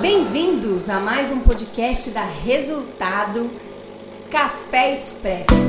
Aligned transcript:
Bem-vindos 0.00 0.88
a 0.88 0.98
mais 0.98 1.30
um 1.30 1.40
podcast 1.40 2.10
da 2.10 2.24
Resultado 2.24 3.50
Café 4.30 4.94
Expresso. 4.94 5.68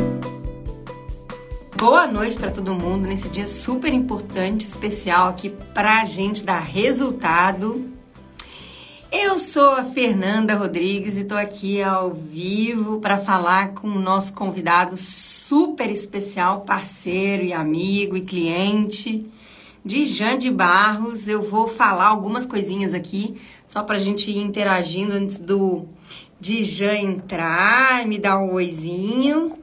Boa 1.77 2.07
noite 2.07 2.37
para 2.37 2.49
todo 2.49 2.73
mundo 2.73 3.09
nesse 3.09 3.27
dia 3.27 3.45
super 3.45 3.93
importante, 3.93 4.61
especial 4.61 5.27
aqui 5.27 5.49
para 5.73 6.01
a 6.01 6.05
gente 6.05 6.45
dar 6.45 6.61
resultado. 6.61 7.91
Eu 9.11 9.37
sou 9.37 9.71
a 9.71 9.83
Fernanda 9.83 10.55
Rodrigues 10.55 11.17
e 11.17 11.23
estou 11.23 11.37
aqui 11.37 11.83
ao 11.83 12.13
vivo 12.13 13.01
para 13.01 13.17
falar 13.17 13.73
com 13.73 13.89
o 13.89 13.99
nosso 13.99 14.33
convidado 14.33 14.95
super 14.95 15.89
especial, 15.89 16.61
parceiro 16.61 17.43
e 17.43 17.51
amigo 17.51 18.15
e 18.15 18.21
cliente 18.21 19.29
de 19.83 20.05
Jande 20.05 20.49
Barros. 20.49 21.27
Eu 21.27 21.41
vou 21.41 21.67
falar 21.67 22.07
algumas 22.07 22.45
coisinhas 22.45 22.93
aqui, 22.93 23.35
só 23.71 23.83
para 23.83 23.95
a 23.95 24.01
gente 24.01 24.29
ir 24.29 24.37
interagindo 24.37 25.13
antes 25.13 25.39
do 25.39 25.85
Dijan 26.41 26.93
entrar, 26.93 28.05
me 28.05 28.17
dar 28.17 28.37
um 28.37 28.51
oizinho. 28.55 29.53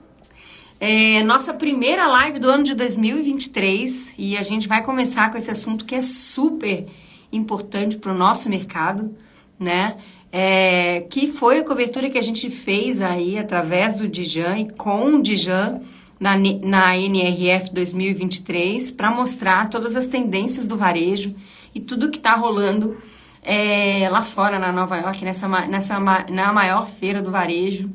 É 0.80 1.22
nossa 1.24 1.52
primeira 1.52 2.06
live 2.06 2.38
do 2.38 2.48
ano 2.48 2.64
de 2.64 2.74
2023 2.74 4.14
e 4.16 4.34
a 4.34 4.42
gente 4.42 4.66
vai 4.66 4.82
começar 4.82 5.30
com 5.30 5.36
esse 5.36 5.50
assunto 5.50 5.84
que 5.84 5.94
é 5.94 6.00
super 6.00 6.86
importante 7.30 7.98
para 7.98 8.10
o 8.10 8.16
nosso 8.16 8.48
mercado, 8.48 9.14
né? 9.60 9.98
É, 10.32 11.02
que 11.10 11.28
foi 11.28 11.58
a 11.58 11.64
cobertura 11.64 12.08
que 12.08 12.16
a 12.16 12.22
gente 12.22 12.48
fez 12.48 13.02
aí 13.02 13.36
através 13.36 13.98
do 13.98 14.08
Dijan 14.08 14.56
e 14.56 14.72
com 14.72 15.16
o 15.16 15.22
Dijan 15.22 15.82
na, 16.18 16.34
na 16.62 16.96
NRF 16.96 17.74
2023 17.74 18.90
para 18.90 19.10
mostrar 19.10 19.68
todas 19.68 19.96
as 19.96 20.06
tendências 20.06 20.64
do 20.64 20.78
varejo 20.78 21.34
e 21.74 21.80
tudo 21.80 22.10
que 22.10 22.16
está 22.16 22.34
rolando 22.34 22.96
é, 23.42 24.08
lá 24.10 24.22
fora 24.22 24.58
na 24.58 24.72
Nova 24.72 24.96
York, 24.96 25.24
nessa, 25.24 25.48
nessa, 25.66 25.98
na 25.98 26.52
maior 26.52 26.86
feira 26.86 27.22
do 27.22 27.30
varejo 27.30 27.90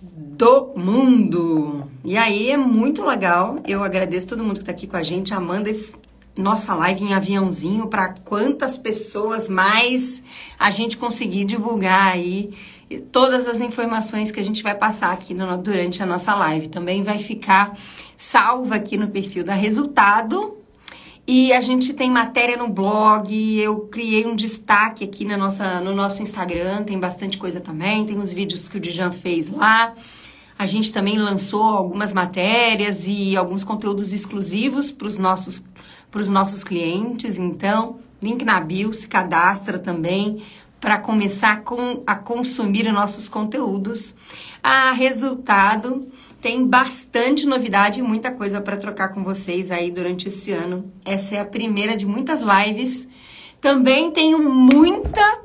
do 0.00 0.72
mundo. 0.76 1.88
E 2.04 2.16
aí 2.16 2.50
é 2.50 2.56
muito 2.56 3.04
legal. 3.04 3.58
Eu 3.66 3.82
agradeço 3.82 4.28
todo 4.28 4.44
mundo 4.44 4.56
que 4.56 4.62
está 4.62 4.72
aqui 4.72 4.86
com 4.86 4.96
a 4.96 5.02
gente. 5.02 5.32
Amanda, 5.32 5.70
nossa 6.36 6.74
live 6.74 7.04
em 7.04 7.14
aviãozinho 7.14 7.86
para 7.86 8.10
quantas 8.24 8.76
pessoas 8.76 9.48
mais 9.48 10.22
a 10.58 10.70
gente 10.70 10.96
conseguir 10.96 11.44
divulgar 11.44 12.12
aí 12.12 12.50
todas 13.10 13.48
as 13.48 13.60
informações 13.60 14.30
que 14.30 14.38
a 14.38 14.44
gente 14.44 14.62
vai 14.62 14.74
passar 14.74 15.12
aqui 15.12 15.34
no, 15.34 15.56
durante 15.56 16.02
a 16.02 16.06
nossa 16.06 16.34
live. 16.34 16.68
Também 16.68 17.02
vai 17.02 17.18
ficar 17.18 17.76
salva 18.16 18.76
aqui 18.76 18.96
no 18.96 19.08
perfil 19.08 19.44
da 19.44 19.54
Resultado. 19.54 20.56
E 21.28 21.52
a 21.52 21.60
gente 21.60 21.92
tem 21.92 22.08
matéria 22.08 22.56
no 22.56 22.68
blog, 22.68 23.58
eu 23.58 23.80
criei 23.88 24.24
um 24.24 24.36
destaque 24.36 25.02
aqui 25.02 25.24
na 25.24 25.36
nossa, 25.36 25.80
no 25.80 25.92
nosso 25.92 26.22
Instagram, 26.22 26.84
tem 26.84 27.00
bastante 27.00 27.36
coisa 27.36 27.60
também, 27.60 28.06
tem 28.06 28.16
os 28.16 28.32
vídeos 28.32 28.68
que 28.68 28.76
o 28.76 28.80
Dijan 28.80 29.10
fez 29.10 29.50
lá. 29.50 29.92
A 30.56 30.66
gente 30.66 30.92
também 30.92 31.18
lançou 31.18 31.64
algumas 31.64 32.12
matérias 32.12 33.08
e 33.08 33.36
alguns 33.36 33.64
conteúdos 33.64 34.12
exclusivos 34.12 34.92
para 34.92 35.08
os 35.08 35.18
nossos, 35.18 35.64
nossos 36.30 36.62
clientes. 36.62 37.38
Então, 37.38 37.98
link 38.22 38.44
na 38.44 38.60
bio, 38.60 38.92
se 38.92 39.08
cadastra 39.08 39.80
também 39.80 40.42
para 40.80 40.98
começar 40.98 41.62
com, 41.62 42.02
a 42.06 42.14
consumir 42.14 42.86
os 42.86 42.94
nossos 42.94 43.28
conteúdos. 43.28 44.14
A 44.62 44.92
resultado 44.92 46.06
tem 46.46 46.64
bastante 46.64 47.44
novidade 47.44 47.98
e 47.98 48.04
muita 48.04 48.30
coisa 48.30 48.60
para 48.60 48.76
trocar 48.76 49.08
com 49.08 49.24
vocês 49.24 49.72
aí 49.72 49.90
durante 49.90 50.28
esse 50.28 50.52
ano. 50.52 50.92
Essa 51.04 51.34
é 51.34 51.40
a 51.40 51.44
primeira 51.44 51.96
de 51.96 52.06
muitas 52.06 52.40
lives. 52.40 53.08
Também 53.60 54.12
tenho 54.12 54.38
muita 54.48 55.40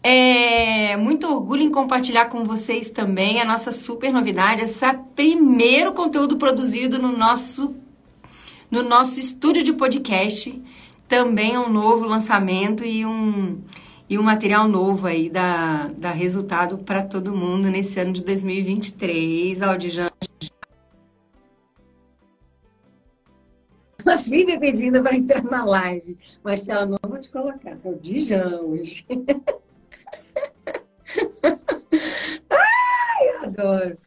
é, 0.00 0.96
muito 0.96 1.26
orgulho 1.26 1.62
em 1.62 1.72
compartilhar 1.72 2.26
com 2.26 2.44
vocês 2.44 2.88
também 2.88 3.40
a 3.40 3.44
nossa 3.44 3.72
super 3.72 4.12
novidade, 4.12 4.62
esse 4.62 4.86
primeiro 5.16 5.92
conteúdo 5.92 6.36
produzido 6.36 7.00
no 7.00 7.10
nosso 7.10 7.74
no 8.70 8.84
nosso 8.84 9.18
estúdio 9.18 9.64
de 9.64 9.72
podcast. 9.72 10.62
Também 11.08 11.54
é 11.54 11.58
um 11.58 11.68
novo 11.68 12.06
lançamento 12.06 12.84
e 12.84 13.04
um 13.04 13.58
e 14.08 14.16
um 14.16 14.22
material 14.22 14.68
novo 14.68 15.08
aí 15.08 15.28
da, 15.28 15.88
da 15.98 16.12
resultado 16.12 16.78
para 16.78 17.02
todo 17.02 17.34
mundo 17.34 17.68
nesse 17.68 17.98
ano 17.98 18.12
de 18.12 18.22
2023. 18.22 19.60
Ó, 19.62 19.76
A 24.06 24.18
filha 24.18 24.58
pedindo 24.60 25.02
para 25.02 25.16
entrar 25.16 25.42
na 25.42 25.64
live. 25.64 26.16
Marcela, 26.42 26.84
não 26.86 26.98
vou 27.08 27.18
te 27.18 27.30
colocar, 27.30 27.70
é 27.72 27.78
o 27.84 27.94
Dijan 27.98 28.60
hoje. 28.60 29.06
Ai, 32.50 33.28
eu 33.28 33.44
adoro. 33.44 33.98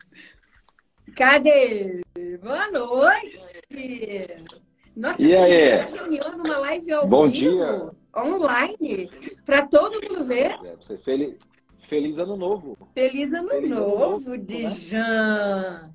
Cadê? 1.16 2.02
Boa 2.44 2.70
noite! 2.72 4.38
Nossa, 4.96 5.22
e 5.22 5.36
aí? 5.36 5.86
reunião 5.92 6.38
numa 6.38 6.58
live 6.60 6.92
ao 6.92 7.08
Bom 7.08 7.30
vivo. 7.30 7.34
dia 7.34 7.92
online 8.16 9.10
para 9.46 9.66
todo 9.68 10.02
mundo 10.02 10.24
ver. 10.26 10.58
É, 10.64 10.76
feliz, 11.04 11.36
feliz 11.88 12.18
ano 12.18 12.36
novo. 12.36 12.78
Feliz 12.94 13.34
ano 13.34 13.50
feliz 13.50 13.70
novo, 13.70 14.32
ano 14.34 14.38
Dijan. 14.38 15.92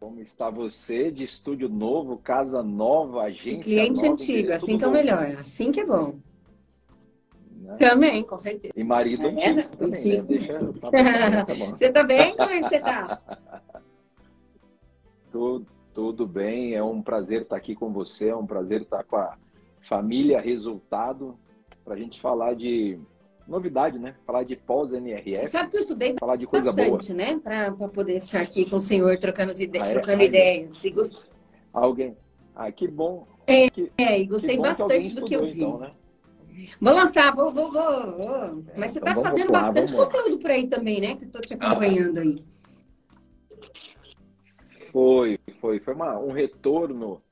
Como 0.00 0.20
está 0.20 0.48
você 0.48 1.10
de 1.10 1.24
estúdio 1.24 1.68
novo, 1.68 2.18
casa 2.18 2.62
nova, 2.62 3.22
agência 3.22 3.50
e 3.50 3.62
cliente 3.62 4.00
nova, 4.02 4.12
antigo, 4.12 4.52
assim 4.52 4.78
que 4.78 4.84
é 4.84 4.86
o 4.86 4.92
melhor, 4.92 5.26
assim 5.38 5.72
que 5.72 5.80
é 5.80 5.86
bom. 5.86 6.14
Né? 7.50 7.76
Também, 7.76 8.22
com 8.22 8.38
certeza. 8.38 8.72
E 8.76 8.84
marido 8.84 9.26
é, 9.26 9.30
antigo 9.30 9.76
também, 9.76 10.04
né? 10.04 10.24
Deixa, 10.28 10.72
tá 10.78 10.90
bom, 10.90 11.44
tá 11.44 11.54
bom. 11.54 11.70
Você 11.70 11.90
tá 11.90 12.04
bem? 12.04 12.36
Como 12.36 12.50
é 12.50 12.60
que 12.60 12.68
você 12.68 12.80
tá? 12.80 13.20
tudo, 15.32 15.66
tudo 15.92 16.26
bem, 16.26 16.74
é 16.74 16.82
um 16.82 17.02
prazer 17.02 17.42
estar 17.42 17.56
aqui 17.56 17.74
com 17.74 17.92
você, 17.92 18.28
é 18.28 18.36
um 18.36 18.46
prazer 18.46 18.82
estar 18.82 19.02
com 19.02 19.16
a 19.16 19.36
família 19.80 20.40
resultado, 20.40 21.36
para 21.84 21.94
a 21.94 21.98
gente 21.98 22.20
falar 22.20 22.54
de 22.54 23.00
novidade, 23.48 23.98
né? 23.98 24.14
Falar 24.26 24.44
de 24.44 24.54
pós-NRF. 24.54 25.50
Sabe 25.50 25.70
que 25.70 25.78
eu 25.78 25.80
estudei 25.80 26.14
falar 26.20 26.36
de 26.36 26.46
coisa 26.46 26.70
bastante, 26.70 27.14
boa. 27.14 27.16
né? 27.16 27.40
Para 27.42 27.72
poder 27.88 28.20
ficar 28.20 28.42
aqui 28.42 28.68
com 28.68 28.76
o 28.76 28.80
senhor 28.80 29.18
trocando, 29.18 29.52
ide... 29.52 29.78
ah, 29.78 29.86
é? 29.86 29.90
trocando 29.90 30.22
ideias. 30.22 30.74
Se 30.74 30.90
gost... 30.90 31.16
Alguém. 31.72 32.16
Ah, 32.54 32.70
que 32.70 32.86
bom. 32.86 33.26
É, 33.46 33.70
que, 33.70 33.90
é 33.96 34.20
e 34.20 34.26
gostei 34.26 34.58
bastante 34.58 35.14
do 35.14 35.24
que 35.24 35.34
eu 35.34 35.46
vi. 35.46 35.62
Então, 35.62 35.78
né? 35.78 35.90
Vou 36.80 36.92
lançar, 36.92 37.34
vou, 37.34 37.52
vou, 37.52 37.72
vou. 37.72 38.12
vou. 38.12 38.64
Mas 38.76 38.90
você 38.90 38.98
está 38.98 39.12
então 39.12 39.22
fazendo 39.22 39.52
bastante 39.52 39.92
conteúdo 39.92 40.38
por 40.38 40.50
aí 40.50 40.66
também, 40.66 41.00
né? 41.00 41.16
Que 41.16 41.24
estou 41.24 41.40
te 41.40 41.54
acompanhando 41.54 42.18
ah. 42.18 42.22
aí. 42.22 42.36
Foi, 44.92 45.38
foi. 45.60 45.80
Foi 45.80 45.94
uma, 45.94 46.18
um 46.18 46.32
retorno 46.32 47.22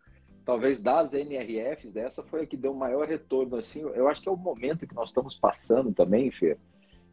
talvez 0.46 0.78
das 0.78 1.12
NRFs, 1.12 1.92
dessa 1.92 2.22
foi 2.22 2.42
a 2.42 2.46
que 2.46 2.56
deu 2.56 2.70
o 2.70 2.78
maior 2.78 3.06
retorno. 3.06 3.56
Assim, 3.56 3.80
eu 3.80 4.06
acho 4.08 4.22
que 4.22 4.28
é 4.28 4.32
o 4.32 4.36
momento 4.36 4.86
que 4.86 4.94
nós 4.94 5.08
estamos 5.08 5.34
passando 5.34 5.92
também, 5.92 6.30
Fê, 6.30 6.56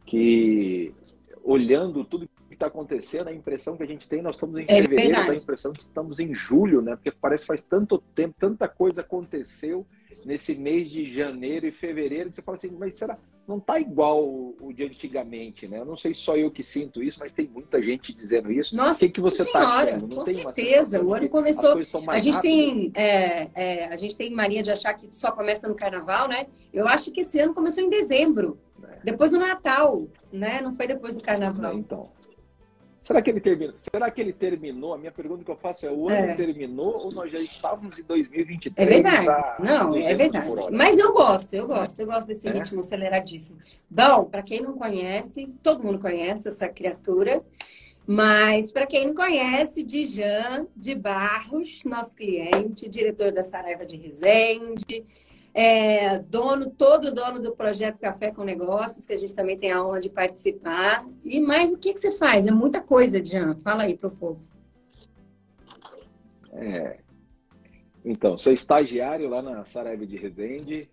que 0.06 0.94
olhando 1.42 2.04
tudo 2.04 2.28
que 2.48 2.54
está 2.54 2.68
acontecendo, 2.68 3.28
a 3.28 3.34
impressão 3.34 3.76
que 3.76 3.82
a 3.82 3.86
gente 3.86 4.08
tem, 4.08 4.22
nós 4.22 4.36
estamos 4.36 4.56
em 4.56 4.62
é 4.62 4.82
fevereiro, 4.82 5.30
a 5.30 5.34
impressão 5.34 5.72
que 5.72 5.82
estamos 5.82 6.20
em 6.20 6.32
julho, 6.32 6.80
né? 6.80 6.94
Porque 6.94 7.10
parece 7.10 7.42
que 7.42 7.48
faz 7.48 7.64
tanto 7.64 7.98
tempo, 8.14 8.36
tanta 8.38 8.68
coisa 8.68 9.00
aconteceu 9.00 9.84
nesse 10.24 10.54
mês 10.54 10.88
de 10.88 11.04
janeiro 11.04 11.66
e 11.66 11.72
fevereiro, 11.72 12.30
que 12.30 12.36
você 12.36 12.42
fala 12.42 12.56
assim, 12.56 12.70
mas 12.78 12.94
será? 12.94 13.16
Não 13.46 13.58
está 13.58 13.78
igual 13.78 14.22
o, 14.24 14.72
de 14.74 14.84
antigamente, 14.84 15.68
né? 15.68 15.78
Eu 15.78 15.84
não 15.84 15.96
sei 15.96 16.14
só 16.14 16.34
eu 16.34 16.50
que 16.50 16.62
sinto 16.62 17.02
isso, 17.02 17.18
mas 17.20 17.32
tem 17.32 17.46
muita 17.46 17.82
gente 17.82 18.12
dizendo 18.12 18.50
isso. 18.50 18.74
Nossa, 18.74 19.04
o 19.04 19.10
que, 19.10 19.20
você 19.20 19.42
está 19.42 19.82
achando? 19.82 20.08
Não 20.08 20.16
com 20.16 20.24
certeza. 20.24 21.04
O 21.04 21.12
ano 21.12 21.28
começou. 21.28 21.76
A 22.08 22.18
gente 22.18 22.40
tem 22.40 22.90
é, 22.94 23.50
é, 23.54 23.86
a 23.86 23.96
gente 23.96 24.16
tem 24.16 24.30
mania 24.30 24.62
de 24.62 24.70
achar 24.70 24.94
que 24.94 25.14
só 25.14 25.30
começa 25.30 25.68
no 25.68 25.74
Carnaval, 25.74 26.26
né? 26.26 26.46
Eu 26.72 26.88
acho 26.88 27.10
que 27.10 27.20
esse 27.20 27.38
ano 27.38 27.52
começou 27.52 27.82
em 27.82 27.90
dezembro, 27.90 28.58
é. 28.82 29.00
depois 29.04 29.30
do 29.30 29.38
Natal, 29.38 30.08
né? 30.32 30.62
Não 30.62 30.72
foi 30.72 30.86
depois 30.86 31.14
do 31.14 31.22
Carnaval. 31.22 31.74
então. 31.74 32.10
Será 33.04 33.20
que 33.20 33.28
ele 33.28 33.40
terminou? 33.40 33.74
Será 33.76 34.10
que 34.10 34.20
ele 34.22 34.32
terminou? 34.32 34.94
A 34.94 34.98
minha 34.98 35.12
pergunta 35.12 35.44
que 35.44 35.50
eu 35.50 35.56
faço 35.56 35.84
é: 35.84 35.92
o 35.92 36.08
ano 36.08 36.30
é. 36.30 36.34
terminou 36.34 37.04
ou 37.04 37.12
nós 37.12 37.30
já 37.30 37.38
estávamos 37.38 37.98
em 37.98 38.02
2023? 38.02 38.88
É 38.88 38.90
verdade. 38.90 39.62
Não, 39.62 39.94
é 39.94 40.14
verdade. 40.14 40.50
Mas 40.72 40.98
eu 40.98 41.12
gosto, 41.12 41.52
eu 41.52 41.66
gosto, 41.66 42.00
eu 42.00 42.06
gosto 42.06 42.26
desse 42.26 42.48
é? 42.48 42.52
ritmo 42.52 42.80
aceleradíssimo. 42.80 43.58
Bom, 43.90 44.24
para 44.24 44.42
quem 44.42 44.62
não 44.62 44.72
conhece, 44.72 45.52
todo 45.62 45.84
mundo 45.84 45.98
conhece 45.98 46.48
essa 46.48 46.66
criatura. 46.66 47.44
Mas, 48.06 48.70
para 48.70 48.86
quem 48.86 49.06
não 49.06 49.14
conhece, 49.14 49.82
Dijan 49.82 50.66
de 50.76 50.94
Barros, 50.94 51.82
nosso 51.84 52.14
cliente, 52.14 52.88
diretor 52.88 53.32
da 53.32 53.42
Saraiva 53.42 53.84
de 53.86 53.96
Resende, 53.96 55.06
é, 55.54 56.18
dono, 56.18 56.68
todo 56.70 57.14
dono 57.14 57.40
do 57.40 57.54
projeto 57.54 58.00
Café 58.00 58.32
com 58.32 58.42
Negócios, 58.42 59.06
que 59.06 59.12
a 59.12 59.16
gente 59.16 59.34
também 59.34 59.56
tem 59.56 59.70
a 59.70 59.84
honra 59.84 60.00
de 60.00 60.10
participar. 60.10 61.06
E 61.24 61.40
mais 61.40 61.72
o 61.72 61.78
que, 61.78 61.94
que 61.94 62.00
você 62.00 62.10
faz? 62.10 62.48
É 62.48 62.50
muita 62.50 62.80
coisa, 62.80 63.24
Jean. 63.24 63.54
Fala 63.56 63.84
aí 63.84 63.96
para 63.96 64.08
o 64.08 64.16
povo. 64.16 64.40
É, 66.52 66.98
Então, 68.04 68.36
sou 68.36 68.52
estagiário 68.52 69.28
lá 69.28 69.40
na 69.40 69.64
Saraiva 69.64 70.04
de 70.04 70.16
Resende, 70.16 70.88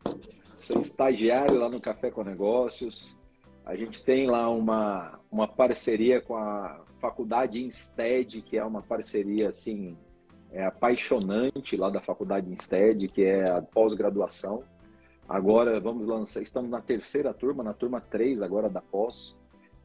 sou 0.46 0.82
estagiário 0.82 1.58
lá 1.58 1.68
no 1.68 1.82
Café 1.82 2.12
com 2.12 2.24
Negócios. 2.24 3.18
A 3.66 3.76
gente 3.76 4.04
tem 4.04 4.28
lá 4.28 4.50
uma, 4.50 5.20
uma 5.32 5.48
parceria 5.48 6.22
com 6.22 6.36
a 6.36 6.84
Faculdade 7.00 7.60
Instead, 7.60 8.42
que 8.44 8.58
é 8.58 8.64
uma 8.64 8.82
parceria 8.82 9.50
assim 9.50 9.98
é 10.52 10.66
apaixonante 10.66 11.78
lá 11.78 11.90
da 11.90 12.02
Faculdade 12.02 12.52
Instead, 12.52 13.08
que 13.08 13.24
é 13.24 13.50
a 13.50 13.62
pós-graduação. 13.62 14.64
Agora 15.28 15.80
vamos 15.80 16.06
lançar, 16.06 16.42
estamos 16.42 16.70
na 16.70 16.82
terceira 16.82 17.34
turma, 17.34 17.64
na 17.64 17.74
turma 17.74 18.02
3 18.02 18.42
agora 18.42 18.70
da 18.70 18.82
pós. 18.82 19.36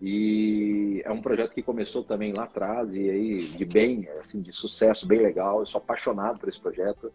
E 0.02 1.00
é 1.04 1.10
um 1.10 1.22
projeto 1.22 1.54
que 1.54 1.62
começou 1.62 2.04
também 2.04 2.32
lá 2.36 2.44
atrás 2.44 2.94
e 2.94 3.08
aí 3.08 3.44
de 3.46 3.64
bem, 3.64 4.08
assim, 4.20 4.42
de 4.42 4.52
sucesso, 4.52 5.06
bem 5.06 5.20
legal. 5.20 5.60
Eu 5.60 5.66
sou 5.66 5.78
apaixonado 5.78 6.40
por 6.40 6.48
esse 6.48 6.60
projeto. 6.60 7.12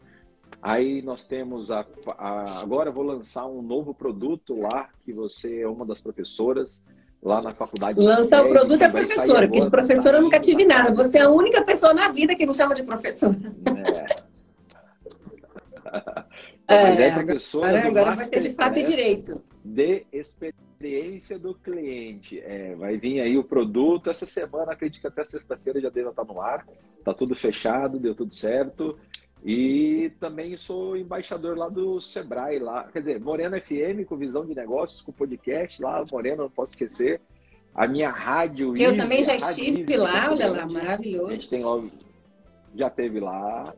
Aí 0.62 1.01
nós 1.01 1.25
temos 1.25 1.69
a, 1.69 1.86
a 2.18 2.62
agora 2.62 2.92
vou 2.92 3.04
lançar 3.04 3.45
um 3.45 3.62
novo 3.62 3.94
produto 3.94 4.59
lá 4.59 4.89
que 5.04 5.13
você 5.13 5.62
é 5.62 5.68
uma 5.68 5.86
das 5.86 6.00
professoras 6.01 6.83
lá 7.21 7.41
na 7.41 7.51
faculdade. 7.51 8.00
Lança 8.00 8.41
o 8.41 8.50
produto 8.50 8.81
é 8.81 8.89
professora, 8.89 9.47
porque 9.47 9.62
de 9.62 9.69
professora 9.69 10.18
eu 10.18 10.21
nunca 10.21 10.39
tive 10.39 10.65
nada. 10.65 10.94
Você 10.94 11.19
é 11.19 11.21
a 11.21 11.29
única 11.29 11.63
pessoa 11.63 11.94
na 11.94 12.09
vida 12.09 12.35
que 12.35 12.45
não 12.45 12.53
chama 12.53 12.73
de 12.73 12.83
professora. 12.83 13.38
É. 13.65 14.31
Mas 16.68 17.00
é 17.00 17.12
professora. 17.12 17.68
Agora, 17.68 17.88
agora 17.88 18.15
vai 18.15 18.25
ser 18.25 18.39
de 18.39 18.50
fato 18.51 18.79
e 18.79 18.83
direito. 18.83 19.41
De 19.63 20.06
experiência 20.12 21.38
do 21.38 21.53
cliente. 21.53 22.39
É, 22.39 22.75
vai 22.75 22.97
vir 22.97 23.19
aí 23.19 23.38
o 23.38 23.44
produto. 23.44 24.09
Essa 24.09 24.25
semana, 24.25 24.71
acredito 24.71 25.01
que 25.01 25.07
até 25.07 25.25
sexta-feira 25.25 25.81
já 25.81 25.89
deve 25.89 26.09
estar 26.09 26.23
no 26.23 26.41
ar. 26.41 26.65
Tá 27.03 27.13
tudo 27.13 27.35
fechado, 27.35 28.00
deu 28.00 28.15
tudo 28.15 28.33
certo. 28.33 28.97
E 29.44 30.12
também 30.20 30.56
sou 30.56 30.96
embaixador 30.96 31.58
lá 31.58 31.68
do 31.68 32.00
Sebrae, 32.00 32.60
lá, 32.60 32.84
quer 32.92 33.00
dizer, 33.00 33.20
Morena 33.20 33.60
FM, 33.60 34.06
com 34.08 34.16
visão 34.16 34.46
de 34.46 34.54
negócios, 34.54 35.02
com 35.02 35.12
podcast 35.12 35.82
lá, 35.82 36.06
Morena, 36.12 36.44
não 36.44 36.50
posso 36.50 36.74
esquecer. 36.74 37.20
A 37.74 37.88
minha 37.88 38.10
rádio. 38.10 38.74
Que 38.74 38.84
eu 38.84 38.96
também 38.96 39.24
já 39.24 39.36
estive 39.36 39.98
lá, 39.98 40.30
olha 40.30 40.52
lá, 40.52 40.66
maravilhoso. 40.66 41.28
A 41.32 41.36
gente 41.36 41.50
tem 41.50 41.64
lá, 41.64 41.82
já 42.76 42.90
teve 42.90 43.20
lá. 43.20 43.74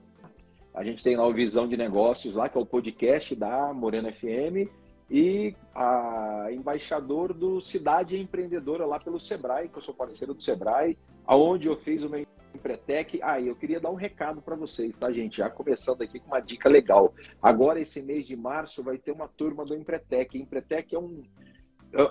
A 0.74 0.83
gente 0.83 1.04
tem 1.04 1.15
lá 1.15 1.27
o 1.27 1.33
Visão 1.33 1.68
de 1.68 1.77
Negócios 1.77 2.36
lá, 2.36 2.50
que 2.50 2.57
é 2.57 2.62
o 2.62 2.65
podcast 2.65 3.36
da 3.36 3.71
Morena 3.71 4.12
FM. 4.12 4.68
E 5.10 5.56
a 5.75 6.48
embaixador 6.51 7.33
do 7.33 7.62
Cidade 7.62 8.19
Empreendedora 8.19 8.86
lá 8.86 8.98
pelo 8.98 9.19
Sebrae, 9.19 9.69
que 9.69 9.77
eu 9.77 9.81
sou 9.81 9.94
parceiro 9.94 10.33
do 10.33 10.42
Sebrae, 10.42 10.98
aonde 11.25 11.68
eu 11.68 11.77
fiz 11.77 12.01
o 12.01 12.10
meu 12.10 12.25
Empretec. 12.53 13.19
Ah, 13.21 13.39
eu 13.39 13.55
queria 13.55 13.79
dar 13.79 13.89
um 13.89 13.95
recado 13.95 14.41
para 14.41 14.55
vocês, 14.55 14.97
tá, 14.97 15.11
gente? 15.11 15.38
Já 15.38 15.50
começando 15.50 16.01
aqui 16.01 16.19
com 16.19 16.27
uma 16.27 16.39
dica 16.39 16.69
legal. 16.69 17.13
Agora, 17.41 17.79
esse 17.79 18.01
mês 18.01 18.25
de 18.25 18.35
março, 18.35 18.83
vai 18.83 18.97
ter 18.97 19.11
uma 19.11 19.27
turma 19.27 19.65
do 19.65 19.75
Empretec. 19.75 20.38
Empretec 20.38 20.94
é 20.94 21.00
um 21.00 21.23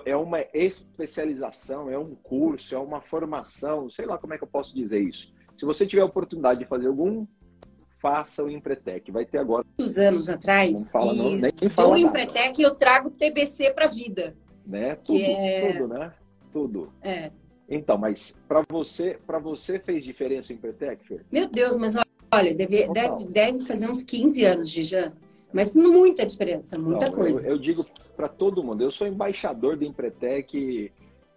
é, 0.05 0.15
uma 0.15 0.39
especialização, 0.53 1.89
é 1.89 1.97
um 1.97 2.15
curso, 2.15 2.73
é 2.73 2.77
uma 2.77 3.01
formação, 3.01 3.89
sei 3.89 4.05
lá 4.05 4.17
como 4.17 4.33
é 4.33 4.37
que 4.37 4.43
eu 4.43 4.47
posso 4.47 4.73
dizer 4.73 5.01
isso. 5.01 5.31
Se 5.57 5.65
você 5.65 5.85
tiver 5.85 6.01
a 6.01 6.05
oportunidade 6.05 6.59
de 6.59 6.65
fazer 6.65 6.87
algum, 6.87 7.27
faça 8.01 8.43
o 8.43 8.49
Empretec. 8.49 9.11
Vai 9.11 9.25
ter 9.25 9.37
agora. 9.37 9.65
Muitos 9.77 9.97
anos 9.97 10.29
atrás. 10.29 10.71
Não 10.71 10.89
fala, 10.89 11.13
não, 11.13 11.31
nem 11.31 11.69
fala 11.69 11.89
do 11.89 11.97
Empretec 11.97 12.61
eu 12.61 12.75
trago 12.75 13.09
TBC 13.09 13.71
para 13.71 13.85
a 13.85 13.89
vida. 13.89 14.35
Né? 14.65 14.95
Tudo, 14.95 15.19
é... 15.19 15.71
tudo, 15.73 15.87
né? 15.87 16.13
Tudo. 16.51 16.93
É. 17.01 17.31
Então, 17.73 17.97
mas 17.97 18.37
para 18.47 18.63
você, 18.69 19.17
para 19.25 19.39
você 19.39 19.79
fez 19.79 20.03
diferença 20.03 20.51
o 20.51 20.55
Empretec, 20.55 21.05
Fer? 21.07 21.25
Meu 21.31 21.47
Deus, 21.47 21.75
mas 21.77 21.95
olha, 22.31 22.53
deve, 22.53 22.87
deve, 22.87 23.25
deve 23.25 23.65
fazer 23.65 23.89
uns 23.89 24.03
15 24.03 24.43
anos, 24.43 24.69
Gijan. 24.69 25.13
Mas 25.51 25.75
muita 25.75 26.25
diferença, 26.25 26.77
muita 26.79 27.07
não, 27.07 27.13
coisa. 27.13 27.45
Eu, 27.45 27.51
eu 27.51 27.59
digo 27.59 27.85
para 28.15 28.27
todo 28.27 28.63
mundo, 28.63 28.83
eu 28.83 28.91
sou 28.91 29.07
embaixador 29.07 29.77
do 29.77 29.85
Empretec 29.85 30.91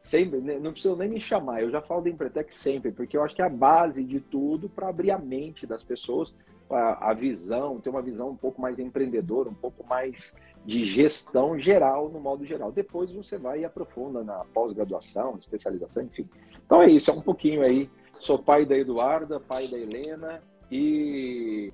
sempre, 0.06 0.41
né, 0.41 0.59
não 0.59 0.73
precisa 0.73 0.94
nem 0.94 1.09
me 1.09 1.21
chamar, 1.21 1.62
eu 1.62 1.71
já 1.71 1.83
falo 1.83 2.03
do 2.03 2.09
Empretec 2.09 2.55
sempre, 2.55 2.93
porque 2.93 3.17
eu 3.17 3.25
acho 3.25 3.35
que 3.35 3.43
é 3.43 3.44
a 3.44 3.50
base 3.50 4.05
de 4.05 4.21
tudo 4.21 4.69
para 4.69 4.89
abrir 4.89 5.11
a 5.11 5.19
mente 5.19 5.67
das 5.67 5.82
pessoas, 5.82 6.32
a, 6.71 7.11
a, 7.11 7.12
visão, 7.12 7.81
ter 7.81 7.91
uma 7.91 8.00
visão 8.00 8.31
um 8.31 8.37
pouco 8.37 8.61
mais 8.61 8.79
empreendedora, 8.79 9.49
um 9.49 9.55
pouco 9.55 9.85
mais 9.85 10.35
de 10.67 10.85
gestão 10.85 11.57
geral, 11.57 12.09
no 12.09 12.19
modo 12.19 12.45
geral. 12.45 12.73
Depois 12.73 13.11
você 13.13 13.39
vai 13.39 13.61
e 13.61 13.65
aprofunda 13.65 14.25
na 14.25 14.45
pós-graduação, 14.53 15.37
especialização, 15.39 16.03
enfim. 16.03 16.29
Então 16.67 16.83
é 16.83 16.91
isso, 16.91 17.11
é 17.11 17.15
um 17.15 17.21
pouquinho 17.21 17.63
aí. 17.63 17.89
Sou 18.11 18.37
pai 18.37 18.67
da 18.67 18.77
Eduarda, 18.77 19.39
pai 19.39 19.69
da 19.69 19.79
Helena 19.79 20.43
e 20.71 21.73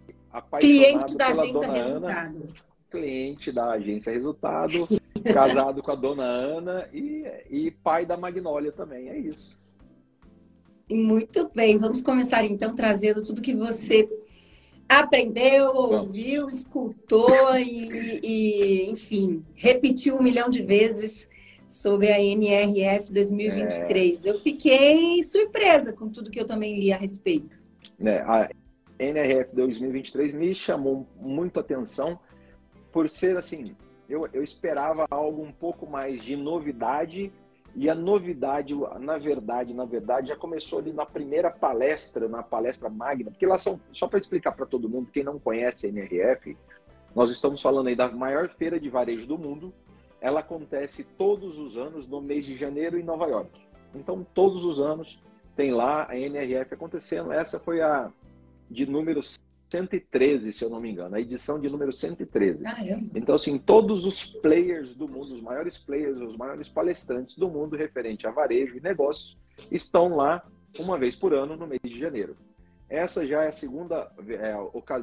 cliente 0.61 1.17
da 1.17 1.29
agência 1.29 1.71
Resultado. 1.71 2.37
Ana, 2.37 2.49
cliente 2.91 3.51
da 3.51 3.71
agência 3.71 4.13
Resultado, 4.13 4.89
casado 5.33 5.83
com 5.83 5.93
a 5.93 5.95
dona 5.95 6.25
Ana 6.25 6.87
e, 6.93 7.25
e 7.51 7.71
pai 7.71 8.05
da 8.05 8.19
Magnólia 8.19 8.73
também, 8.73 9.09
é 9.09 9.19
isso. 9.19 9.59
Muito 10.91 11.51
bem, 11.55 11.79
vamos 11.79 12.03
começar 12.03 12.45
então 12.45 12.75
trazendo 12.75 13.23
tudo 13.23 13.41
que 13.41 13.55
você 13.55 14.07
aprendeu, 15.01 15.75
ouviu, 15.75 16.49
escutou 16.49 17.57
e, 17.57 18.21
e, 18.23 18.91
enfim, 18.91 19.45
repetiu 19.55 20.17
um 20.17 20.23
milhão 20.23 20.49
de 20.49 20.63
vezes 20.63 21.29
sobre 21.67 22.13
a 22.13 22.21
NRF 22.21 23.13
2023. 23.13 24.27
É... 24.27 24.31
Eu 24.31 24.39
fiquei 24.39 25.23
surpresa 25.23 25.93
com 25.93 26.09
tudo 26.09 26.31
que 26.31 26.41
eu 26.41 26.47
também 26.47 26.79
li 26.79 26.93
a 26.93 26.97
respeito. 26.97 27.61
É, 28.01 28.19
a 28.19 28.51
NRF 28.99 29.55
2023 29.55 30.35
me 30.35 30.55
chamou 30.55 31.07
muito 31.21 31.59
atenção 31.59 32.19
por 32.93 33.09
ser 33.09 33.37
assim, 33.37 33.75
eu, 34.09 34.29
eu 34.33 34.43
esperava 34.43 35.07
algo 35.11 35.43
um 35.43 35.53
pouco 35.53 35.87
mais 35.87 36.23
de 36.23 36.37
novidade 36.37 37.33
e 37.75 37.89
a 37.89 37.95
novidade, 37.95 38.75
na 39.01 39.17
verdade, 39.17 39.73
na 39.73 39.85
verdade, 39.85 40.29
já 40.29 40.37
começou 40.37 40.79
ali 40.79 40.93
na 40.93 41.07
primeira 41.07 41.51
palestra, 41.51 42.29
na 42.29 42.43
palestra 42.43 42.91
magna, 42.91 43.31
porque 43.31 43.47
lá 43.47 43.59
são, 43.59 43.81
só 43.91 44.07
para 44.07 44.19
explicar 44.19 44.53
para 44.53 44.67
todo 44.67 44.89
mundo, 44.89 45.11
quem 45.11 45.25
não 45.25 45.39
conhece 45.39 45.87
a 45.87 45.89
NRF, 45.89 46.57
nós 47.15 47.31
estamos 47.31 47.61
falando 47.61 47.89
aí 47.89 47.97
da 47.97 48.11
maior 48.11 48.49
feira 48.49 48.79
de 48.81 48.89
varejo 48.89 49.27
do 49.27 49.39
mundo. 49.39 49.73
Ela 50.21 50.41
acontece 50.41 51.05
todos 51.05 51.59
os 51.59 51.77
anos 51.77 52.07
no 52.07 52.21
mês 52.21 52.45
de 52.45 52.57
janeiro 52.57 52.99
em 52.99 53.03
Nova 53.03 53.27
York. 53.27 53.51
Então, 53.95 54.27
todos 54.35 54.65
os 54.65 54.81
anos 54.81 55.23
tem 55.55 55.73
lá 55.73 56.07
a 56.09 56.17
NRF 56.17 56.75
acontecendo. 56.75 57.33
Essa 57.33 57.59
foi 57.59 57.83
a 57.83 58.11
de 58.71 58.87
número 58.87 59.21
113, 59.73 60.53
se 60.53 60.63
eu 60.63 60.69
não 60.69 60.81
me 60.81 60.91
engano, 60.91 61.17
a 61.17 61.21
edição 61.21 61.59
de 61.59 61.69
número 61.69 61.93
113. 61.93 62.63
Caramba. 62.63 63.11
Então, 63.15 63.35
assim, 63.35 63.59
todos 63.59 64.05
os 64.05 64.25
players 64.25 64.95
do 64.95 65.09
mundo, 65.09 65.35
os 65.35 65.41
maiores 65.41 65.79
players, 65.79 66.21
os 66.21 66.37
maiores 66.37 66.69
palestrantes 66.69 67.37
do 67.37 67.49
mundo 67.49 67.75
referente 67.75 68.27
a 68.27 68.31
varejo 68.31 68.77
e 68.77 68.81
negócios, 68.81 69.39
estão 69.71 70.17
lá 70.17 70.47
uma 70.79 70.99
vez 70.99 71.17
por 71.17 71.33
ano 71.33 71.57
no 71.57 71.67
mês 71.67 71.81
de 71.83 71.99
janeiro. 71.99 72.37
Essa 72.89 73.27
já 73.27 73.43
é 73.43 73.49
a 73.49 73.53
segunda 73.53 74.13
é, 74.29 74.55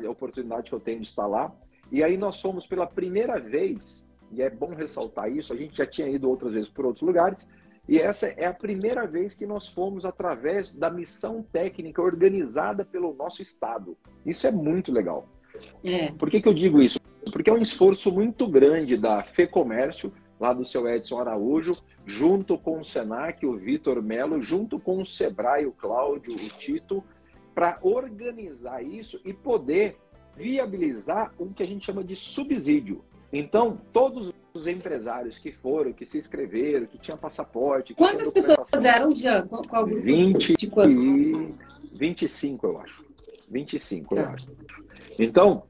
oportunidade 0.07 0.69
que 0.69 0.75
eu 0.75 0.79
tenho 0.79 1.01
de 1.01 1.07
estar 1.07 1.25
lá. 1.25 1.51
E 1.91 2.03
aí 2.03 2.17
nós 2.17 2.39
fomos 2.39 2.67
pela 2.67 2.85
primeira 2.85 3.39
vez, 3.39 4.05
e 4.31 4.43
é 4.43 4.49
bom 4.49 4.75
ressaltar 4.75 5.31
isso, 5.31 5.51
a 5.51 5.55
gente 5.55 5.75
já 5.75 5.87
tinha 5.87 6.07
ido 6.07 6.29
outras 6.29 6.53
vezes 6.53 6.69
por 6.69 6.85
outros 6.85 7.01
lugares, 7.01 7.47
e 7.89 7.97
essa 7.97 8.27
é 8.27 8.45
a 8.45 8.53
primeira 8.53 9.07
vez 9.07 9.33
que 9.33 9.47
nós 9.47 9.67
fomos 9.67 10.05
através 10.05 10.71
da 10.71 10.91
missão 10.91 11.41
técnica 11.41 11.99
organizada 11.99 12.85
pelo 12.85 13.15
nosso 13.15 13.41
Estado. 13.41 13.97
Isso 14.23 14.45
é 14.45 14.51
muito 14.51 14.91
legal. 14.91 15.27
É. 15.83 16.11
Por 16.11 16.29
que, 16.29 16.39
que 16.39 16.47
eu 16.47 16.53
digo 16.53 16.83
isso? 16.83 16.99
Porque 17.33 17.49
é 17.49 17.53
um 17.53 17.57
esforço 17.57 18.11
muito 18.11 18.47
grande 18.47 18.95
da 18.95 19.23
FEComércio, 19.23 20.13
lá 20.39 20.53
do 20.53 20.63
seu 20.63 20.87
Edson 20.87 21.19
Araújo, 21.19 21.77
junto 22.05 22.59
com 22.59 22.79
o 22.79 22.85
Senac, 22.85 23.43
o 23.43 23.57
Vitor 23.57 24.03
Melo, 24.03 24.39
junto 24.39 24.79
com 24.79 25.01
o 25.01 25.05
Sebrae, 25.05 25.65
o 25.65 25.71
Cláudio, 25.71 26.35
o 26.35 26.49
Tito, 26.59 27.03
para 27.55 27.79
organizar 27.81 28.83
isso 28.83 29.19
e 29.25 29.33
poder 29.33 29.97
viabilizar 30.37 31.33
o 31.39 31.47
que 31.47 31.63
a 31.63 31.65
gente 31.65 31.87
chama 31.87 32.03
de 32.03 32.15
subsídio. 32.15 33.03
Então, 33.33 33.81
todos 33.91 34.31
os 34.53 34.67
empresários 34.67 35.37
que 35.37 35.51
foram, 35.51 35.93
que 35.93 36.05
se 36.05 36.17
inscreveram, 36.17 36.85
que 36.85 36.97
tinham 36.97 37.17
passaporte. 37.17 37.93
Que 37.93 38.01
Quantas 38.01 38.31
pessoas 38.31 38.83
eram, 38.83 39.15
Jean? 39.15 39.47
Qual, 39.47 39.63
qual 39.63 39.85
grupo? 39.85 40.01
20 40.01 40.55
de 40.55 40.67
quantos? 40.67 40.95
E 40.95 41.53
25, 41.93 42.65
eu 42.65 42.79
acho. 42.79 43.05
25, 43.49 44.15
tá. 44.15 44.21
eu 44.21 44.27
acho. 44.29 44.47
Então, 45.17 45.63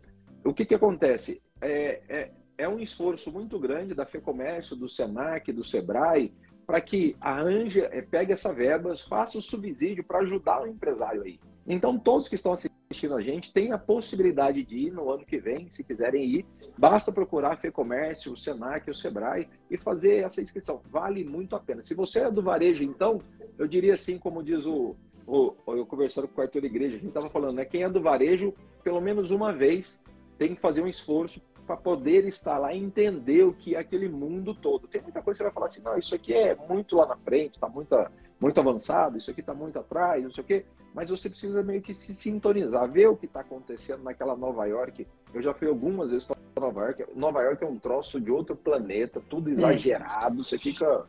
o 0.44 0.54
que, 0.54 0.66
que 0.66 0.76
acontece? 0.76 1.42
É, 1.62 2.02
é, 2.08 2.32
é 2.58 2.68
um 2.68 2.80
esforço 2.80 3.32
muito 3.32 3.60
grande 3.60 3.94
da 3.94 4.06
FEComércio, 4.06 4.76
do 4.76 4.90
SENAC, 4.90 5.52
do 5.52 5.64
SEBRAE, 5.64 6.34
para 6.66 6.80
que 6.80 7.16
a 7.20 7.42
Anja 7.42 7.90
é, 7.92 8.02
pegue 8.02 8.32
essa 8.32 8.54
verba, 8.54 8.96
faça 9.10 9.38
o 9.38 9.42
subsídio 9.42 10.04
para 10.04 10.20
ajudar 10.20 10.62
o 10.62 10.68
empresário 10.68 11.24
aí. 11.24 11.40
Então, 11.68 11.98
todos 11.98 12.28
que 12.28 12.36
estão 12.36 12.54
assistindo 12.54 12.79
a 12.92 13.22
gente 13.22 13.54
têm 13.54 13.72
a 13.72 13.78
possibilidade 13.78 14.64
de 14.64 14.76
ir 14.76 14.92
no 14.92 15.12
ano 15.12 15.24
que 15.24 15.38
vem, 15.38 15.70
se 15.70 15.84
quiserem 15.84 16.26
ir. 16.26 16.46
Basta 16.80 17.12
procurar 17.12 17.54
a 17.54 17.56
FEComércio, 17.56 18.34
o 18.34 18.38
SENAC, 18.38 18.90
o 18.90 18.96
SEBRAE 18.96 19.48
e 19.70 19.78
fazer 19.78 20.24
essa 20.24 20.42
inscrição. 20.42 20.82
Vale 20.90 21.24
muito 21.24 21.56
a 21.56 21.60
pena. 21.60 21.84
Se 21.84 21.94
você 21.94 22.18
é 22.18 22.32
do 22.32 22.42
varejo, 22.42 22.84
então, 22.84 23.22
eu 23.60 23.68
diria 23.68 23.94
assim, 23.94 24.18
como 24.18 24.42
diz 24.42 24.66
o, 24.66 24.96
o 25.28 25.54
eu 25.68 25.86
conversando 25.86 26.28
com 26.28 26.42
o 26.42 26.44
Arthur 26.44 26.66
Igreja, 26.66 26.96
a 26.96 27.00
gente 27.00 27.10
estava 27.10 27.30
falando, 27.30 27.58
né? 27.58 27.66
Quem 27.66 27.84
é 27.84 27.90
do 27.90 28.02
varejo, 28.02 28.56
pelo 28.84 29.00
menos 29.00 29.30
uma 29.30 29.54
vez, 29.54 30.02
tem 30.40 30.56
que 30.56 30.62
fazer 30.62 30.82
um 30.82 30.88
esforço 30.88 31.40
para 31.68 31.78
poder 31.78 32.28
estar 32.28 32.58
lá 32.58 32.74
e 32.74 32.84
entender 32.84 33.44
o 33.44 33.54
que 33.54 33.76
é 33.76 33.78
aquele 33.78 34.10
mundo 34.10 34.56
todo. 34.56 34.88
Tem 34.88 35.00
muita 35.00 35.22
coisa 35.22 35.38
que 35.38 35.44
você 35.44 35.44
vai 35.44 35.54
falar 35.54 35.68
assim, 35.68 35.82
não, 35.84 35.96
isso 35.96 36.16
aqui 36.16 36.34
é 36.34 36.56
muito 36.56 36.96
lá 36.96 37.06
na 37.06 37.18
frente, 37.18 37.54
está 37.54 37.70
muito, 37.70 37.96
muito 38.40 38.60
avançado, 38.60 39.18
isso 39.18 39.30
aqui 39.30 39.42
está 39.42 39.54
muito 39.54 39.78
atrás, 39.78 40.24
não 40.24 40.32
sei 40.32 40.44
o 40.44 40.48
quê, 40.48 40.66
mas 40.94 41.10
você 41.10 41.30
precisa 41.30 41.62
meio 41.62 41.82
que 41.82 41.94
se 41.94 42.16
sintonizar, 42.16 42.90
ver 42.90 43.08
o 43.08 43.16
que 43.16 43.26
está 43.26 43.42
acontecendo 43.42 44.04
naquela 44.04 44.36
Nova 44.36 44.66
York. 44.66 45.06
Eu 45.34 45.42
já 45.42 45.54
fui 45.54 45.68
algumas 45.68 46.12
vezes 46.12 46.26
para 46.26 46.38
Nova 46.60 46.86
York. 46.86 47.06
Nova 47.16 47.42
York 47.42 47.64
é 47.64 47.68
um 47.68 47.78
troço 47.78 48.20
de 48.20 48.32
outro 48.32 48.56
planeta, 48.56 49.22
tudo 49.30 49.50
exagerado, 49.50 50.44
você 50.44 50.58
fica. 50.58 51.06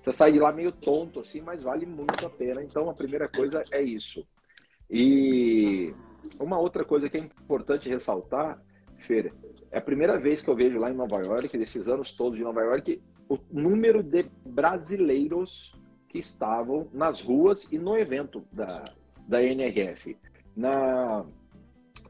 Você 0.00 0.12
sai 0.12 0.32
de 0.32 0.38
lá 0.38 0.52
meio 0.52 0.70
tonto, 0.70 1.20
assim, 1.20 1.40
mas 1.40 1.62
vale 1.62 1.84
muito 1.84 2.24
a 2.24 2.30
pena. 2.30 2.62
Então, 2.62 2.88
a 2.88 2.94
primeira 2.94 3.28
coisa 3.28 3.62
é 3.72 3.82
isso. 3.82 4.24
E 4.88 5.92
uma 6.40 6.58
outra 6.58 6.84
coisa 6.84 7.10
que 7.10 7.18
é 7.18 7.20
importante 7.20 7.88
ressaltar, 7.88 8.62
Feira, 8.98 9.32
é 9.70 9.78
a 9.78 9.82
primeira 9.82 10.18
vez 10.18 10.40
que 10.40 10.48
eu 10.48 10.54
vejo 10.54 10.78
lá 10.78 10.90
em 10.90 10.94
Nova 10.94 11.16
York, 11.16 11.58
desses 11.58 11.88
anos 11.88 12.12
todos 12.12 12.38
de 12.38 12.44
Nova 12.44 12.62
York, 12.62 13.02
o 13.28 13.38
número 13.50 14.02
de 14.02 14.24
brasileiros 14.46 15.72
que 16.08 16.18
estavam 16.18 16.88
nas 16.92 17.20
ruas 17.20 17.66
e 17.70 17.78
no 17.78 17.96
evento 17.96 18.42
da, 18.50 18.84
da 19.26 19.42
NRF. 19.42 20.16
Na, 20.56 21.24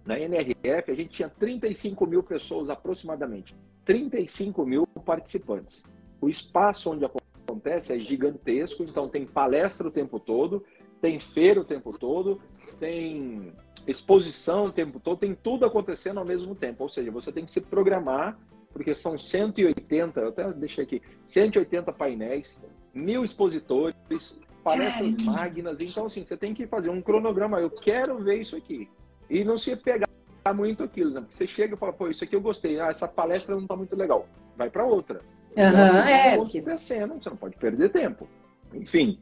na 0.05 0.19
NRF, 0.19 0.90
a 0.90 0.95
gente 0.95 1.11
tinha 1.11 1.28
35 1.28 2.07
mil 2.07 2.23
pessoas 2.23 2.71
aproximadamente, 2.71 3.55
35 3.85 4.64
mil 4.64 4.87
participantes. 5.05 5.83
O 6.21 6.28
espaço 6.28 6.90
onde 6.90 7.05
acontece 7.05 7.93
é 7.93 7.99
gigantesco, 7.99 8.83
então 8.83 9.09
tem 9.09 9.26
palestra 9.26 9.88
o 9.88 9.90
tempo 9.90 10.19
todo, 10.19 10.64
tem 11.00 11.21
feira 11.21 11.61
o 11.61 11.64
tempo 11.64 11.97
todo, 11.97 12.40
tem 12.78 13.52
exposição 13.87 14.64
o 14.64 14.73
tempo 14.73 15.00
todo, 15.00 15.19
tem 15.19 15.35
tudo 15.35 15.64
acontecendo 15.64 16.19
ao 16.19 16.26
mesmo 16.26 16.55
tempo. 16.55 16.83
Ou 16.83 16.88
seja, 16.88 17.11
você 17.11 17.33
tem 17.33 17.45
que 17.45 17.50
se 17.50 17.61
programar, 17.61 18.38
porque 18.73 18.95
são 18.95 19.19
180, 19.19 20.21
eu 20.21 20.28
até 20.28 20.52
deixei 20.52 20.85
aqui, 20.85 21.02
180 21.26 21.93
painéis, 21.93 22.61
mil 22.99 23.25
expositores, 23.25 24.37
palestras 24.62 25.23
magnas. 25.23 25.81
Então, 25.81 26.07
assim, 26.07 26.25
você 26.25 26.37
tem 26.37 26.52
que 26.52 26.67
fazer 26.67 26.90
um 26.90 27.00
cronograma. 27.00 27.61
Eu 27.61 27.71
quero 27.71 28.19
ver 28.19 28.40
isso 28.40 28.57
aqui. 28.57 28.88
E 29.31 29.45
não 29.45 29.57
se 29.59 29.75
pegar 29.76 30.09
muito 30.55 30.83
aquilo, 30.83 31.11
né? 31.11 31.21
Porque 31.21 31.35
você 31.35 31.47
chega 31.47 31.75
e 31.75 31.78
fala, 31.78 31.93
pô, 31.93 32.09
isso 32.09 32.25
aqui 32.25 32.35
eu 32.35 32.40
gostei. 32.40 32.81
Ah, 32.81 32.88
essa 32.88 33.07
palestra 33.07 33.55
não 33.55 33.62
está 33.62 33.76
muito 33.76 33.95
legal. 33.97 34.26
Vai 34.57 34.71
para 34.71 34.85
outra. 34.85 35.21
Uhum, 35.57 35.64
então, 35.64 35.97
é, 36.07 36.35
acontecendo, 36.35 37.14
você 37.14 37.31
não 37.31 37.37
pode 37.37 37.57
perder 37.57 37.90
tempo. 37.90 38.28
Enfim, 38.73 39.19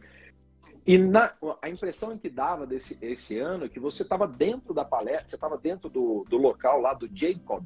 e 0.87 0.99
na, 0.99 1.33
a 1.61 1.69
impressão 1.69 2.17
que 2.17 2.29
dava 2.29 2.67
desse 2.67 2.97
esse 3.03 3.39
ano 3.39 3.69
que 3.69 3.81
você 3.81 4.03
estava 4.03 4.27
dentro 4.27 4.73
da 4.73 4.85
palestra, 4.85 5.29
você 5.29 5.35
estava 5.35 5.59
dentro 5.59 5.89
do, 5.89 6.25
do 6.29 6.37
local 6.37 6.81
lá 6.81 6.95
do 6.95 7.09
Jacob, 7.13 7.65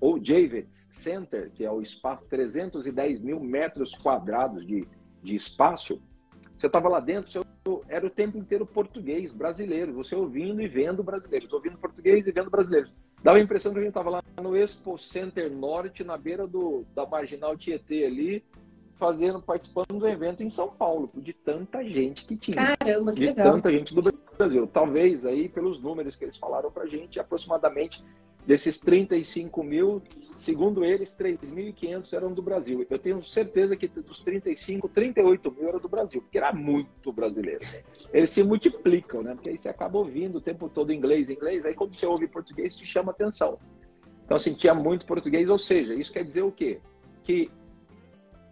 ou 0.00 0.22
Javits 0.22 0.88
Center, 0.92 1.50
que 1.52 1.64
é 1.64 1.70
o 1.70 1.82
espaço 1.82 2.24
310 2.28 3.20
mil 3.20 3.40
metros 3.40 3.94
quadrados 3.94 4.66
de, 4.66 4.86
de 5.22 5.34
espaço. 5.34 6.00
Você 6.58 6.66
estava 6.66 6.88
lá 6.88 7.00
dentro, 7.00 7.30
você, 7.30 7.40
era 7.88 8.06
o 8.06 8.10
tempo 8.10 8.38
inteiro 8.38 8.64
português, 8.64 9.32
brasileiro, 9.32 9.92
você 9.92 10.14
ouvindo 10.14 10.62
e 10.62 10.68
vendo 10.68 11.02
brasileiros, 11.02 11.52
ouvindo 11.52 11.78
português 11.78 12.26
e 12.26 12.32
vendo 12.32 12.50
brasileiros. 12.50 12.92
Dava 13.22 13.38
a 13.38 13.40
impressão 13.40 13.72
que 13.72 13.78
a 13.78 13.82
gente 13.82 13.90
estava 13.90 14.10
lá 14.10 14.22
no 14.40 14.56
Expo 14.56 14.98
Center 14.98 15.50
Norte, 15.50 16.04
na 16.04 16.16
beira 16.16 16.46
do, 16.46 16.84
da 16.94 17.04
Marginal 17.04 17.56
Tietê 17.56 18.04
ali, 18.04 18.44
fazendo, 18.94 19.40
participando 19.42 19.98
do 19.98 20.06
evento 20.06 20.42
em 20.42 20.50
São 20.50 20.68
Paulo, 20.68 21.10
de 21.14 21.32
tanta 21.32 21.82
gente 21.84 22.24
que 22.24 22.36
tinha. 22.36 22.76
Caramba, 22.76 23.12
que 23.12 23.20
de 23.20 23.26
legal. 23.26 23.52
tanta 23.52 23.72
gente 23.72 23.94
do 23.94 24.02
Brasil. 24.36 24.66
Talvez 24.66 25.26
aí, 25.26 25.48
pelos 25.48 25.80
números 25.80 26.16
que 26.16 26.24
eles 26.24 26.36
falaram 26.36 26.70
pra 26.70 26.86
gente, 26.86 27.18
aproximadamente 27.18 28.02
desses 28.46 28.78
35 28.78 29.64
mil, 29.64 30.00
segundo 30.38 30.84
eles, 30.84 31.16
3.500 31.16 32.12
eram 32.12 32.32
do 32.32 32.40
Brasil. 32.40 32.86
Eu 32.88 32.98
tenho 32.98 33.20
certeza 33.24 33.76
que 33.76 33.88
dos 33.88 34.20
35, 34.20 34.88
38 34.88 35.50
mil 35.50 35.68
eram 35.68 35.80
do 35.80 35.88
Brasil, 35.88 36.22
porque 36.22 36.38
era 36.38 36.52
muito 36.52 37.12
brasileiro. 37.12 37.64
Eles 38.12 38.30
se 38.30 38.44
multiplicam, 38.44 39.22
né? 39.22 39.34
Porque 39.34 39.50
aí 39.50 39.58
você 39.58 39.68
acaba 39.68 39.98
ouvindo 39.98 40.36
o 40.36 40.40
tempo 40.40 40.68
todo 40.68 40.92
inglês, 40.92 41.28
inglês, 41.28 41.64
aí 41.64 41.74
quando 41.74 41.96
você 41.96 42.06
ouve 42.06 42.28
português 42.28 42.76
te 42.76 42.86
chama 42.86 43.10
atenção. 43.10 43.58
Então, 44.24 44.36
assim, 44.36 44.54
tinha 44.54 44.74
muito 44.74 45.06
português, 45.06 45.50
ou 45.50 45.58
seja, 45.58 45.94
isso 45.94 46.12
quer 46.12 46.24
dizer 46.24 46.42
o 46.42 46.52
quê? 46.52 46.80
Que 47.24 47.50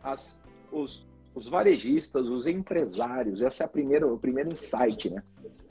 as, 0.03 0.39
os, 0.73 1.07
os 1.35 1.49
varejistas, 1.49 2.27
os 2.27 2.47
empresários, 2.47 3.43
essa 3.43 3.65
é 3.65 3.67
a 3.67 3.69
primeira, 3.69 4.07
o 4.07 4.19
primeiro 4.19 4.53
insight, 4.53 5.11
né? 5.11 5.23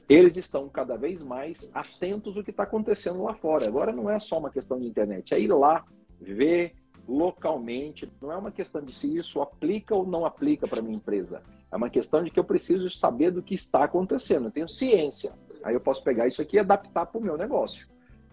Eles 0.10 0.36
estão 0.36 0.68
cada 0.68 0.98
vez 0.98 1.24
mais 1.24 1.70
atentos 1.74 2.36
ao 2.36 2.44
que 2.44 2.52
está 2.52 2.64
acontecendo 2.64 3.24
lá 3.24 3.34
fora. 3.34 3.68
Agora 3.68 3.94
não 3.94 4.10
é 4.10 4.20
só 4.20 4.38
uma 4.38 4.52
questão 4.52 4.80
de 4.80 4.86
internet, 4.86 5.34
é 5.34 5.40
ir 5.40 5.48
lá, 5.48 5.86
ver 6.20 6.74
localmente. 7.08 8.12
Não 8.22 8.32
é 8.32 8.36
uma 8.36 8.52
questão 8.52 8.82
de 8.82 8.94
se 8.94 9.18
isso 9.18 9.42
aplica 9.42 9.96
ou 9.96 10.06
não 10.06 10.26
aplica 10.26 10.68
para 10.68 10.82
minha 10.82 10.96
empresa. 10.96 11.42
É 11.72 11.76
uma 11.76 11.90
questão 11.90 12.24
de 12.24 12.30
que 12.30 12.40
eu 12.40 12.44
preciso 12.44 12.90
saber 12.90 13.32
do 13.32 13.42
que 13.42 13.56
está 13.56 13.86
acontecendo. 13.86 14.46
Eu 14.46 14.52
tenho 14.52 14.68
ciência. 14.68 15.34
Aí 15.64 15.74
eu 15.74 15.82
posso 15.82 16.04
pegar 16.04 16.28
isso 16.28 16.42
aqui 16.42 16.58
e 16.58 16.60
adaptar 16.60 17.06
para 17.06 17.20
o 17.20 17.24
meu 17.24 17.38
negócio. 17.38 17.88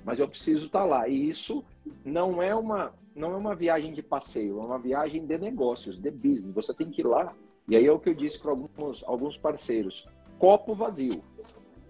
Mas 0.04 0.18
eu 0.18 0.28
preciso 0.28 0.66
estar 0.66 0.80
tá 0.80 0.84
lá. 0.84 1.08
E 1.08 1.28
isso 1.28 1.64
não 2.04 2.42
é 2.42 2.54
uma 2.54 2.92
não 3.14 3.32
é 3.32 3.36
uma 3.36 3.54
viagem 3.54 3.92
de 3.92 4.02
passeio, 4.02 4.60
é 4.60 4.64
uma 4.64 4.78
viagem 4.78 5.26
de 5.26 5.36
negócios, 5.36 5.98
de 5.98 6.10
business. 6.10 6.54
Você 6.54 6.72
tem 6.72 6.90
que 6.90 7.02
ir 7.02 7.06
lá, 7.06 7.28
e 7.68 7.76
aí 7.76 7.86
é 7.86 7.92
o 7.92 7.98
que 7.98 8.08
eu 8.08 8.14
disse 8.14 8.40
para 8.40 8.52
alguns, 8.52 9.02
alguns 9.04 9.36
parceiros: 9.36 10.06
copo 10.38 10.74
vazio. 10.74 11.22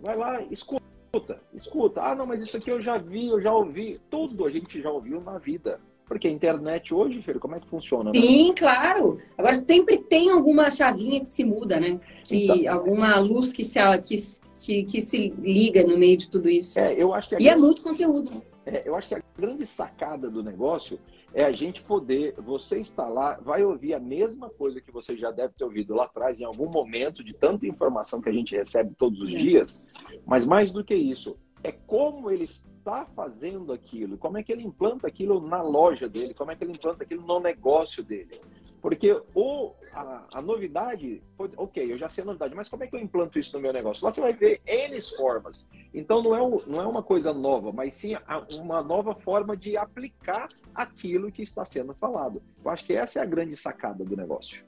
Vai 0.00 0.16
lá, 0.16 0.42
escuta, 0.44 1.40
escuta. 1.52 2.02
Ah, 2.02 2.14
não, 2.14 2.26
mas 2.26 2.42
isso 2.42 2.56
aqui 2.56 2.70
eu 2.70 2.80
já 2.80 2.96
vi, 2.98 3.28
eu 3.28 3.40
já 3.40 3.52
ouvi. 3.52 4.00
Tudo 4.10 4.46
a 4.46 4.50
gente 4.50 4.80
já 4.80 4.90
ouviu 4.90 5.20
na 5.20 5.38
vida. 5.38 5.80
Porque 6.10 6.26
a 6.26 6.30
internet 6.32 6.92
hoje, 6.92 7.22
Fer, 7.22 7.38
como 7.38 7.54
é 7.54 7.60
que 7.60 7.68
funciona? 7.68 8.10
Né? 8.10 8.18
Sim, 8.18 8.48
né? 8.48 8.54
claro. 8.58 9.18
Agora 9.38 9.54
sempre 9.54 9.96
tem 9.96 10.28
alguma 10.28 10.68
chavinha 10.68 11.20
que 11.20 11.28
se 11.28 11.44
muda, 11.44 11.78
né? 11.78 12.00
Que, 12.24 12.46
então, 12.46 12.74
alguma 12.74 13.16
luz 13.20 13.52
que 13.52 13.62
se, 13.62 13.78
que, 13.98 14.16
que, 14.60 14.82
que, 14.82 15.02
se 15.02 15.28
liga 15.38 15.84
no 15.86 15.96
meio 15.96 16.16
de 16.16 16.28
tudo 16.28 16.50
isso. 16.50 16.80
É, 16.80 17.00
eu 17.00 17.14
acho 17.14 17.28
que 17.28 17.36
e 17.36 17.38
grande... 17.38 17.54
é 17.54 17.56
muito 17.56 17.80
conteúdo. 17.80 18.42
É, 18.66 18.82
eu 18.84 18.96
acho 18.96 19.06
que 19.06 19.14
a 19.14 19.22
grande 19.38 19.64
sacada 19.68 20.28
do 20.28 20.42
negócio 20.42 20.98
é 21.32 21.44
a 21.44 21.52
gente 21.52 21.80
poder, 21.80 22.34
você 22.38 22.80
está 22.80 23.06
lá, 23.06 23.38
vai 23.40 23.62
ouvir 23.62 23.94
a 23.94 24.00
mesma 24.00 24.50
coisa 24.50 24.80
que 24.80 24.90
você 24.90 25.16
já 25.16 25.30
deve 25.30 25.54
ter 25.54 25.62
ouvido 25.62 25.94
lá 25.94 26.06
atrás, 26.06 26.40
em 26.40 26.44
algum 26.44 26.68
momento, 26.68 27.22
de 27.22 27.32
tanta 27.32 27.68
informação 27.68 28.20
que 28.20 28.28
a 28.28 28.32
gente 28.32 28.56
recebe 28.56 28.96
todos 28.98 29.20
os 29.20 29.30
dias, 29.30 29.94
mas 30.26 30.44
mais 30.44 30.72
do 30.72 30.82
que 30.82 30.96
isso, 30.96 31.38
é 31.62 31.70
como 31.70 32.32
ele 32.32 32.48
está 32.80 33.06
fazendo 33.14 33.72
aquilo, 33.72 34.18
como 34.18 34.38
é 34.38 34.42
que 34.42 34.50
ele 34.50 34.62
implanta 34.62 35.06
aquilo 35.06 35.40
na 35.40 35.62
loja 35.62 36.08
dele, 36.08 36.34
como 36.34 36.50
é 36.50 36.56
que 36.56 36.64
ele 36.64 36.72
implanta 36.72 37.04
aquilo 37.04 37.22
no 37.22 37.38
negócio 37.38 38.02
dele. 38.02 38.40
Porque 38.80 39.12
o, 39.34 39.72
a, 39.92 40.24
a 40.34 40.42
novidade, 40.42 41.22
ok, 41.38 41.92
eu 41.92 41.98
já 41.98 42.08
sei 42.08 42.22
a 42.22 42.26
novidade, 42.26 42.54
mas 42.54 42.68
como 42.68 42.82
é 42.82 42.86
que 42.86 42.96
eu 42.96 43.00
implanto 43.00 43.38
isso 43.38 43.54
no 43.54 43.60
meu 43.60 43.72
negócio? 43.72 44.04
Lá 44.04 44.10
você 44.10 44.20
vai 44.20 44.32
ver 44.32 44.60
N 44.66 45.00
formas. 45.16 45.68
Então 45.92 46.22
não 46.22 46.34
é, 46.34 46.62
não 46.66 46.80
é 46.80 46.86
uma 46.86 47.02
coisa 47.02 47.32
nova, 47.32 47.70
mas 47.72 47.94
sim 47.94 48.16
uma 48.58 48.82
nova 48.82 49.14
forma 49.14 49.56
de 49.56 49.76
aplicar 49.76 50.48
aquilo 50.74 51.30
que 51.30 51.42
está 51.42 51.64
sendo 51.64 51.94
falado. 51.94 52.42
Eu 52.64 52.70
acho 52.70 52.84
que 52.84 52.94
essa 52.94 53.18
é 53.18 53.22
a 53.22 53.26
grande 53.26 53.56
sacada 53.56 54.02
do 54.04 54.16
negócio. 54.16 54.64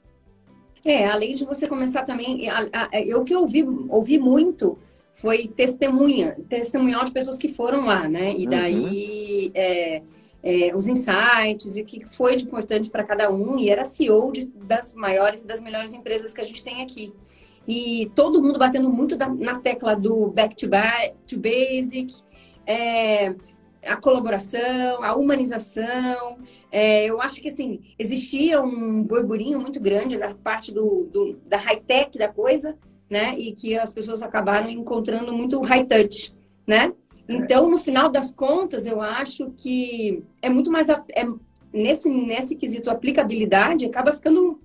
É, 0.85 1.07
além 1.07 1.33
de 1.33 1.45
você 1.45 1.67
começar 1.67 2.05
também, 2.05 2.45
eu 3.05 3.23
que 3.23 3.35
ouvi, 3.35 3.63
ouvi 3.89 4.19
muito 4.19 4.77
foi 5.13 5.47
testemunha, 5.47 6.35
testemunhal 6.49 7.05
de 7.05 7.11
pessoas 7.11 7.37
que 7.37 7.47
foram 7.47 7.85
lá, 7.85 8.07
né? 8.09 8.35
E 8.35 8.47
daí 8.47 9.45
uhum. 9.45 9.51
é, 9.53 10.01
é, 10.41 10.75
os 10.75 10.87
insights 10.87 11.77
e 11.77 11.81
o 11.81 11.85
que 11.85 12.03
foi 12.03 12.35
de 12.35 12.43
importante 12.43 12.89
para 12.89 13.03
cada 13.03 13.31
um. 13.31 13.57
E 13.59 13.69
era 13.69 13.85
CEO 13.85 14.31
de, 14.31 14.45
das 14.45 14.93
maiores 14.93 15.43
e 15.43 15.47
das 15.47 15.61
melhores 15.61 15.93
empresas 15.93 16.33
que 16.33 16.41
a 16.41 16.43
gente 16.43 16.63
tem 16.63 16.81
aqui. 16.81 17.13
E 17.67 18.11
todo 18.15 18.41
mundo 18.41 18.57
batendo 18.57 18.89
muito 18.89 19.15
da, 19.15 19.29
na 19.29 19.59
tecla 19.59 19.95
do 19.95 20.27
back 20.27 20.55
to, 20.55 20.67
back, 20.67 21.15
to 21.27 21.37
basic, 21.37 22.13
é, 22.65 23.35
a 23.85 23.95
colaboração, 23.95 25.03
a 25.03 25.15
humanização. 25.15 26.39
É, 26.71 27.05
eu 27.05 27.21
acho 27.21 27.39
que 27.39 27.49
assim 27.49 27.81
existia 27.99 28.61
um 28.61 29.03
burburinho 29.03 29.59
muito 29.61 29.79
grande 29.79 30.17
da 30.17 30.33
parte 30.33 30.73
do, 30.73 31.07
do 31.11 31.39
da 31.47 31.57
high 31.57 31.79
tech 31.79 32.17
da 32.17 32.27
coisa 32.27 32.75
né? 33.13 33.37
E 33.37 33.51
que 33.51 33.77
as 33.77 33.93
pessoas 33.93 34.23
acabaram 34.23 34.67
encontrando 34.67 35.31
muito 35.31 35.61
high 35.61 35.85
touch, 35.85 36.33
né? 36.65 36.91
É. 37.27 37.35
Então, 37.35 37.69
no 37.69 37.77
final 37.77 38.09
das 38.09 38.31
contas, 38.31 38.87
eu 38.87 38.99
acho 38.99 39.51
que 39.51 40.23
é 40.41 40.49
muito 40.49 40.71
mais 40.71 40.89
é, 40.89 40.99
nesse 41.71 42.09
nesse 42.09 42.55
quesito 42.55 42.89
aplicabilidade 42.89 43.85
acaba 43.85 44.11
ficando 44.13 44.59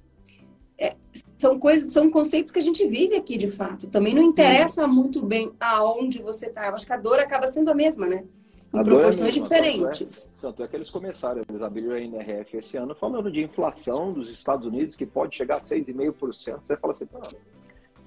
é, 0.78 0.96
são 1.36 1.58
coisas, 1.58 1.92
são 1.92 2.10
conceitos 2.10 2.50
que 2.50 2.58
a 2.58 2.62
gente 2.62 2.86
vive 2.86 3.16
aqui 3.16 3.36
de 3.36 3.50
fato. 3.50 3.86
Também 3.88 4.14
não 4.14 4.22
interessa 4.22 4.86
muito 4.86 5.22
bem 5.22 5.52
aonde 5.60 6.22
você 6.22 6.46
está. 6.46 6.68
Eu 6.68 6.74
acho 6.74 6.86
que 6.86 6.92
a 6.92 6.96
dor 6.96 7.20
acaba 7.20 7.48
sendo 7.48 7.70
a 7.70 7.74
mesma, 7.74 8.06
né? 8.06 8.24
Em 8.72 8.78
a 8.78 8.82
proporções 8.82 9.36
é 9.36 9.40
diferentes. 9.40 10.24
Tanto 10.24 10.38
é, 10.38 10.40
tanto 10.40 10.62
é 10.62 10.68
que 10.68 10.76
eles 10.76 10.90
começaram, 10.90 11.42
eles 11.46 11.60
abriram 11.60 11.92
a 11.92 12.00
NRF 12.00 12.56
esse 12.56 12.78
ano 12.78 12.94
falando 12.94 13.30
de 13.30 13.42
inflação 13.42 14.12
dos 14.12 14.30
Estados 14.30 14.66
Unidos 14.66 14.96
que 14.96 15.04
pode 15.04 15.36
chegar 15.36 15.56
a 15.56 15.60
6,5%. 15.60 16.60
Você 16.62 16.76
fala 16.76 16.94
assim, 16.94 17.06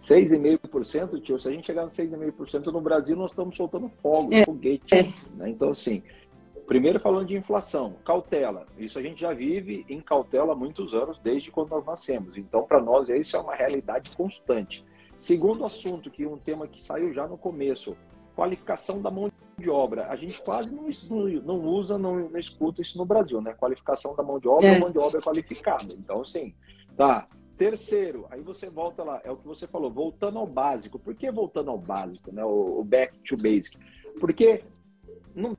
6,5%, 0.02 1.22
tio, 1.22 1.40
se 1.40 1.48
a 1.48 1.52
gente 1.52 1.68
chegar 1.68 1.84
no 1.84 1.90
6,5% 1.90 2.68
no 2.68 2.82
Brasil, 2.82 3.16
nós 3.16 3.32
estamos 3.32 3.56
soltando 3.56 3.88
fogo, 3.88 4.34
é. 4.34 4.44
foguete. 4.44 4.94
É. 4.94 5.04
Né? 5.38 5.50
Então, 5.50 5.70
assim, 5.70 6.02
Primeiro 6.72 7.02
falando 7.02 7.28
de 7.28 7.36
inflação, 7.36 7.96
cautela. 8.06 8.66
Isso 8.78 8.98
a 8.98 9.02
gente 9.02 9.20
já 9.20 9.34
vive 9.34 9.86
em 9.90 10.00
cautela 10.00 10.54
há 10.54 10.56
muitos 10.56 10.94
anos, 10.94 11.20
desde 11.20 11.52
quando 11.52 11.72
nós 11.72 11.86
nascemos. 11.86 12.38
Então, 12.38 12.64
para 12.64 12.80
nós, 12.80 13.10
isso 13.10 13.36
é 13.36 13.40
uma 13.42 13.54
realidade 13.54 14.16
constante. 14.16 14.82
Segundo 15.18 15.66
assunto, 15.66 16.10
que 16.10 16.24
é 16.24 16.28
um 16.30 16.38
tema 16.38 16.66
que 16.68 16.82
saiu 16.82 17.14
já 17.14 17.28
no 17.28 17.38
começo, 17.38 17.98
qualificação 18.38 19.02
da 19.02 19.12
mão 19.12 19.30
de 19.58 19.70
obra. 19.70 20.08
A 20.08 20.16
gente 20.16 20.42
quase 20.42 20.74
não, 20.74 20.88
não 21.44 21.60
usa, 21.66 21.98
não, 21.98 22.30
não, 22.30 22.40
escuta 22.40 22.82
isso 22.82 22.98
no 22.98 23.06
Brasil, 23.06 23.42
né? 23.42 23.54
Qualificação 23.54 24.16
da 24.16 24.24
mão 24.24 24.40
de 24.40 24.48
obra, 24.48 24.68
é. 24.68 24.80
mão 24.80 24.92
de 24.92 24.98
obra 24.98 25.22
qualificada. 25.22 25.94
Então, 25.94 26.24
sim, 26.24 26.56
tá. 26.96 27.28
Terceiro, 27.62 28.26
aí 28.32 28.42
você 28.42 28.72
volta 28.72 29.04
lá, 29.04 29.22
é 29.24 29.30
o 29.30 29.38
que 29.38 29.46
você 29.46 29.68
falou, 29.68 29.92
voltando 29.92 30.40
ao 30.40 30.48
básico. 30.48 30.98
Por 30.98 31.14
que 31.14 31.30
voltando 31.30 31.70
ao 31.70 31.78
básico, 31.78 32.34
né? 32.34 32.44
O, 32.44 32.80
o 32.80 32.84
back 32.84 33.20
to 33.20 33.38
basic? 33.38 33.78
Porque 34.20 34.64
não 35.36 35.56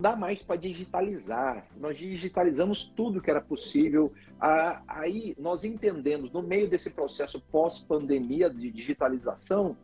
dá 0.00 0.16
mais 0.16 0.42
para 0.42 0.56
digitalizar. 0.56 1.68
Nós 1.76 1.98
digitalizamos 1.98 2.84
tudo 2.96 3.20
que 3.20 3.30
era 3.30 3.42
possível. 3.42 4.10
Aí 4.40 5.36
nós 5.38 5.64
entendemos, 5.64 6.32
no 6.32 6.42
meio 6.42 6.66
desse 6.66 6.88
processo 6.88 7.38
pós-pandemia 7.52 8.48
de 8.48 8.70
digitalização, 8.70 9.76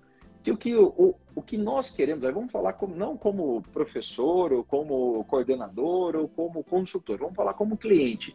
que 0.43 0.51
o 0.51 0.57
que, 0.57 0.75
o, 0.75 1.15
o 1.35 1.43
que 1.43 1.59
nós 1.59 1.91
queremos, 1.91 2.25
vamos 2.33 2.53
falar 2.53 2.73
como, 2.73 2.97
não 2.97 3.19
como 3.19 3.61
professor, 3.71 4.51
ou 4.51 4.65
como 4.65 5.23
coordenador, 5.25 6.17
ou 6.17 6.27
como 6.27 6.65
consultor, 6.65 7.19
vamos 7.19 7.37
falar 7.37 7.53
como 7.53 7.77
cliente. 7.77 8.35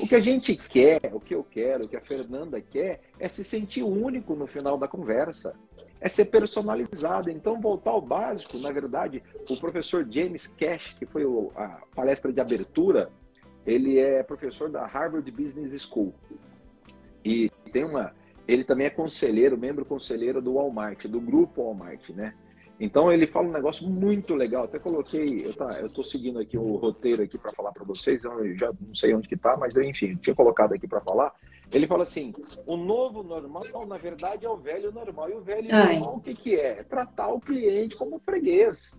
O 0.00 0.06
que 0.06 0.14
a 0.14 0.20
gente 0.20 0.56
quer, 0.56 1.00
o 1.12 1.20
que 1.20 1.34
eu 1.34 1.42
quero, 1.42 1.84
o 1.84 1.88
que 1.88 1.96
a 1.96 2.00
Fernanda 2.00 2.60
quer, 2.60 3.00
é 3.18 3.28
se 3.28 3.42
sentir 3.42 3.82
único 3.82 4.34
no 4.34 4.46
final 4.46 4.78
da 4.78 4.86
conversa. 4.86 5.54
É 6.00 6.08
ser 6.08 6.26
personalizado. 6.26 7.28
Então, 7.30 7.60
voltar 7.60 7.90
ao 7.90 8.00
básico, 8.00 8.58
na 8.58 8.70
verdade, 8.70 9.22
o 9.50 9.56
professor 9.56 10.06
James 10.08 10.46
Cash, 10.46 10.94
que 10.98 11.04
foi 11.04 11.24
a 11.56 11.80
palestra 11.94 12.32
de 12.32 12.40
abertura, 12.40 13.10
ele 13.66 13.98
é 13.98 14.22
professor 14.22 14.70
da 14.70 14.86
Harvard 14.86 15.28
Business 15.30 15.82
School. 15.82 16.14
E 17.24 17.50
tem 17.72 17.84
uma, 17.84 18.14
ele 18.46 18.64
também 18.64 18.86
é 18.86 18.90
conselheiro, 18.90 19.58
membro 19.58 19.84
conselheiro 19.84 20.40
do 20.40 20.54
Walmart, 20.54 21.06
do 21.06 21.20
grupo 21.20 21.64
Walmart, 21.64 22.08
né? 22.10 22.34
Então 22.80 23.12
ele 23.12 23.26
fala 23.26 23.48
um 23.48 23.52
negócio 23.52 23.88
muito 23.88 24.34
legal. 24.34 24.64
Até 24.64 24.78
coloquei, 24.78 25.46
eu 25.46 25.54
tá, 25.54 25.78
eu 25.80 25.88
tô 25.88 26.04
seguindo 26.04 26.38
aqui 26.38 26.56
o 26.56 26.76
roteiro 26.76 27.22
aqui 27.22 27.36
para 27.38 27.52
falar 27.52 27.72
para 27.72 27.84
vocês. 27.84 28.22
Eu 28.22 28.56
já 28.56 28.72
não 28.80 28.94
sei 28.94 29.14
onde 29.14 29.28
que 29.28 29.36
tá, 29.36 29.56
mas 29.56 29.74
enfim, 29.76 30.14
tinha 30.16 30.34
colocado 30.34 30.74
aqui 30.74 30.86
para 30.86 31.00
falar. 31.00 31.34
Ele 31.72 31.86
fala 31.86 32.04
assim: 32.04 32.32
o 32.66 32.76
novo 32.76 33.22
normal, 33.22 33.86
na 33.86 33.96
verdade, 33.96 34.46
é 34.46 34.48
o 34.48 34.56
velho 34.56 34.92
normal. 34.92 35.28
E 35.28 35.34
o 35.34 35.40
velho 35.40 35.68
Ai. 35.70 35.98
normal, 35.98 36.16
o 36.16 36.20
que, 36.20 36.34
que 36.34 36.54
é? 36.54 36.78
É 36.78 36.82
tratar 36.82 37.28
o 37.28 37.40
cliente 37.40 37.96
como 37.96 38.18
freguês. 38.20 38.92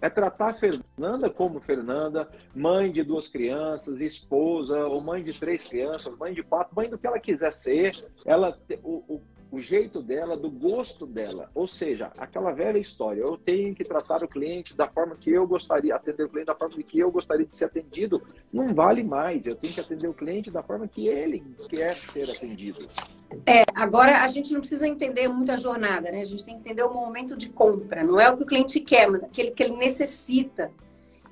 É 0.00 0.08
tratar 0.08 0.48
a 0.48 0.54
Fernanda 0.54 1.30
como 1.30 1.60
Fernanda, 1.60 2.28
mãe 2.54 2.90
de 2.90 3.02
duas 3.02 3.28
crianças, 3.28 4.00
esposa, 4.00 4.86
ou 4.86 5.00
mãe 5.00 5.22
de 5.22 5.38
três 5.38 5.68
crianças, 5.68 6.16
mãe 6.16 6.32
de 6.32 6.42
quatro, 6.42 6.74
mãe 6.74 6.88
do 6.88 6.98
que 6.98 7.06
ela 7.06 7.18
quiser 7.18 7.52
ser. 7.52 8.04
Ela, 8.24 8.58
o, 8.82 9.14
o 9.14 9.22
o 9.56 9.60
jeito 9.60 10.02
dela, 10.02 10.36
do 10.36 10.50
gosto 10.50 11.06
dela. 11.06 11.50
Ou 11.54 11.66
seja, 11.66 12.12
aquela 12.18 12.52
velha 12.52 12.78
história, 12.78 13.22
eu 13.22 13.38
tenho 13.38 13.74
que 13.74 13.84
tratar 13.84 14.22
o 14.22 14.28
cliente 14.28 14.76
da 14.76 14.86
forma 14.86 15.16
que 15.16 15.30
eu 15.30 15.46
gostaria, 15.46 15.94
atender 15.94 16.24
o 16.24 16.28
cliente 16.28 16.48
da 16.48 16.54
forma 16.54 16.74
que 16.74 16.98
eu 16.98 17.10
gostaria 17.10 17.46
de 17.46 17.54
ser 17.54 17.64
atendido, 17.64 18.22
não 18.52 18.74
vale 18.74 19.02
mais. 19.02 19.46
Eu 19.46 19.54
tenho 19.54 19.72
que 19.72 19.80
atender 19.80 20.08
o 20.08 20.12
cliente 20.12 20.50
da 20.50 20.62
forma 20.62 20.86
que 20.86 21.08
ele 21.08 21.42
quer 21.70 21.96
ser 21.96 22.30
atendido. 22.30 22.86
É, 23.46 23.62
agora 23.74 24.22
a 24.22 24.28
gente 24.28 24.52
não 24.52 24.60
precisa 24.60 24.86
entender 24.86 25.26
muito 25.26 25.50
a 25.50 25.56
jornada, 25.56 26.10
né? 26.10 26.20
A 26.20 26.24
gente 26.24 26.44
tem 26.44 26.54
que 26.54 26.60
entender 26.60 26.82
o 26.82 26.92
momento 26.92 27.34
de 27.34 27.48
compra. 27.48 28.04
Não 28.04 28.20
é 28.20 28.30
o 28.30 28.36
que 28.36 28.42
o 28.42 28.46
cliente 28.46 28.78
quer, 28.80 29.08
mas 29.08 29.24
aquele 29.24 29.52
que 29.52 29.62
ele 29.62 29.76
necessita. 29.76 30.70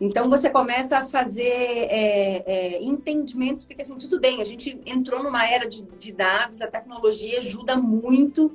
Então 0.01 0.29
você 0.29 0.51
começa 0.51 0.99
a 0.99 1.05
fazer 1.05 1.43
é, 1.43 2.43
é, 2.47 2.83
entendimentos, 2.83 3.65
porque 3.65 3.83
assim, 3.83 3.97
tudo 3.97 4.21
bem, 4.21 4.41
a 4.41 4.45
gente 4.45 4.81
entrou 4.85 5.23
numa 5.23 5.49
era 5.49 5.67
de, 5.67 5.83
de 5.99 6.13
dados, 6.13 6.61
a 6.61 6.67
tecnologia 6.67 7.39
ajuda 7.39 7.77
muito. 7.77 8.53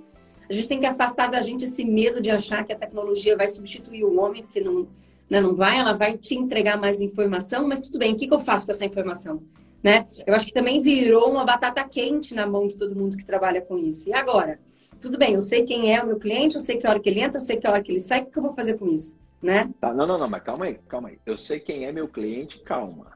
A 0.50 0.54
gente 0.54 0.68
tem 0.68 0.80
que 0.80 0.86
afastar 0.86 1.28
da 1.28 1.42
gente 1.42 1.64
esse 1.64 1.86
medo 1.86 2.20
de 2.20 2.30
achar 2.30 2.66
que 2.66 2.74
a 2.74 2.78
tecnologia 2.78 3.38
vai 3.38 3.48
substituir 3.48 4.04
o 4.04 4.20
homem, 4.20 4.42
porque 4.44 4.60
não, 4.60 4.88
né, 5.30 5.40
não 5.40 5.56
vai, 5.56 5.78
ela 5.78 5.94
vai 5.94 6.18
te 6.18 6.36
entregar 6.36 6.78
mais 6.78 7.00
informação, 7.00 7.68
mas 7.68 7.80
tudo 7.80 8.00
bem, 8.00 8.14
o 8.14 8.18
que, 8.18 8.28
que 8.28 8.34
eu 8.34 8.40
faço 8.40 8.66
com 8.66 8.72
essa 8.72 8.84
informação? 8.84 9.42
Né? 9.82 10.06
Eu 10.28 10.34
acho 10.34 10.46
que 10.46 10.54
também 10.54 10.82
virou 10.82 11.32
uma 11.32 11.46
batata 11.46 11.82
quente 11.88 12.34
na 12.34 12.46
mão 12.46 12.68
de 12.68 12.76
todo 12.76 12.96
mundo 12.96 13.16
que 13.16 13.24
trabalha 13.24 13.62
com 13.62 13.78
isso. 13.78 14.10
E 14.10 14.14
agora? 14.14 14.60
Tudo 15.00 15.18
bem, 15.18 15.36
eu 15.36 15.42
sei 15.42 15.64
quem 15.64 15.96
é 15.96 16.04
o 16.04 16.08
meu 16.08 16.18
cliente, 16.18 16.56
eu 16.56 16.62
sei 16.62 16.78
que 16.78 16.86
hora 16.86 17.00
que 17.00 17.08
ele 17.08 17.22
entra, 17.22 17.38
eu 17.38 17.46
sei 17.46 17.56
que 17.56 17.66
hora 17.66 17.82
que 17.82 17.90
ele 17.90 18.02
sai, 18.02 18.24
o 18.24 18.26
que 18.26 18.38
eu 18.38 18.44
vou 18.44 18.52
fazer 18.52 18.78
com 18.78 18.88
isso? 18.88 19.16
Né? 19.42 19.70
Tá, 19.80 19.94
não, 19.94 20.06
não, 20.06 20.18
não, 20.18 20.30
mas 20.30 20.44
calma 20.44 20.66
aí, 20.66 20.80
calma 20.88 21.10
aí. 21.10 21.20
Eu 21.26 21.38
sei 21.38 21.60
quem 21.60 21.86
é 21.86 21.92
meu 21.92 22.08
cliente, 22.08 22.60
calma. 22.60 23.12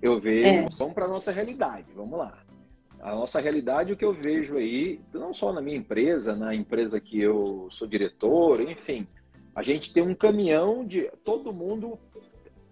Eu 0.00 0.18
vejo, 0.20 0.48
é. 0.48 0.68
vamos 0.78 0.94
para 0.94 1.08
nossa 1.08 1.30
realidade, 1.30 1.86
vamos 1.94 2.18
lá. 2.18 2.38
A 3.00 3.14
nossa 3.14 3.40
realidade, 3.40 3.92
o 3.92 3.96
que 3.96 4.04
eu 4.04 4.12
vejo 4.12 4.56
aí, 4.56 5.00
não 5.12 5.32
só 5.32 5.52
na 5.52 5.60
minha 5.60 5.76
empresa, 5.76 6.34
na 6.34 6.54
empresa 6.54 7.00
que 7.00 7.20
eu 7.20 7.66
sou 7.70 7.86
diretor, 7.86 8.60
enfim, 8.60 9.06
a 9.54 9.62
gente 9.62 9.92
tem 9.92 10.02
um 10.02 10.14
caminhão 10.14 10.84
de 10.84 11.10
todo 11.24 11.52
mundo 11.52 11.98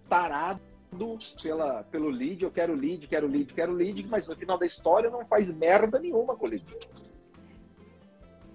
tarado 0.07 0.61
pela, 1.41 1.83
pelo 1.83 2.09
lead, 2.09 2.43
eu 2.43 2.51
quero 2.51 2.73
lead, 2.73 3.07
quero 3.07 3.27
lead, 3.27 3.53
quero 3.53 3.71
lead, 3.71 4.05
mas 4.09 4.27
no 4.27 4.35
final 4.35 4.57
da 4.57 4.65
história 4.65 5.09
não 5.09 5.25
faz 5.25 5.51
merda 5.51 5.99
nenhuma 5.99 6.35
com 6.35 6.45
o 6.45 6.49
lead. 6.49 6.65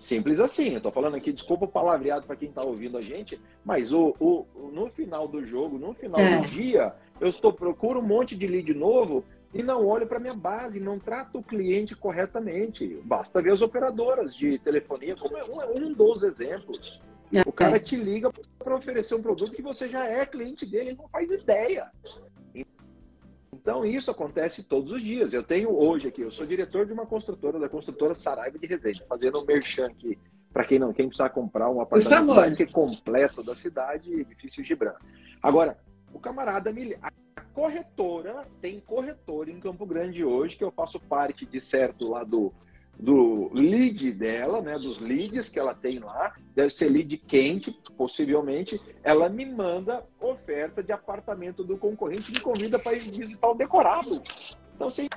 Simples 0.04 0.38
assim. 0.38 0.74
Eu 0.74 0.82
tô 0.82 0.92
falando 0.92 1.16
aqui, 1.16 1.32
desculpa 1.32 1.64
o 1.64 1.68
palavreado 1.68 2.26
para 2.26 2.36
quem 2.36 2.50
está 2.50 2.62
ouvindo 2.62 2.98
a 2.98 3.00
gente, 3.00 3.40
mas 3.64 3.90
o, 3.90 4.14
o, 4.20 4.46
no 4.70 4.90
final 4.90 5.26
do 5.26 5.44
jogo, 5.46 5.78
no 5.78 5.94
final 5.94 6.20
é. 6.20 6.40
do 6.40 6.48
dia, 6.48 6.92
eu 7.18 7.28
estou 7.28 7.50
procuro 7.50 8.00
um 8.00 8.06
monte 8.06 8.36
de 8.36 8.46
lead 8.46 8.74
novo 8.74 9.24
e 9.54 9.62
não 9.62 9.86
olho 9.86 10.06
para 10.06 10.20
minha 10.20 10.34
base, 10.34 10.78
não 10.78 10.98
trato 10.98 11.38
o 11.38 11.42
cliente 11.42 11.96
corretamente. 11.96 13.00
Basta 13.02 13.40
ver 13.40 13.52
as 13.52 13.62
operadoras 13.62 14.34
de 14.34 14.58
telefonia 14.58 15.14
como 15.16 15.38
é 15.38 15.44
um, 15.44 15.86
um 15.86 15.92
dos 15.94 16.22
exemplos. 16.22 17.00
O 17.46 17.52
cara 17.52 17.80
te 17.80 17.96
liga 17.96 18.30
para 18.58 18.76
oferecer 18.76 19.14
um 19.14 19.22
produto 19.22 19.52
que 19.52 19.62
você 19.62 19.88
já 19.88 20.06
é 20.06 20.26
cliente 20.26 20.66
dele, 20.66 20.90
ele 20.90 20.98
não 20.98 21.08
faz 21.08 21.30
ideia. 21.32 21.90
Então, 23.64 23.82
isso 23.82 24.10
acontece 24.10 24.62
todos 24.62 24.92
os 24.92 25.02
dias. 25.02 25.32
Eu 25.32 25.42
tenho 25.42 25.70
hoje 25.74 26.08
aqui, 26.08 26.20
eu 26.20 26.30
sou 26.30 26.44
diretor 26.44 26.84
de 26.84 26.92
uma 26.92 27.06
construtora, 27.06 27.58
da 27.58 27.66
construtora 27.66 28.14
Saraiva 28.14 28.58
de 28.58 28.66
Resende, 28.66 29.02
fazendo 29.08 29.40
um 29.40 29.46
merchan 29.46 29.86
aqui, 29.86 30.18
para 30.52 30.66
quem 30.66 30.78
não, 30.78 30.92
quem 30.92 31.08
precisar 31.08 31.30
comprar 31.30 31.70
um 31.70 31.80
apartamento 31.80 32.70
completo 32.70 33.42
da 33.42 33.56
cidade, 33.56 34.12
edifício 34.12 34.62
Gibran. 34.62 34.92
Agora, 35.42 35.78
o 36.12 36.20
camarada 36.20 36.70
me. 36.70 36.94
A 37.00 37.10
corretora, 37.54 38.46
tem 38.60 38.80
corretora 38.80 39.50
em 39.50 39.58
Campo 39.58 39.86
Grande 39.86 40.22
hoje, 40.22 40.58
que 40.58 40.64
eu 40.64 40.70
faço 40.70 41.00
parte 41.00 41.46
de 41.46 41.58
certo 41.58 42.10
lá 42.10 42.22
do 42.22 42.52
do 42.98 43.50
lead 43.52 44.12
dela, 44.12 44.62
né, 44.62 44.72
dos 44.72 44.98
leads 44.98 45.48
que 45.48 45.58
ela 45.58 45.74
tem 45.74 45.98
lá, 45.98 46.34
deve 46.54 46.72
ser 46.72 46.88
lead 46.88 47.16
quente, 47.18 47.70
possivelmente, 47.96 48.80
ela 49.02 49.28
me 49.28 49.44
manda 49.44 50.04
oferta 50.20 50.82
de 50.82 50.92
apartamento 50.92 51.64
do 51.64 51.76
concorrente 51.76 52.32
me 52.32 52.40
convida 52.40 52.78
para 52.78 52.94
ir 52.94 53.00
visitar 53.00 53.48
o 53.48 53.54
decorado. 53.54 54.22
Então, 54.74 54.88
assim, 54.88 55.08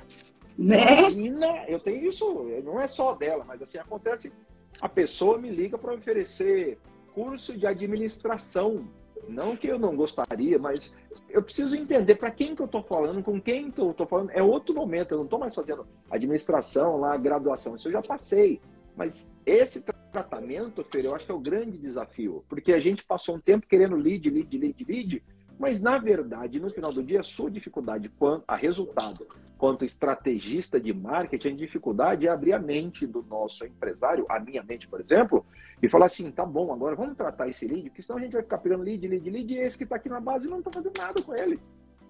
né? 0.56 1.10
imagina, 1.10 1.64
eu 1.68 1.78
tenho 1.78 2.08
isso, 2.08 2.46
não 2.64 2.80
é 2.80 2.88
só 2.88 3.14
dela, 3.14 3.44
mas 3.44 3.62
assim, 3.62 3.78
acontece, 3.78 4.32
a 4.80 4.88
pessoa 4.88 5.38
me 5.38 5.50
liga 5.50 5.78
para 5.78 5.94
oferecer 5.94 6.78
curso 7.14 7.56
de 7.56 7.66
administração 7.66 8.88
não 9.28 9.56
que 9.56 9.66
eu 9.66 9.78
não 9.78 9.94
gostaria, 9.94 10.58
mas 10.58 10.92
eu 11.28 11.42
preciso 11.42 11.76
entender 11.76 12.16
para 12.16 12.30
quem 12.30 12.54
que 12.54 12.62
eu 12.62 12.66
estou 12.66 12.82
falando, 12.82 13.22
com 13.22 13.40
quem 13.40 13.70
que 13.70 13.80
eu 13.80 13.90
estou 13.90 14.06
falando. 14.06 14.30
É 14.30 14.42
outro 14.42 14.74
momento, 14.74 15.12
eu 15.12 15.18
não 15.18 15.24
estou 15.24 15.38
mais 15.38 15.54
fazendo 15.54 15.86
administração 16.10 16.96
lá, 16.98 17.16
graduação, 17.16 17.76
isso 17.76 17.88
eu 17.88 17.92
já 17.92 18.02
passei. 18.02 18.60
Mas 18.96 19.32
esse 19.46 19.80
tratamento, 20.12 20.84
Fer, 20.84 21.04
eu 21.04 21.14
acho 21.14 21.24
que 21.24 21.30
é 21.30 21.34
o 21.34 21.40
grande 21.40 21.78
desafio, 21.78 22.44
porque 22.48 22.72
a 22.72 22.80
gente 22.80 23.04
passou 23.04 23.36
um 23.36 23.40
tempo 23.40 23.66
querendo 23.66 23.94
lead, 23.94 24.28
lead, 24.28 24.58
lead, 24.58 24.84
lead, 24.84 25.22
mas, 25.58 25.80
na 25.80 25.98
verdade, 25.98 26.60
no 26.60 26.70
final 26.70 26.92
do 26.92 27.02
dia, 27.02 27.20
a 27.20 27.24
sua 27.24 27.50
dificuldade 27.50 28.08
quanto 28.08 28.44
a 28.46 28.54
resultado, 28.54 29.26
quanto 29.58 29.84
estrategista 29.84 30.80
de 30.80 30.94
marketing, 30.94 31.48
a 31.48 31.56
dificuldade 31.56 32.26
é 32.26 32.30
abrir 32.30 32.52
a 32.52 32.58
mente 32.58 33.06
do 33.06 33.22
nosso 33.28 33.66
empresário, 33.66 34.24
a 34.28 34.38
minha 34.38 34.62
mente, 34.62 34.86
por 34.86 35.00
exemplo, 35.00 35.44
e 35.82 35.88
falar 35.88 36.06
assim: 36.06 36.30
tá 36.30 36.46
bom, 36.46 36.72
agora 36.72 36.94
vamos 36.94 37.16
tratar 37.16 37.48
esse 37.48 37.66
lead, 37.66 37.90
porque 37.90 38.02
senão 38.02 38.18
a 38.18 38.22
gente 38.22 38.32
vai 38.32 38.42
ficar 38.42 38.58
pegando 38.58 38.84
lead, 38.84 39.06
lead, 39.06 39.28
lead, 39.28 39.52
e 39.52 39.58
esse 39.58 39.76
que 39.76 39.84
está 39.84 39.96
aqui 39.96 40.08
na 40.08 40.20
base 40.20 40.48
não 40.48 40.60
está 40.60 40.70
fazendo 40.70 40.96
nada 40.96 41.20
com 41.20 41.34
ele. 41.34 41.60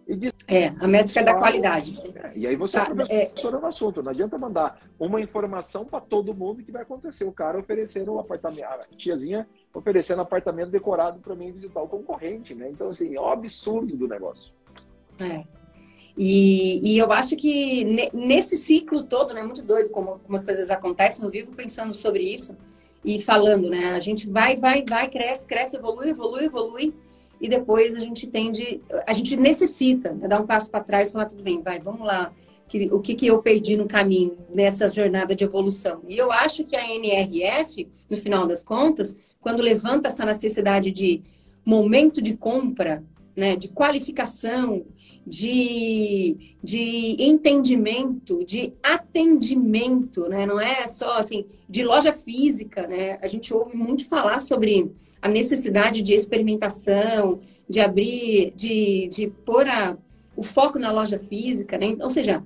Diz, 0.06 0.32
é, 0.46 0.68
a 0.68 0.88
métrica 0.88 1.20
é 1.20 1.22
da 1.22 1.34
qualidade. 1.34 2.00
É, 2.14 2.32
e 2.34 2.46
aí 2.46 2.56
você 2.56 2.78
tá, 2.78 2.84
é 2.84 2.94
professora 2.94 3.58
é... 3.58 3.60
no 3.60 3.66
assunto. 3.66 4.02
Não 4.02 4.10
adianta 4.10 4.38
mandar 4.38 4.80
uma 4.98 5.20
informação 5.20 5.84
para 5.84 6.00
todo 6.00 6.34
mundo 6.34 6.62
que 6.62 6.72
vai 6.72 6.80
acontecer. 6.80 7.24
O 7.24 7.32
cara 7.32 7.58
oferecendo 7.58 8.14
um 8.14 8.18
apartamento, 8.18 8.64
a 8.64 8.78
tiazinha 8.96 9.46
oferecendo 9.74 10.22
apartamento 10.22 10.70
decorado 10.70 11.20
para 11.20 11.34
mim 11.34 11.52
visitar 11.52 11.82
o 11.82 11.88
concorrente, 11.88 12.54
né? 12.54 12.70
Então, 12.70 12.88
assim, 12.88 13.14
é 13.14 13.20
um 13.20 13.28
absurdo 13.28 13.98
do 13.98 14.08
negócio. 14.08 14.50
É. 15.20 15.44
E, 16.20 16.80
e 16.82 16.98
eu 16.98 17.12
acho 17.12 17.36
que 17.36 18.10
nesse 18.12 18.56
ciclo 18.56 19.04
todo, 19.04 19.32
né, 19.32 19.40
muito 19.40 19.62
doido 19.62 19.88
como, 19.90 20.18
como 20.18 20.34
as 20.34 20.44
coisas 20.44 20.68
acontecem, 20.68 21.24
eu 21.24 21.30
vivo 21.30 21.52
pensando 21.52 21.94
sobre 21.94 22.24
isso 22.24 22.56
e 23.04 23.22
falando, 23.22 23.70
né? 23.70 23.92
A 23.92 24.00
gente 24.00 24.28
vai, 24.28 24.56
vai, 24.56 24.84
vai, 24.84 25.08
cresce, 25.08 25.46
cresce, 25.46 25.76
evolui, 25.76 26.10
evolui, 26.10 26.44
evolui 26.46 26.94
e 27.40 27.48
depois 27.48 27.94
a 27.94 28.00
gente 28.00 28.26
tende, 28.26 28.80
a 29.06 29.12
gente 29.12 29.36
necessita 29.36 30.12
né, 30.12 30.26
dar 30.26 30.40
um 30.40 30.46
passo 30.46 30.68
para 30.68 30.82
trás 30.82 31.08
e 31.08 31.12
falar, 31.12 31.26
tudo 31.26 31.40
bem, 31.40 31.62
vai, 31.62 31.78
vamos 31.78 32.04
lá, 32.04 32.32
que, 32.66 32.92
o 32.92 33.00
que, 33.00 33.14
que 33.14 33.28
eu 33.28 33.40
perdi 33.40 33.76
no 33.76 33.86
caminho 33.86 34.36
nessa 34.52 34.88
jornada 34.88 35.36
de 35.36 35.44
evolução. 35.44 36.02
E 36.08 36.18
eu 36.18 36.32
acho 36.32 36.64
que 36.64 36.74
a 36.74 36.84
NRF, 36.96 37.88
no 38.10 38.16
final 38.16 38.44
das 38.44 38.64
contas, 38.64 39.16
quando 39.40 39.62
levanta 39.62 40.08
essa 40.08 40.24
necessidade 40.24 40.90
de 40.90 41.22
momento 41.64 42.20
de 42.20 42.36
compra, 42.36 43.04
né, 43.38 43.54
de 43.54 43.68
qualificação, 43.68 44.84
de, 45.24 46.56
de 46.60 47.16
entendimento, 47.20 48.44
de 48.44 48.72
atendimento, 48.82 50.28
né? 50.28 50.44
não 50.44 50.60
é 50.60 50.88
só 50.88 51.12
assim, 51.12 51.46
de 51.68 51.84
loja 51.84 52.12
física, 52.12 52.84
né? 52.88 53.16
A 53.22 53.28
gente 53.28 53.54
ouve 53.54 53.76
muito 53.76 54.08
falar 54.08 54.40
sobre 54.40 54.90
a 55.22 55.28
necessidade 55.28 56.02
de 56.02 56.14
experimentação, 56.14 57.40
de 57.68 57.78
abrir, 57.78 58.52
de, 58.56 59.08
de 59.08 59.28
pôr 59.28 59.68
a, 59.68 59.96
o 60.34 60.42
foco 60.42 60.76
na 60.76 60.90
loja 60.90 61.20
física, 61.20 61.78
né? 61.78 61.96
Ou 62.00 62.10
seja, 62.10 62.42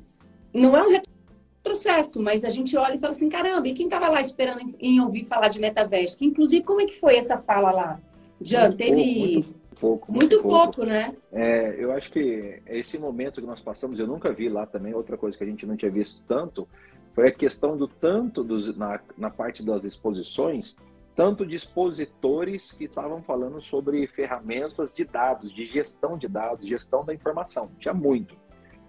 não 0.52 0.76
é 0.76 0.83
um 0.83 0.90
retrocesso, 0.90 2.20
mas 2.20 2.44
a 2.44 2.50
gente 2.50 2.76
olha 2.76 2.96
e 2.96 2.98
fala 2.98 3.12
assim, 3.12 3.31
caramba, 3.31 3.66
e 3.66 3.72
quem 3.72 3.87
estava 3.87 4.11
lá 4.11 4.20
esperando 4.20 4.61
em, 4.61 4.96
em, 4.96 5.00
ouvir 5.00 5.24
falar 5.24 5.48
de 5.48 5.59
metaverso? 5.59 6.18
Que, 6.18 6.26
inclusive, 6.26 6.62
como 6.62 6.83
é 6.83 6.85
que 6.85 7.00
foi 7.00 7.16
essa 7.16 7.38
fala 7.38 7.70
lá? 7.70 8.00
Já 8.42 8.70
teve... 8.70 9.35
Muito 9.35 9.62
pouco. 9.83 10.12
Muito, 10.12 10.37
muito 10.37 10.42
pouco, 10.42 10.77
pouco, 10.77 10.85
né? 10.85 11.16
É, 11.33 11.75
eu 11.77 11.92
acho 11.92 12.12
que 12.12 12.62
esse 12.66 12.97
momento 12.97 13.40
que 13.40 13.47
nós 13.47 13.61
passamos, 13.61 13.99
eu 13.99 14.07
nunca 14.07 14.33
vi 14.33 14.49
lá 14.49 14.64
também, 14.64 14.95
outra 14.95 15.18
coisa 15.18 15.37
que 15.37 15.42
a 15.42 15.47
gente 15.47 15.66
não 15.66 15.77
tinha 15.77 15.90
visto 15.90 16.23
tanto, 16.29 16.68
foi 17.12 17.27
a 17.27 17.33
questão 17.33 17.77
do 17.77 17.88
tanto 17.88 18.45
dos, 18.45 18.77
na, 18.77 19.01
na 19.18 19.29
parte 19.29 19.61
das 19.61 19.85
exposições, 19.85 20.77
tanto 21.16 21.45
de 21.45 21.57
expositores 21.57 22.71
que 22.71 22.85
estavam 22.85 23.23
falando 23.23 23.61
sobre 23.61 24.07
ferramentas 24.07 24.95
de 24.95 25.05
dados, 25.05 25.53
de 25.53 25.66
gestão 25.66 26.16
de 26.16 26.29
dados, 26.29 26.68
gestão 26.68 27.05
da 27.05 27.12
informação. 27.12 27.73
Tinha 27.81 27.92
muito, 27.92 28.37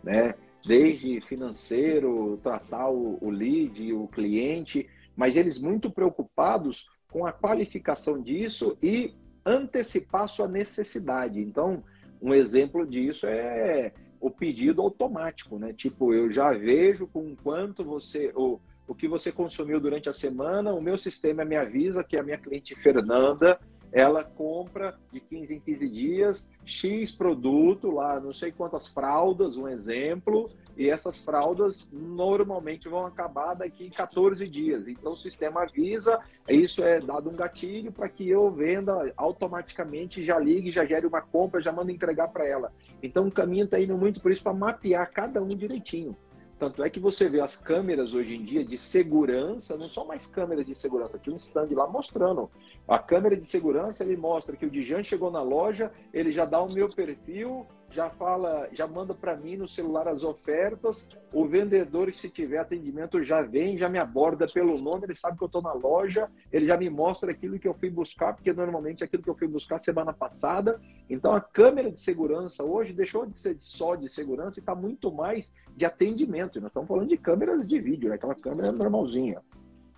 né? 0.04 0.36
Desde 0.64 1.20
financeiro, 1.22 2.40
tratar 2.42 2.90
o, 2.90 3.18
o 3.20 3.32
lead, 3.32 3.92
o 3.92 4.08
cliente, 4.08 4.88
mas 5.16 5.36
eles 5.36 5.58
muito 5.58 5.90
preocupados 5.90 6.88
com 7.12 7.26
a 7.26 7.32
qualificação 7.32 8.22
disso 8.22 8.78
e 8.82 9.14
antecipar 9.46 10.28
sua 10.28 10.48
necessidade. 10.48 11.40
Então, 11.40 11.84
um 12.22 12.34
exemplo 12.34 12.86
disso 12.86 13.26
é 13.28 13.92
o 14.20 14.32
pedido 14.32 14.82
automático, 14.82 15.60
né? 15.60 15.74
Tipo, 15.74 16.14
eu 16.14 16.32
já 16.32 16.54
vejo 16.54 17.08
com 17.08 17.36
quanto 17.36 17.84
você, 17.84 18.32
o, 18.36 18.60
o 18.88 18.96
que 18.96 19.08
você 19.08 19.32
consumiu 19.32 19.80
durante 19.82 20.08
a 20.08 20.14
semana, 20.14 20.74
o 20.74 20.82
meu 20.82 20.98
sistema 20.98 21.44
me 21.44 21.58
avisa 21.58 22.04
que 22.04 22.18
a 22.18 22.24
minha 22.24 22.38
cliente 22.38 22.74
Fernanda 22.76 23.60
ela 23.94 24.24
compra 24.24 24.98
de 25.12 25.20
15 25.20 25.54
em 25.54 25.60
15 25.60 25.88
dias 25.88 26.50
X 26.66 27.12
produto 27.12 27.92
lá, 27.92 28.20
não 28.20 28.34
sei 28.34 28.52
quantas 28.52 28.88
fraldas, 28.88 29.56
um 29.56 29.68
exemplo, 29.68 30.50
e 30.76 30.90
essas 30.90 31.24
fraldas 31.24 31.88
normalmente 31.92 32.90
vão 32.90 33.06
acabar 33.06 33.54
daqui 33.54 33.92
14 33.92 34.48
dias. 34.48 34.88
Então 34.88 35.12
o 35.12 35.16
sistema 35.16 35.62
avisa, 35.62 36.20
isso 36.50 36.84
é 36.84 37.00
dado 37.00 37.30
um 37.30 37.36
gatilho 37.36 37.92
para 37.92 38.10
que 38.10 38.28
eu 38.28 38.50
venda 38.50 39.14
automaticamente, 39.16 40.24
já 40.24 40.40
ligue, 40.40 40.72
já 40.72 40.84
gere 40.84 41.06
uma 41.06 41.22
compra, 41.22 41.62
já 41.62 41.72
manda 41.72 41.92
entregar 41.92 42.30
para 42.30 42.48
ela. 42.48 42.74
Então 43.02 43.28
o 43.28 43.32
caminho 43.32 43.66
está 43.66 43.80
indo 43.80 43.96
muito 43.96 44.20
por 44.20 44.32
isso 44.32 44.42
para 44.42 44.54
mapear 44.54 45.08
cada 45.12 45.40
um 45.40 45.50
direitinho. 45.50 46.18
Tanto 46.60 46.84
é 46.84 46.90
que 46.90 47.00
você 47.00 47.28
vê 47.28 47.42
as 47.42 47.56
câmeras 47.56 48.14
hoje 48.14 48.36
em 48.36 48.44
dia 48.44 48.64
de 48.64 48.78
segurança, 48.78 49.76
não 49.76 49.90
são 49.90 50.06
mais 50.06 50.26
câmeras 50.26 50.66
de 50.66 50.76
segurança, 50.76 51.20
tinha 51.20 51.34
um 51.34 51.38
stand 51.38 51.70
lá 51.72 51.88
mostrando. 51.88 52.50
A 52.88 53.00
câmera 53.00 53.36
de 53.36 53.46
segurança, 53.46 54.04
ele 54.04 54.16
mostra 54.16 54.56
que 54.56 54.66
o 54.66 54.70
Dijan 54.70 55.04
chegou 55.04 55.32
na 55.32 55.42
loja, 55.42 55.92
ele 56.14 56.32
já 56.32 56.46
dá 56.46 56.62
o 56.62 56.72
meu 56.72 56.88
perfil, 56.90 57.66
já 57.94 58.10
fala, 58.10 58.68
já 58.72 58.88
manda 58.88 59.14
para 59.14 59.38
mim 59.38 59.56
no 59.56 59.68
celular 59.68 60.08
as 60.08 60.24
ofertas. 60.24 61.08
O 61.32 61.46
vendedor, 61.46 62.12
se 62.14 62.28
tiver 62.28 62.58
atendimento, 62.58 63.24
já 63.24 63.44
vem, 63.44 63.78
já 63.78 63.88
me 63.88 64.00
aborda 64.00 64.48
pelo 64.52 64.80
nome, 64.80 65.06
ele 65.06 65.16
sabe 65.16 65.38
que 65.38 65.44
eu 65.44 65.48
estou 65.48 65.62
na 65.62 65.74
loja, 65.74 66.30
ele 66.52 66.66
já 66.66 66.76
me 66.76 66.90
mostra 66.90 67.32
aquilo 67.32 67.60
que 67.60 67.68
eu 67.68 67.74
fui 67.74 67.92
buscar, 67.92 68.34
porque 68.34 68.52
normalmente 68.52 69.04
é 69.04 69.06
aquilo 69.06 69.22
que 69.22 69.30
eu 69.30 69.38
fui 69.38 69.48
buscar 69.48 69.78
semana 69.78 70.12
passada. 70.12 70.82
Então 71.08 71.34
a 71.34 71.40
câmera 71.40 71.92
de 71.92 72.00
segurança 72.00 72.64
hoje 72.64 72.94
deixou 72.94 73.28
de 73.28 73.38
ser 73.38 73.58
só 73.60 73.96
de 73.96 74.10
segurança 74.10 74.60
e 74.60 74.62
está 74.62 74.74
muito 74.74 75.12
mais 75.12 75.54
de 75.78 75.86
atendimento. 75.86 76.60
nós 76.60 76.70
estamos 76.70 76.88
falando 76.88 77.10
de 77.10 77.18
câmeras 77.18 77.68
de 77.68 77.80
vídeo, 77.80 78.10
né? 78.10 78.16
aquela 78.16 78.36
câmera 78.36 78.72
normalzinha. 78.72 79.40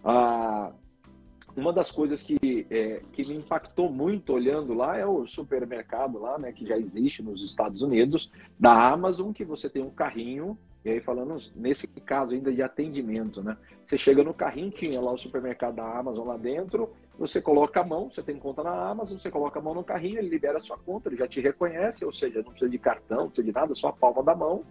Ah, 0.04 0.74
uma 1.56 1.72
das 1.72 1.90
coisas 1.90 2.22
que, 2.22 2.68
é, 2.70 3.02
que 3.14 3.28
me 3.28 3.36
impactou 3.38 3.90
muito 3.90 4.34
olhando 4.34 4.74
lá 4.74 4.98
é 4.98 5.06
o 5.06 5.26
supermercado 5.26 6.20
lá, 6.20 6.38
né, 6.38 6.52
que 6.52 6.66
já 6.66 6.78
existe 6.78 7.24
nos 7.24 7.44
Estados 7.44 7.82
Unidos, 7.82 8.30
da 8.60 8.90
Amazon, 8.92 9.32
que 9.32 9.46
você 9.46 9.70
tem 9.70 9.82
um 9.82 9.90
carrinho, 9.90 10.58
e 10.84 10.90
aí 10.90 11.02
falando 11.02 11.42
nesse 11.56 11.88
caso 11.88 12.34
ainda 12.34 12.54
de 12.54 12.62
atendimento, 12.62 13.42
né? 13.42 13.58
Você 13.88 13.98
chega 13.98 14.24
no 14.24 14.36
carrinho, 14.36 14.70
tinha 14.70 15.02
lá 15.02 15.12
o 15.12 15.18
supermercado 15.18 15.78
da 15.78 15.98
Amazon 15.98 16.28
lá 16.28 16.38
dentro, 16.38 16.94
você 17.18 17.42
coloca 17.42 17.82
a 17.82 17.84
mão, 17.84 18.12
você 18.12 18.22
tem 18.22 18.38
conta 18.38 18.62
na 18.62 18.90
Amazon, 18.90 19.18
você 19.18 19.32
coloca 19.32 19.58
a 19.58 19.62
mão 19.62 19.74
no 19.74 19.84
carrinho, 19.84 20.20
ele 20.20 20.30
libera 20.30 20.60
a 20.60 20.62
sua 20.62 20.78
conta, 20.78 21.10
ele 21.10 21.18
já 21.18 21.28
te 21.28 21.42
reconhece, 21.42 22.06
ou 22.06 22.14
seja, 22.14 22.44
não 22.44 22.52
precisa 22.52 22.70
de 22.70 22.78
cartão, 22.78 23.18
não 23.18 23.28
precisa 23.28 23.48
de 23.48 23.54
nada, 23.54 23.74
só 23.74 23.88
a 23.88 23.94
palma 23.94 24.22
da 24.22 24.36
mão. 24.36 24.64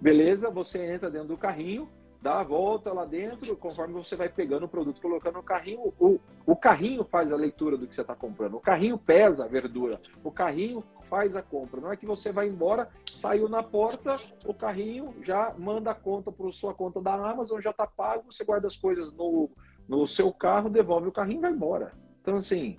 Beleza, 0.00 0.50
você 0.50 0.78
entra 0.86 1.10
dentro 1.10 1.28
do 1.28 1.36
carrinho, 1.36 1.88
dá 2.20 2.40
a 2.40 2.44
volta 2.44 2.92
lá 2.92 3.04
dentro, 3.04 3.56
conforme 3.56 3.94
você 3.94 4.16
vai 4.16 4.28
pegando 4.28 4.66
o 4.66 4.68
produto, 4.68 5.00
colocando 5.00 5.36
no 5.36 5.42
carrinho, 5.42 5.92
o, 5.98 6.18
o 6.44 6.56
carrinho 6.56 7.04
faz 7.04 7.32
a 7.32 7.36
leitura 7.36 7.76
do 7.76 7.86
que 7.86 7.94
você 7.94 8.00
está 8.00 8.14
comprando, 8.14 8.56
o 8.56 8.60
carrinho 8.60 8.98
pesa 8.98 9.44
a 9.44 9.48
verdura, 9.48 10.00
o 10.24 10.30
carrinho 10.30 10.82
faz 11.08 11.36
a 11.36 11.42
compra. 11.42 11.80
Não 11.80 11.92
é 11.92 11.96
que 11.96 12.06
você 12.06 12.32
vai 12.32 12.48
embora, 12.48 12.88
saiu 13.06 13.48
na 13.48 13.62
porta, 13.62 14.16
o 14.44 14.52
carrinho 14.52 15.14
já 15.22 15.54
manda 15.58 15.90
a 15.90 15.94
conta 15.94 16.32
para 16.32 16.50
sua 16.52 16.74
conta 16.74 17.00
da 17.00 17.14
Amazon, 17.14 17.60
já 17.60 17.70
está 17.70 17.86
pago, 17.86 18.32
você 18.32 18.44
guarda 18.44 18.66
as 18.66 18.76
coisas 18.76 19.12
no, 19.12 19.50
no 19.88 20.06
seu 20.06 20.32
carro, 20.32 20.68
devolve 20.68 21.08
o 21.08 21.12
carrinho 21.12 21.38
e 21.38 21.42
vai 21.42 21.52
embora. 21.52 21.92
Então, 22.20 22.36
assim, 22.38 22.76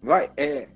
vai, 0.00 0.32
é, 0.36 0.68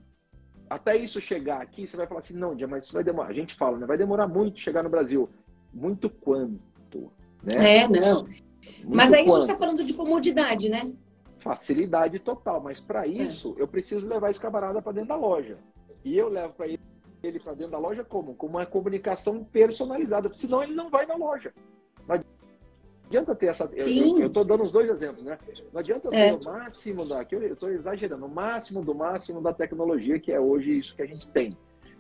até 0.69 0.97
isso 0.97 1.21
chegar 1.21 1.63
aqui, 1.63 1.87
você 1.87 1.97
vai 1.97 2.07
falar 2.07 2.21
assim, 2.21 2.35
não, 2.35 2.55
mas 2.69 2.85
isso 2.85 2.93
vai 2.93 3.03
demorar. 3.03 3.31
A 3.31 3.35
gente 3.35 3.55
fala, 3.55 3.79
né? 3.79 3.87
Vai 3.87 3.97
demorar 3.97 4.29
muito 4.29 4.61
chegar 4.61 4.83
no 4.83 4.91
Brasil. 4.91 5.29
Muito 5.73 6.11
quanto? 6.11 7.11
Né? 7.43 7.79
É, 7.79 7.89
não. 7.89 8.23
Muito 8.23 8.97
mas 8.97 9.13
aí 9.13 9.25
quanto? 9.25 9.31
a 9.31 9.41
gente 9.41 9.51
está 9.51 9.57
falando 9.57 9.85
de 9.85 9.95
comodidade, 9.95 10.69
né? 10.69 10.93
Facilidade 11.39 12.19
total, 12.19 12.61
mas 12.61 12.81
para 12.81 13.07
é. 13.07 13.09
isso 13.09 13.55
é. 13.59 13.63
eu 13.63 13.69
preciso 13.69 14.07
levar 14.07 14.31
esse 14.31 14.41
camarada 14.41 14.83
para 14.83 14.93
dentro 14.93 15.11
da 15.11 15.17
loja. 15.17 15.59
E 16.05 16.17
eu 16.17 16.29
levo 16.29 16.55
para 16.55 16.67
ele, 16.67 16.81
ele 17.23 17.39
para 17.39 17.55
dentro 17.55 17.73
da 17.73 17.79
loja 17.79 18.05
como? 18.05 18.35
Com 18.35 18.47
uma 18.47 18.67
comunicação 18.67 19.45
personalizada, 19.45 20.29
senão 20.35 20.63
ele 20.63 20.75
não 20.75 20.91
vai 20.91 21.07
na 21.07 21.17
loja. 21.17 21.53
Não 22.07 22.21
adianta 23.07 23.35
ter 23.35 23.47
essa. 23.47 23.71
Sim. 23.79 24.21
Eu 24.21 24.29
estou 24.29 24.45
dando 24.45 24.65
os 24.65 24.73
dois 24.73 24.91
exemplos, 24.91 25.25
né? 25.25 25.39
Não 25.73 25.81
adianta 25.81 26.09
é. 26.13 26.31
ter 26.31 26.49
o 26.49 26.53
máximo 26.53 27.05
da. 27.05 27.27
eu 27.31 27.53
estou 27.53 27.71
exagerando, 27.71 28.27
o 28.27 28.29
máximo 28.29 28.83
do 28.83 28.95
máximo 28.95 29.41
da 29.41 29.53
tecnologia, 29.53 30.19
que 30.19 30.33
é 30.33 30.41
hoje 30.41 30.79
isso 30.79 30.95
que 30.95 31.03
a 31.03 31.07
gente 31.07 31.27
tem. 31.29 31.53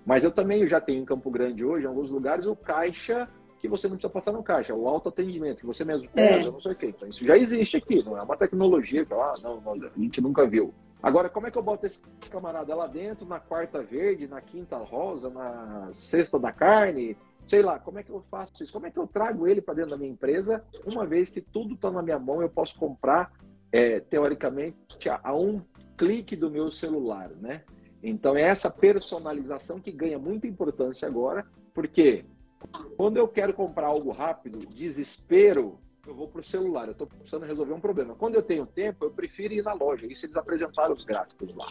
Mas 0.05 0.24
eu 0.24 0.31
também 0.31 0.62
eu 0.62 0.68
já 0.68 0.81
tenho 0.81 1.03
em 1.03 1.05
Campo 1.05 1.31
Grande 1.31 1.64
hoje, 1.64 1.85
em 1.85 1.88
alguns 1.88 2.11
lugares, 2.11 2.46
o 2.46 2.57
caixa 2.57 3.29
que 3.60 3.68
você 3.68 3.88
não 3.88 3.96
precisa 3.96 4.12
passar 4.12 4.32
no 4.32 4.42
caixa, 4.42 4.74
o 4.74 4.88
autoatendimento, 4.88 5.60
que 5.60 5.66
você 5.66 5.84
mesmo 5.84 6.08
pega, 6.10 6.46
é. 6.46 6.50
não 6.50 6.60
sei 6.60 6.72
o 6.72 6.78
quê. 6.78 6.86
Então, 6.86 7.08
isso 7.08 7.24
já 7.24 7.36
existe 7.36 7.76
aqui, 7.76 8.02
não 8.04 8.16
é 8.16 8.22
uma 8.22 8.36
tecnologia 8.36 9.04
que 9.04 9.12
ah, 9.12 9.34
não, 9.42 9.62
a 9.72 10.00
gente 10.00 10.20
nunca 10.20 10.46
viu. 10.46 10.72
Agora, 11.02 11.28
como 11.28 11.46
é 11.46 11.50
que 11.50 11.58
eu 11.58 11.62
boto 11.62 11.86
esse 11.86 12.00
camarada 12.30 12.74
lá 12.74 12.86
dentro, 12.86 13.26
na 13.26 13.38
quarta 13.38 13.82
verde, 13.82 14.26
na 14.26 14.40
quinta 14.40 14.76
rosa, 14.76 15.30
na 15.30 15.90
sexta 15.92 16.38
da 16.38 16.52
carne? 16.52 17.16
Sei 17.46 17.62
lá, 17.62 17.78
como 17.78 17.98
é 17.98 18.02
que 18.02 18.10
eu 18.10 18.22
faço 18.30 18.62
isso? 18.62 18.72
Como 18.72 18.86
é 18.86 18.90
que 18.90 18.98
eu 18.98 19.06
trago 19.06 19.46
ele 19.46 19.60
para 19.60 19.74
dentro 19.74 19.92
da 19.92 19.96
minha 19.96 20.10
empresa, 20.10 20.62
uma 20.84 21.06
vez 21.06 21.30
que 21.30 21.40
tudo 21.40 21.74
está 21.74 21.90
na 21.90 22.02
minha 22.02 22.18
mão, 22.18 22.42
eu 22.42 22.48
posso 22.48 22.76
comprar, 22.76 23.32
é, 23.72 24.00
teoricamente, 24.00 25.08
a, 25.08 25.20
a 25.22 25.34
um 25.34 25.60
clique 25.96 26.36
do 26.36 26.50
meu 26.50 26.70
celular, 26.70 27.30
né? 27.30 27.62
Então, 28.02 28.36
é 28.36 28.42
essa 28.42 28.70
personalização 28.70 29.80
que 29.80 29.90
ganha 29.90 30.18
muita 30.18 30.46
importância 30.46 31.08
agora, 31.08 31.46
porque 31.74 32.24
quando 32.96 33.16
eu 33.16 33.28
quero 33.28 33.54
comprar 33.54 33.90
algo 33.90 34.10
rápido, 34.10 34.58
desespero, 34.66 35.78
eu 36.06 36.14
vou 36.14 36.28
para 36.28 36.40
o 36.40 36.44
celular. 36.44 36.86
Eu 36.86 36.92
estou 36.92 37.06
precisando 37.06 37.46
resolver 37.46 37.72
um 37.72 37.80
problema. 37.80 38.14
Quando 38.14 38.34
eu 38.34 38.42
tenho 38.42 38.66
tempo, 38.66 39.04
eu 39.04 39.10
prefiro 39.10 39.54
ir 39.54 39.62
na 39.62 39.72
loja. 39.72 40.06
Isso 40.06 40.26
eles 40.26 40.36
apresentaram 40.36 40.94
os 40.94 41.04
gráficos 41.04 41.54
lá. 41.54 41.66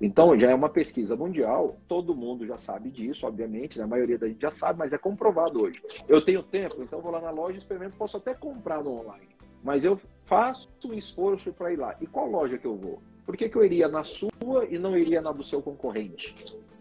Então, 0.00 0.38
já 0.38 0.50
é 0.50 0.54
uma 0.54 0.70
pesquisa 0.70 1.14
mundial, 1.14 1.78
todo 1.86 2.14
mundo 2.14 2.46
já 2.46 2.56
sabe 2.56 2.90
disso, 2.90 3.26
obviamente, 3.26 3.76
né? 3.76 3.84
a 3.84 3.86
maioria 3.86 4.18
da 4.18 4.26
gente 4.26 4.40
já 4.40 4.50
sabe, 4.50 4.78
mas 4.78 4.94
é 4.94 4.98
comprovado 4.98 5.62
hoje. 5.62 5.82
Eu 6.08 6.22
tenho 6.22 6.42
tempo, 6.42 6.76
então 6.80 7.02
vou 7.02 7.12
lá 7.12 7.20
na 7.20 7.30
loja, 7.30 7.58
experimento, 7.58 7.98
posso 7.98 8.16
até 8.16 8.32
comprar 8.32 8.82
no 8.82 8.98
online, 8.98 9.28
mas 9.62 9.84
eu 9.84 10.00
faço 10.24 10.70
um 10.86 10.94
esforço 10.94 11.52
para 11.52 11.70
ir 11.70 11.76
lá. 11.76 11.94
E 12.00 12.06
qual 12.06 12.30
loja 12.30 12.56
que 12.56 12.66
eu 12.66 12.78
vou? 12.78 13.02
Por 13.24 13.36
que, 13.36 13.48
que 13.48 13.56
eu 13.56 13.64
iria 13.64 13.88
na 13.88 14.02
sua 14.02 14.30
e 14.68 14.78
não 14.78 14.96
iria 14.96 15.20
na 15.20 15.30
do 15.30 15.44
seu 15.44 15.62
concorrente? 15.62 16.34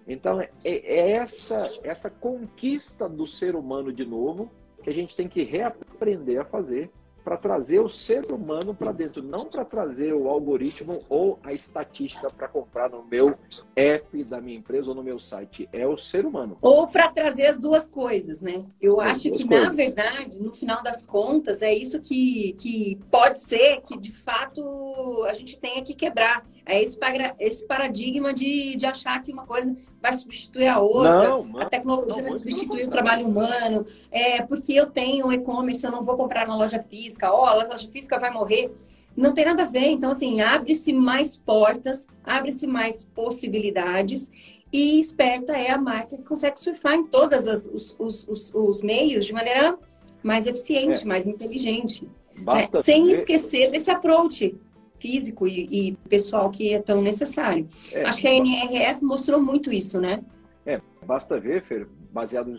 Então, 0.07 0.41
é, 0.41 0.49
é 0.63 1.11
essa, 1.11 1.71
essa 1.83 2.09
conquista 2.09 3.07
do 3.07 3.27
ser 3.27 3.55
humano 3.55 3.93
de 3.93 4.05
novo 4.05 4.49
que 4.81 4.89
a 4.89 4.93
gente 4.93 5.15
tem 5.15 5.27
que 5.27 5.43
reaprender 5.43 6.39
a 6.39 6.45
fazer 6.45 6.89
para 7.29 7.37
trazer 7.37 7.79
o 7.79 7.87
ser 7.87 8.25
humano 8.31 8.73
para 8.73 8.91
dentro, 8.91 9.21
não 9.21 9.45
para 9.45 9.63
trazer 9.63 10.13
o 10.13 10.27
algoritmo 10.27 10.97
ou 11.07 11.37
a 11.43 11.53
estatística 11.53 12.27
para 12.27 12.47
comprar 12.47 12.89
no 12.89 13.03
meu 13.03 13.37
app 13.75 14.23
da 14.23 14.41
minha 14.41 14.57
empresa 14.57 14.89
ou 14.89 14.95
no 14.95 15.03
meu 15.03 15.19
site. 15.19 15.69
É 15.71 15.85
o 15.85 15.95
ser 15.95 16.25
humano. 16.25 16.57
Ou 16.59 16.87
para 16.87 17.07
trazer 17.09 17.45
as 17.45 17.59
duas 17.59 17.87
coisas, 17.87 18.41
né? 18.41 18.65
Eu 18.81 18.99
as 18.99 19.11
acho 19.11 19.29
que, 19.29 19.47
coisas. 19.47 19.67
na 19.67 19.71
verdade, 19.71 20.39
no 20.39 20.51
final 20.51 20.81
das 20.81 21.05
contas, 21.05 21.61
é 21.61 21.71
isso 21.71 22.01
que, 22.01 22.53
que 22.53 22.97
pode 23.11 23.39
ser 23.39 23.81
que, 23.81 23.95
de 23.95 24.11
fato, 24.11 25.23
a 25.25 25.33
gente 25.33 25.59
tenha 25.59 25.83
que 25.83 25.93
quebrar. 25.93 26.43
É 26.65 26.81
esse, 26.81 26.97
esse 27.39 27.65
paradigma 27.65 28.33
de, 28.33 28.75
de 28.75 28.85
achar 28.85 29.21
que 29.21 29.31
uma 29.31 29.45
coisa 29.45 29.75
vai 30.01 30.13
substituir 30.13 30.67
a 30.67 30.79
outra, 30.79 31.27
não, 31.27 31.59
a 31.59 31.65
tecnologia 31.65 32.21
não, 32.21 32.29
vai 32.29 32.31
substituir 32.31 32.85
o 32.85 32.89
trabalho 32.89 33.27
humano, 33.27 33.85
é, 34.11 34.41
porque 34.41 34.73
eu 34.73 34.87
tenho 34.87 35.31
e-commerce, 35.31 35.83
eu 35.83 35.91
não 35.91 36.03
vou 36.03 36.15
comprar 36.15 36.47
na 36.47 36.55
loja 36.55 36.79
física, 36.79 37.31
ó, 37.31 37.43
oh, 37.43 37.45
a 37.45 37.67
loja 37.67 37.87
física 37.89 38.19
vai 38.19 38.31
morrer. 38.31 38.71
Não 39.17 39.33
tem 39.33 39.43
nada 39.43 39.63
a 39.63 39.65
ver. 39.65 39.89
Então, 39.89 40.11
assim, 40.11 40.39
abre-se 40.39 40.93
mais 40.93 41.35
portas, 41.35 42.07
abre-se 42.23 42.65
mais 42.65 43.03
possibilidades 43.13 44.31
e 44.71 44.99
esperta 44.99 45.57
é 45.57 45.71
a 45.71 45.77
marca 45.77 46.15
que 46.15 46.23
consegue 46.23 46.59
surfar 46.59 46.93
em 46.93 47.05
todos 47.07 47.45
os, 47.45 47.95
os, 47.97 48.27
os, 48.29 48.53
os, 48.53 48.81
meios 48.81 49.25
de 49.25 49.33
maneira 49.33 49.77
mais 50.21 50.45
eficiente, 50.45 51.01
é. 51.01 51.05
mais 51.05 51.27
inteligente. 51.27 52.07
Né? 52.35 52.69
Sem 52.81 53.05
ver... 53.05 53.11
esquecer 53.13 53.71
desse 53.71 53.89
approach 53.89 54.55
físico 54.99 55.47
e, 55.47 55.67
e, 55.71 55.91
pessoal 56.09 56.49
que 56.49 56.73
é 56.73 56.81
tão 56.81 57.01
necessário. 57.01 57.67
É, 57.91 58.03
Acho 58.03 58.21
que 58.21 58.27
a 58.27 58.33
NRF 58.33 59.03
mostrou 59.03 59.41
muito 59.41 59.71
isso, 59.71 59.99
né? 59.99 60.23
É, 60.65 60.81
basta 61.05 61.39
ver, 61.39 61.63
Fer, 61.63 61.87
baseado 62.11 62.55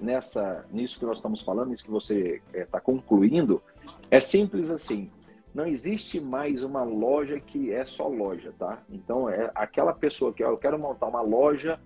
nessa, 0.00 0.64
nisso 0.70 0.98
que 0.98 1.06
nós 1.06 1.18
estamos 1.18 1.42
falando, 1.42 1.70
nisso 1.70 1.84
que 1.84 1.90
você 1.90 2.40
está 2.54 2.78
é, 2.78 2.80
concluindo, 2.80 3.62
é 4.10 4.20
simples 4.20 4.70
assim. 4.70 5.08
Não 5.52 5.66
existe 5.66 6.20
mais 6.20 6.62
uma 6.62 6.84
loja 6.84 7.40
que 7.40 7.72
é 7.72 7.84
só 7.84 8.06
loja, 8.06 8.52
tá? 8.56 8.82
Então, 8.88 9.28
é 9.28 9.50
aquela 9.54 9.92
pessoa 9.92 10.32
que 10.32 10.44
eu 10.44 10.56
quero 10.56 10.78
montar 10.78 11.08
uma 11.08 11.20
loja 11.20 11.80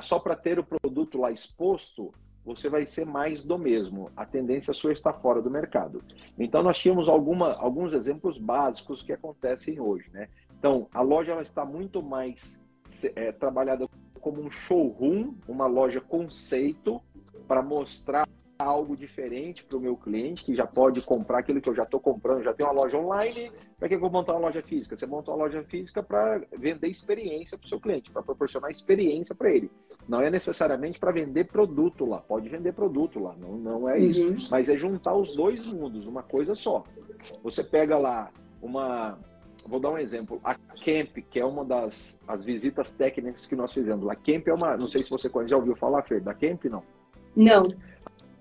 só 0.00 0.18
para 0.18 0.34
ter 0.34 0.58
o 0.58 0.64
produto 0.64 1.18
lá 1.18 1.30
exposto, 1.30 2.12
você 2.46 2.68
vai 2.68 2.86
ser 2.86 3.04
mais 3.04 3.42
do 3.42 3.58
mesmo. 3.58 4.08
A 4.16 4.24
tendência 4.24 4.72
sua 4.72 4.92
está 4.92 5.12
fora 5.12 5.42
do 5.42 5.50
mercado. 5.50 6.00
Então, 6.38 6.62
nós 6.62 6.78
tínhamos 6.78 7.08
alguma, 7.08 7.52
alguns 7.54 7.92
exemplos 7.92 8.38
básicos 8.38 9.02
que 9.02 9.12
acontecem 9.12 9.80
hoje. 9.80 10.08
Né? 10.12 10.28
Então, 10.56 10.88
a 10.94 11.02
loja 11.02 11.32
ela 11.32 11.42
está 11.42 11.64
muito 11.64 12.00
mais 12.00 12.56
é, 13.16 13.32
trabalhada 13.32 13.88
como 14.20 14.40
um 14.40 14.48
showroom, 14.48 15.34
uma 15.48 15.66
loja 15.66 16.00
conceito, 16.00 17.02
para 17.48 17.62
mostrar 17.62 18.28
algo 18.58 18.96
diferente 18.96 19.64
para 19.64 19.76
o 19.76 19.80
meu 19.80 19.96
cliente, 19.96 20.44
que 20.44 20.54
já 20.54 20.66
pode 20.66 21.00
comprar 21.02 21.38
aquilo 21.38 21.60
que 21.60 21.68
eu 21.68 21.74
já 21.74 21.82
estou 21.82 22.00
comprando, 22.00 22.42
já 22.42 22.54
tem 22.54 22.64
uma 22.64 22.72
loja 22.72 22.96
online, 22.96 23.50
para 23.78 23.88
que 23.88 23.94
eu 23.94 24.00
vou 24.00 24.10
montar 24.10 24.32
uma 24.32 24.46
loja 24.46 24.62
física? 24.62 24.96
Você 24.96 25.06
monta 25.06 25.30
uma 25.30 25.44
loja 25.44 25.62
física 25.64 26.02
para 26.02 26.42
vender 26.58 26.88
experiência 26.88 27.58
para 27.58 27.66
o 27.66 27.68
seu 27.68 27.80
cliente, 27.80 28.10
para 28.10 28.22
proporcionar 28.22 28.70
experiência 28.70 29.34
para 29.34 29.50
ele. 29.50 29.70
Não 30.08 30.20
é 30.20 30.30
necessariamente 30.30 30.98
para 30.98 31.12
vender 31.12 31.44
produto 31.44 32.06
lá, 32.06 32.18
pode 32.18 32.48
vender 32.48 32.72
produto 32.72 33.18
lá, 33.18 33.34
não, 33.36 33.56
não 33.56 33.88
é 33.88 33.98
isso. 33.98 34.28
Uhum. 34.28 34.36
Mas 34.50 34.68
é 34.68 34.76
juntar 34.76 35.14
os 35.14 35.36
dois 35.36 35.66
mundos, 35.66 36.06
uma 36.06 36.22
coisa 36.22 36.54
só. 36.54 36.84
Você 37.42 37.62
pega 37.62 37.98
lá 37.98 38.30
uma. 38.60 39.18
Vou 39.66 39.80
dar 39.80 39.90
um 39.90 39.98
exemplo. 39.98 40.40
A 40.44 40.54
Camp, 40.54 41.16
que 41.28 41.40
é 41.40 41.44
uma 41.44 41.64
das 41.64 42.16
as 42.26 42.44
visitas 42.44 42.92
técnicas 42.92 43.46
que 43.46 43.56
nós 43.56 43.72
fizemos. 43.72 44.08
A 44.08 44.14
Camp 44.14 44.46
é 44.46 44.54
uma. 44.54 44.76
Não 44.76 44.86
sei 44.86 45.02
se 45.02 45.10
você 45.10 45.30
já 45.46 45.56
ouviu 45.56 45.74
falar, 45.74 46.02
Fer, 46.02 46.20
da 46.20 46.32
Camp, 46.32 46.64
não? 46.66 46.82
Não. 47.34 47.68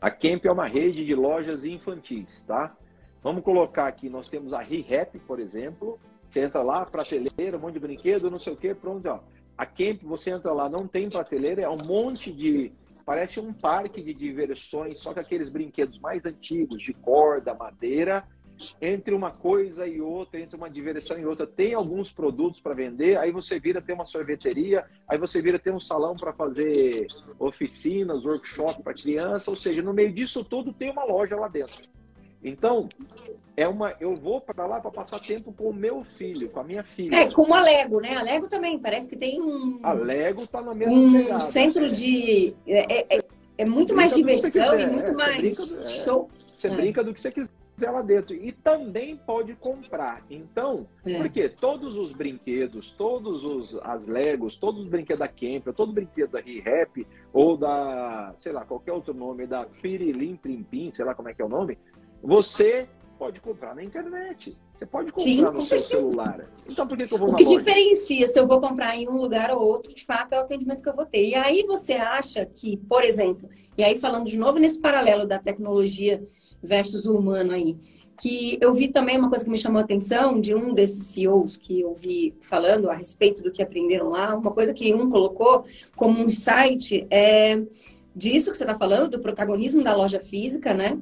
A 0.06 0.12
Camp 0.12 0.46
é 0.46 0.52
uma 0.52 0.68
rede 0.68 1.04
de 1.04 1.16
lojas 1.16 1.66
infantis, 1.66 2.44
tá? 2.44 2.78
Vamos 3.24 3.44
colocar 3.44 3.88
aqui, 3.88 4.08
nós 4.08 4.30
temos 4.30 4.54
a 4.54 4.60
ReHap, 4.60 5.18
por 5.22 5.40
exemplo. 5.40 6.00
Você 6.30 6.42
entra 6.42 6.62
lá, 6.62 6.86
prateleira, 6.86 7.58
um 7.58 7.60
monte 7.60 7.74
de 7.74 7.80
brinquedo, 7.80 8.30
não 8.30 8.38
sei 8.38 8.54
o 8.54 8.56
quê, 8.56 8.76
pronto, 8.76 9.10
ó. 9.10 9.22
A 9.58 9.66
Camp, 9.66 10.04
você 10.04 10.30
entra 10.30 10.54
lá, 10.54 10.70
não 10.70 10.88
tem 10.88 11.10
prateleira, 11.10 11.64
é 11.64 11.68
um 11.68 11.80
monte 11.84 12.32
de. 12.32 12.72
Parece 13.04 13.40
um 13.40 13.52
parque 13.52 14.00
de 14.00 14.14
diversões, 14.14 15.00
só 15.00 15.12
que 15.12 15.20
aqueles 15.20 15.50
brinquedos 15.50 15.98
mais 15.98 16.24
antigos, 16.24 16.84
de 16.84 16.94
corda, 16.94 17.56
madeira, 17.56 18.28
entre 18.82 19.14
uma 19.14 19.32
coisa 19.32 19.88
e 19.88 20.00
outra, 20.02 20.40
entre 20.40 20.56
uma 20.56 20.70
diversão 20.70 21.18
e 21.20 21.26
outra, 21.26 21.46
tem 21.46 21.74
alguns 21.74 22.12
produtos 22.12 22.62
para 22.62 22.74
vender, 22.74 23.18
aí 23.18 23.32
você 23.32 23.60
vira 23.60 23.82
ter 23.82 23.94
uma 23.94 24.06
sorveteria, 24.06 24.86
aí 25.08 25.18
você 25.18 25.42
vira 25.42 25.60
ter 25.60 25.74
um 25.74 25.80
salão 25.80 26.16
para 26.16 26.34
fazer 26.34 27.08
oficinas, 27.40 28.26
workshop 28.26 28.82
para 28.84 28.94
criança, 28.94 29.50
ou 29.50 29.58
seja, 29.58 29.82
no 29.82 29.94
meio 29.94 30.14
disso 30.14 30.44
tudo 30.44 30.74
tem 30.74 30.92
uma 30.92 31.04
loja 31.04 31.36
lá 31.36 31.48
dentro. 31.48 31.84
Então, 32.44 32.88
é 33.58 33.68
uma, 33.68 33.96
eu 34.00 34.14
vou 34.14 34.40
para 34.40 34.68
lá 34.68 34.80
para 34.80 34.92
passar 34.92 35.20
tempo 35.20 35.52
com 35.52 35.70
o 35.70 35.74
meu 35.74 36.04
filho, 36.16 36.48
com 36.50 36.60
a 36.60 36.64
minha 36.64 36.84
filha. 36.84 37.16
É, 37.16 37.32
como 37.32 37.56
a 37.56 37.62
Lego, 37.64 38.00
né? 38.00 38.16
A 38.16 38.22
Lego 38.22 38.48
também 38.48 38.78
parece 38.78 39.10
que 39.10 39.18
tem 39.18 39.42
um. 39.42 39.80
A 39.82 39.94
Lego 39.94 40.46
tá 40.46 40.62
na 40.62 40.74
mesma 40.74 40.94
um 40.94 41.12
pegada, 41.12 41.40
centro 41.40 41.92
de 41.92 42.54
é, 42.68 43.16
é, 43.16 43.20
é 43.58 43.66
muito 43.66 43.88
brinca 43.88 43.96
mais 43.96 44.14
diversão 44.14 44.80
e 44.80 44.86
muito 44.86 45.10
é, 45.10 45.14
mais 45.16 45.38
brinca, 45.38 45.62
é, 45.64 45.90
show. 46.04 46.30
Você 46.56 46.70
brinca 46.70 47.04
do 47.04 47.14
que 47.16 47.22
você 47.22 47.32
quiser 47.32 47.50
lá 47.84 48.02
dentro. 48.02 48.34
E 48.34 48.52
também 48.52 49.18
pode 49.18 49.54
comprar. 49.56 50.24
Então, 50.30 50.88
é. 51.06 51.18
porque 51.18 51.50
todos 51.50 51.98
os 51.98 52.12
brinquedos, 52.12 52.92
todos 52.92 53.44
os 53.44 53.76
as 53.84 54.08
Legos, 54.08 54.56
todos 54.56 54.82
os 54.82 54.88
brinquedos 54.88 55.20
da 55.20 55.28
Camper, 55.28 55.74
todo 55.74 55.92
brinquedo 55.92 56.32
da 56.32 56.40
ReHap 56.40 57.06
ou 57.34 57.58
da, 57.58 58.34
sei 58.38 58.52
lá, 58.52 58.64
qualquer 58.66 58.94
outro 58.94 59.14
nome, 59.14 59.46
da 59.46 59.66
Pirilim 59.66 60.36
Primpim, 60.36 60.92
sei 60.94 61.04
lá 61.04 61.14
como 61.14 61.30
é 61.30 61.34
que 61.34 61.42
é 61.42 61.46
o 61.46 61.50
nome, 61.50 61.78
você 62.22 62.88
pode 63.18 63.40
comprar 63.42 63.76
na 63.76 63.84
internet. 63.84 64.58
Você 64.74 64.86
pode 64.86 65.12
comprar 65.12 65.24
Sim, 65.24 65.42
no 65.42 65.66
seu 65.66 65.80
celular. 65.80 66.50
Então, 66.70 66.86
por 66.86 66.98
que, 66.98 67.08
que 67.08 67.14
eu 67.14 67.18
vou 67.18 67.30
O 67.32 67.36
que 67.36 67.44
loja? 67.44 67.58
diferencia 67.58 68.28
se 68.28 68.38
eu 68.38 68.48
vou 68.48 68.60
comprar 68.60 68.96
em 68.96 69.08
um 69.08 69.18
lugar 69.18 69.52
ou 69.52 69.62
outro, 69.62 69.94
de 69.94 70.04
fato, 70.06 70.34
é 70.34 70.38
o 70.38 70.42
atendimento 70.42 70.84
que 70.84 70.90
eu 70.90 70.96
vou 70.96 71.06
ter. 71.06 71.30
E 71.30 71.36
aí 71.36 71.64
você 71.64 71.94
acha 71.94 72.46
que, 72.46 72.78
por 72.78 73.04
exemplo, 73.04 73.50
e 73.78 73.84
aí 73.84 73.96
falando 73.96 74.26
de 74.26 74.38
novo 74.38 74.60
nesse 74.60 74.80
paralelo 74.80 75.26
da 75.26 75.40
tecnologia 75.40 76.26
versus 76.66 77.06
o 77.06 77.18
humano 77.18 77.52
aí. 77.52 77.78
Que 78.20 78.58
eu 78.62 78.74
vi 78.74 78.88
também 78.88 79.18
uma 79.18 79.30
coisa 79.30 79.44
que 79.44 79.52
me 79.52 79.58
chamou 79.58 79.80
a 79.80 79.84
atenção 79.84 80.40
de 80.40 80.56
um 80.56 80.74
desses 80.74 81.04
CEOs 81.08 81.58
que 81.58 81.82
eu 81.82 81.94
vi 81.94 82.34
falando 82.40 82.90
a 82.90 82.94
respeito 82.94 83.44
do 83.44 83.52
que 83.52 83.62
aprenderam 83.62 84.10
lá. 84.10 84.36
Uma 84.36 84.52
coisa 84.52 84.74
que 84.74 84.94
um 84.94 85.10
colocou 85.10 85.66
como 85.96 86.24
um 86.24 86.30
site 86.30 87.06
é 87.12 87.62
disso 88.16 88.50
que 88.50 88.58
você 88.58 88.64
está 88.64 88.78
falando, 88.78 89.12
do 89.12 89.20
protagonismo 89.20 89.84
da 89.84 89.94
loja 89.94 90.20
física, 90.20 90.74
né? 90.74 90.98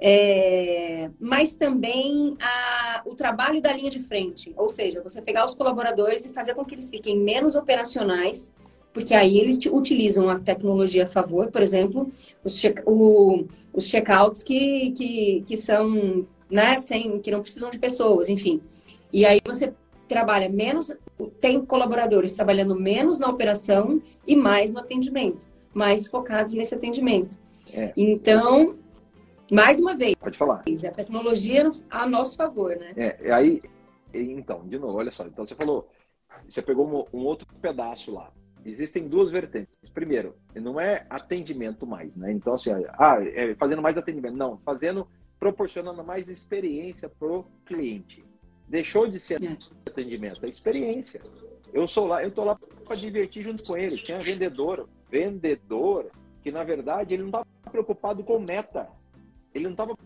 É, 0.00 1.10
mas 1.20 1.52
também 1.52 2.36
a, 2.40 3.02
o 3.04 3.14
trabalho 3.14 3.60
da 3.60 3.72
linha 3.72 3.90
de 3.90 4.00
frente, 4.00 4.52
ou 4.56 4.68
seja, 4.68 5.02
você 5.02 5.20
pegar 5.20 5.44
os 5.44 5.54
colaboradores 5.54 6.24
e 6.24 6.32
fazer 6.32 6.54
com 6.54 6.64
que 6.64 6.74
eles 6.74 6.88
fiquem 6.88 7.18
menos 7.18 7.54
operacionais 7.54 8.52
porque 8.94 9.12
aí 9.12 9.38
eles 9.38 9.58
utilizam 9.66 10.30
a 10.30 10.38
tecnologia 10.38 11.04
a 11.04 11.08
favor, 11.08 11.50
por 11.50 11.60
exemplo, 11.60 12.10
os, 12.44 12.56
check, 12.56 12.80
o, 12.86 13.44
os 13.72 13.84
checkouts 13.84 14.44
que, 14.44 14.92
que, 14.92 15.44
que 15.44 15.56
são, 15.56 16.24
né, 16.48 16.78
sem, 16.78 17.18
que 17.18 17.32
não 17.32 17.42
precisam 17.42 17.68
de 17.68 17.78
pessoas, 17.78 18.28
enfim. 18.28 18.62
E 19.12 19.26
aí 19.26 19.40
você 19.44 19.74
trabalha 20.08 20.48
menos, 20.48 20.96
tem 21.40 21.62
colaboradores 21.64 22.32
trabalhando 22.32 22.76
menos 22.76 23.18
na 23.18 23.28
operação 23.28 24.00
e 24.24 24.36
mais 24.36 24.70
no 24.70 24.78
atendimento, 24.78 25.48
mais 25.74 26.06
focados 26.06 26.52
nesse 26.52 26.76
atendimento. 26.76 27.36
É. 27.72 27.92
Então, 27.96 28.76
mais 29.50 29.80
uma 29.80 29.96
vez, 29.96 30.14
pode 30.14 30.38
falar. 30.38 30.62
A 30.62 30.90
tecnologia 30.92 31.68
a 31.90 32.06
nosso 32.06 32.36
favor, 32.36 32.76
né? 32.76 32.92
É, 32.96 33.32
aí, 33.32 33.60
então, 34.14 34.64
de 34.68 34.78
novo, 34.78 34.98
olha 34.98 35.10
só. 35.10 35.26
Então 35.26 35.44
você 35.44 35.56
falou, 35.56 35.88
você 36.48 36.62
pegou 36.62 36.86
um, 36.86 37.18
um 37.18 37.24
outro 37.24 37.44
pedaço 37.60 38.14
lá 38.14 38.30
existem 38.64 39.08
duas 39.08 39.30
vertentes. 39.30 39.90
Primeiro, 39.92 40.34
não 40.54 40.80
é 40.80 41.06
atendimento 41.10 41.86
mais, 41.86 42.14
né? 42.16 42.32
Então, 42.32 42.54
assim, 42.54 42.70
ah, 42.98 43.18
é 43.20 43.54
fazendo 43.54 43.82
mais 43.82 43.96
atendimento. 43.96 44.36
Não, 44.36 44.58
fazendo, 44.58 45.06
proporcionando 45.38 46.02
mais 46.02 46.28
experiência 46.28 47.08
pro 47.08 47.44
cliente. 47.64 48.24
Deixou 48.68 49.06
de 49.06 49.20
ser 49.20 49.38
atendimento, 49.86 50.44
é 50.44 50.48
experiência. 50.48 51.20
Eu 51.72 51.86
sou 51.86 52.06
lá, 52.06 52.22
eu 52.22 52.30
tô 52.30 52.44
lá 52.44 52.56
para 52.56 52.96
divertir 52.96 53.42
junto 53.42 53.62
com 53.62 53.76
ele. 53.76 53.96
Tinha 53.96 54.18
vendedor, 54.18 54.88
vendedor, 55.10 56.10
que 56.42 56.50
na 56.50 56.64
verdade 56.64 57.14
ele 57.14 57.22
não 57.24 57.28
estava 57.28 57.46
preocupado 57.70 58.24
com 58.24 58.38
meta. 58.38 58.88
Ele 59.52 59.64
não 59.64 59.72
estava 59.72 59.96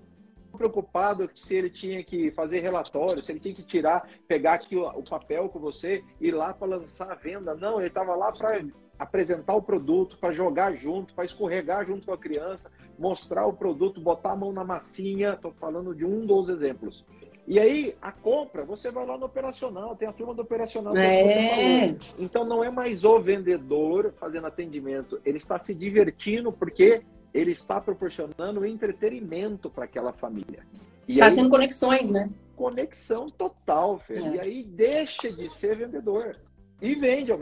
preocupado 0.56 1.30
se 1.34 1.54
ele 1.54 1.70
tinha 1.70 2.02
que 2.02 2.30
fazer 2.30 2.60
relatório, 2.60 3.22
se 3.22 3.32
ele 3.32 3.40
tinha 3.40 3.54
que 3.54 3.62
tirar, 3.62 4.08
pegar 4.26 4.54
aqui 4.54 4.76
o, 4.76 5.02
papel 5.02 5.48
com 5.48 5.58
você 5.58 6.02
e 6.20 6.28
ir 6.28 6.32
lá 6.32 6.52
para 6.52 6.68
lançar 6.68 7.10
a 7.10 7.14
venda. 7.14 7.54
Não, 7.54 7.78
ele 7.78 7.88
estava 7.88 8.14
lá 8.14 8.32
para 8.32 8.64
apresentar 8.98 9.54
o 9.54 9.62
produto, 9.62 10.18
para 10.18 10.32
jogar 10.32 10.74
junto, 10.74 11.14
para 11.14 11.24
escorregar 11.24 11.86
junto 11.86 12.06
com 12.06 12.12
a 12.12 12.18
criança, 12.18 12.70
mostrar 12.98 13.46
o 13.46 13.52
produto, 13.52 14.00
botar 14.00 14.32
a 14.32 14.36
mão 14.36 14.52
na 14.52 14.64
massinha. 14.64 15.34
Estou 15.34 15.52
falando 15.52 15.94
de 15.94 16.04
um 16.04 16.26
dos 16.26 16.48
exemplos. 16.48 17.04
E 17.46 17.58
aí, 17.58 17.96
a 18.02 18.12
compra, 18.12 18.62
você 18.62 18.90
vai 18.90 19.06
lá 19.06 19.16
no 19.16 19.24
operacional, 19.24 19.96
tem 19.96 20.06
a 20.06 20.12
turma 20.12 20.34
do 20.34 20.42
operacional. 20.42 20.94
É. 20.94 21.96
Então, 22.18 22.44
não 22.44 22.62
é 22.62 22.70
mais 22.70 23.04
o 23.06 23.18
vendedor 23.18 24.12
fazendo 24.20 24.46
atendimento, 24.46 25.18
ele 25.24 25.38
está 25.38 25.58
se 25.58 25.74
divertindo 25.74 26.52
porque 26.52 27.02
ele 27.32 27.52
está 27.52 27.80
proporcionando 27.80 28.64
entretenimento 28.64 29.70
para 29.70 29.84
aquela 29.84 30.12
família. 30.12 30.66
E 31.06 31.18
Fazendo 31.18 31.46
aí, 31.46 31.50
conexões, 31.50 32.10
né? 32.10 32.30
Conexão 32.56 33.26
total, 33.26 33.98
Fê. 33.98 34.14
É. 34.14 34.20
E 34.20 34.40
aí 34.40 34.64
deixa 34.64 35.30
de 35.30 35.48
ser 35.50 35.76
vendedor 35.76 36.36
e 36.80 36.94
vende 36.94 37.32
ao 37.32 37.40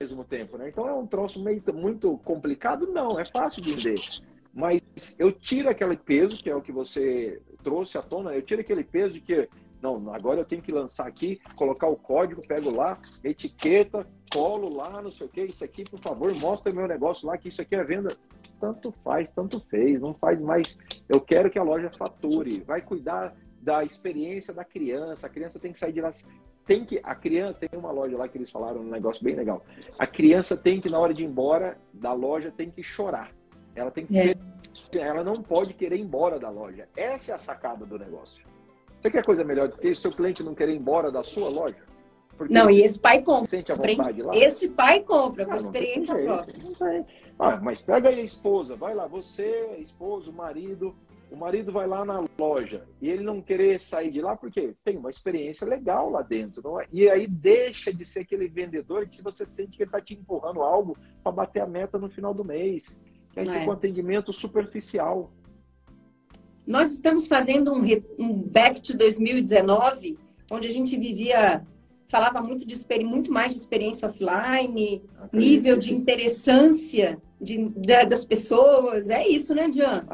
mesmo 0.00 0.24
tempo, 0.24 0.56
né? 0.56 0.68
Então 0.68 0.88
é 0.88 0.94
um 0.94 1.06
troço 1.06 1.42
meio 1.42 1.62
muito 1.74 2.18
complicado? 2.18 2.86
Não, 2.86 3.18
é 3.18 3.24
fácil 3.24 3.62
de 3.62 3.74
vender. 3.74 4.00
Mas 4.52 4.80
eu 5.18 5.30
tiro 5.30 5.68
aquele 5.68 5.96
peso, 5.96 6.42
que 6.42 6.50
é 6.50 6.54
o 6.54 6.62
que 6.62 6.72
você 6.72 7.40
trouxe 7.62 7.96
à 7.96 8.02
tona, 8.02 8.34
eu 8.34 8.42
tiro 8.42 8.60
aquele 8.60 8.82
peso 8.82 9.14
de 9.14 9.20
que, 9.20 9.48
não, 9.80 10.12
agora 10.12 10.40
eu 10.40 10.44
tenho 10.44 10.62
que 10.62 10.72
lançar 10.72 11.06
aqui, 11.06 11.40
colocar 11.54 11.86
o 11.86 11.96
código, 11.96 12.42
pego 12.46 12.70
lá, 12.70 12.98
etiqueta, 13.22 14.06
colo 14.32 14.74
lá, 14.74 15.00
não 15.02 15.12
sei 15.12 15.26
o 15.26 15.30
que, 15.30 15.42
isso 15.42 15.64
aqui, 15.64 15.84
por 15.84 16.00
favor, 16.00 16.34
mostra 16.36 16.72
meu 16.72 16.88
negócio 16.88 17.26
lá, 17.26 17.38
que 17.38 17.48
isso 17.48 17.62
aqui 17.62 17.76
é 17.76 17.84
venda. 17.84 18.16
Tanto 18.60 18.92
faz, 19.02 19.30
tanto 19.30 19.58
fez, 19.58 20.00
não 20.00 20.12
faz 20.14 20.38
mais. 20.40 20.78
Eu 21.08 21.20
quero 21.20 21.50
que 21.50 21.58
a 21.58 21.62
loja 21.62 21.90
fature, 21.90 22.60
vai 22.60 22.82
cuidar 22.82 23.34
da 23.60 23.82
experiência 23.84 24.52
da 24.52 24.64
criança, 24.64 25.26
a 25.26 25.30
criança 25.30 25.58
tem 25.58 25.72
que 25.72 25.78
sair 25.78 25.92
de 25.92 26.00
lá. 26.00 26.10
Tem 26.66 26.84
que, 26.84 27.00
a 27.02 27.14
criança, 27.14 27.54
tem 27.54 27.78
uma 27.78 27.90
loja 27.90 28.16
lá 28.16 28.28
que 28.28 28.38
eles 28.38 28.50
falaram 28.50 28.80
um 28.80 28.90
negócio 28.90 29.24
bem 29.24 29.34
legal. 29.34 29.64
A 29.98 30.06
criança 30.06 30.56
tem 30.56 30.80
que, 30.80 30.90
na 30.90 30.98
hora 30.98 31.12
de 31.12 31.22
ir 31.22 31.26
embora 31.26 31.78
da 31.92 32.12
loja, 32.12 32.52
tem 32.54 32.70
que 32.70 32.82
chorar. 32.82 33.32
Ela 33.74 33.90
tem 33.90 34.06
que 34.06 34.18
é. 34.18 34.36
ela 34.92 35.24
não 35.24 35.34
pode 35.34 35.74
querer 35.74 35.96
ir 35.96 36.02
embora 36.02 36.38
da 36.38 36.50
loja. 36.50 36.88
Essa 36.96 37.32
é 37.32 37.34
a 37.34 37.38
sacada 37.38 37.86
do 37.86 37.98
negócio. 37.98 38.44
Você 39.00 39.10
quer 39.10 39.24
coisa 39.24 39.42
melhor 39.42 39.68
do 39.68 39.76
que 39.76 39.88
isso? 39.88 40.02
Seu 40.02 40.10
cliente 40.10 40.42
não 40.42 40.54
querer 40.54 40.74
ir 40.74 40.76
embora 40.76 41.10
da 41.10 41.24
sua 41.24 41.48
loja? 41.48 41.90
Porque 42.36 42.54
não, 42.54 42.70
e 42.70 42.82
esse 42.82 42.98
pai 42.98 43.22
compra. 43.22 43.46
Sente 43.46 43.72
a 43.72 43.74
vontade 43.74 44.22
lá. 44.22 44.34
Esse 44.34 44.68
pai 44.68 45.00
compra, 45.00 45.44
com 45.44 45.52
ah, 45.52 45.56
experiência 45.56 46.14
própria. 46.14 47.06
Ah, 47.42 47.58
mas 47.58 47.80
pega 47.80 48.10
aí 48.10 48.20
a 48.20 48.22
esposa, 48.22 48.76
vai 48.76 48.94
lá, 48.94 49.06
você, 49.06 49.74
esposo, 49.78 50.30
marido, 50.30 50.94
o 51.30 51.36
marido 51.36 51.72
vai 51.72 51.86
lá 51.86 52.04
na 52.04 52.22
loja 52.38 52.84
e 53.00 53.08
ele 53.08 53.24
não 53.24 53.40
querer 53.40 53.80
sair 53.80 54.10
de 54.10 54.20
lá 54.20 54.36
porque 54.36 54.74
tem 54.84 54.98
uma 54.98 55.08
experiência 55.08 55.66
legal 55.66 56.10
lá 56.10 56.20
dentro, 56.20 56.78
é? 56.78 56.86
E 56.92 57.08
aí 57.08 57.26
deixa 57.26 57.94
de 57.94 58.04
ser 58.04 58.20
aquele 58.20 58.46
vendedor 58.46 59.08
que 59.08 59.22
você 59.22 59.46
sente 59.46 59.78
que 59.78 59.82
ele 59.84 59.88
está 59.88 60.02
te 60.02 60.12
empurrando 60.12 60.60
algo 60.60 60.98
para 61.22 61.32
bater 61.32 61.62
a 61.62 61.66
meta 61.66 61.98
no 61.98 62.10
final 62.10 62.34
do 62.34 62.44
mês, 62.44 63.00
que 63.32 63.40
aí 63.40 63.48
é. 63.48 63.60
fica 63.60 63.70
um 63.70 63.72
atendimento 63.72 64.34
superficial. 64.34 65.32
Nós 66.66 66.92
estamos 66.92 67.26
fazendo 67.26 67.72
um, 67.72 67.80
um 68.18 68.34
back 68.34 68.82
to 68.82 68.94
2019, 68.98 70.18
onde 70.52 70.68
a 70.68 70.70
gente 70.70 70.94
vivia 70.94 71.66
falava 72.06 72.42
muito 72.42 72.66
de 72.66 72.76
muito 73.02 73.32
mais 73.32 73.54
de 73.54 73.60
experiência 73.60 74.06
offline, 74.06 75.02
nível 75.32 75.78
de 75.78 75.94
interessância 75.94 77.18
de, 77.40 77.68
de, 77.68 78.04
das 78.04 78.24
pessoas. 78.24 79.10
É 79.10 79.26
isso, 79.26 79.54
né, 79.54 79.70
Jean? 79.70 80.06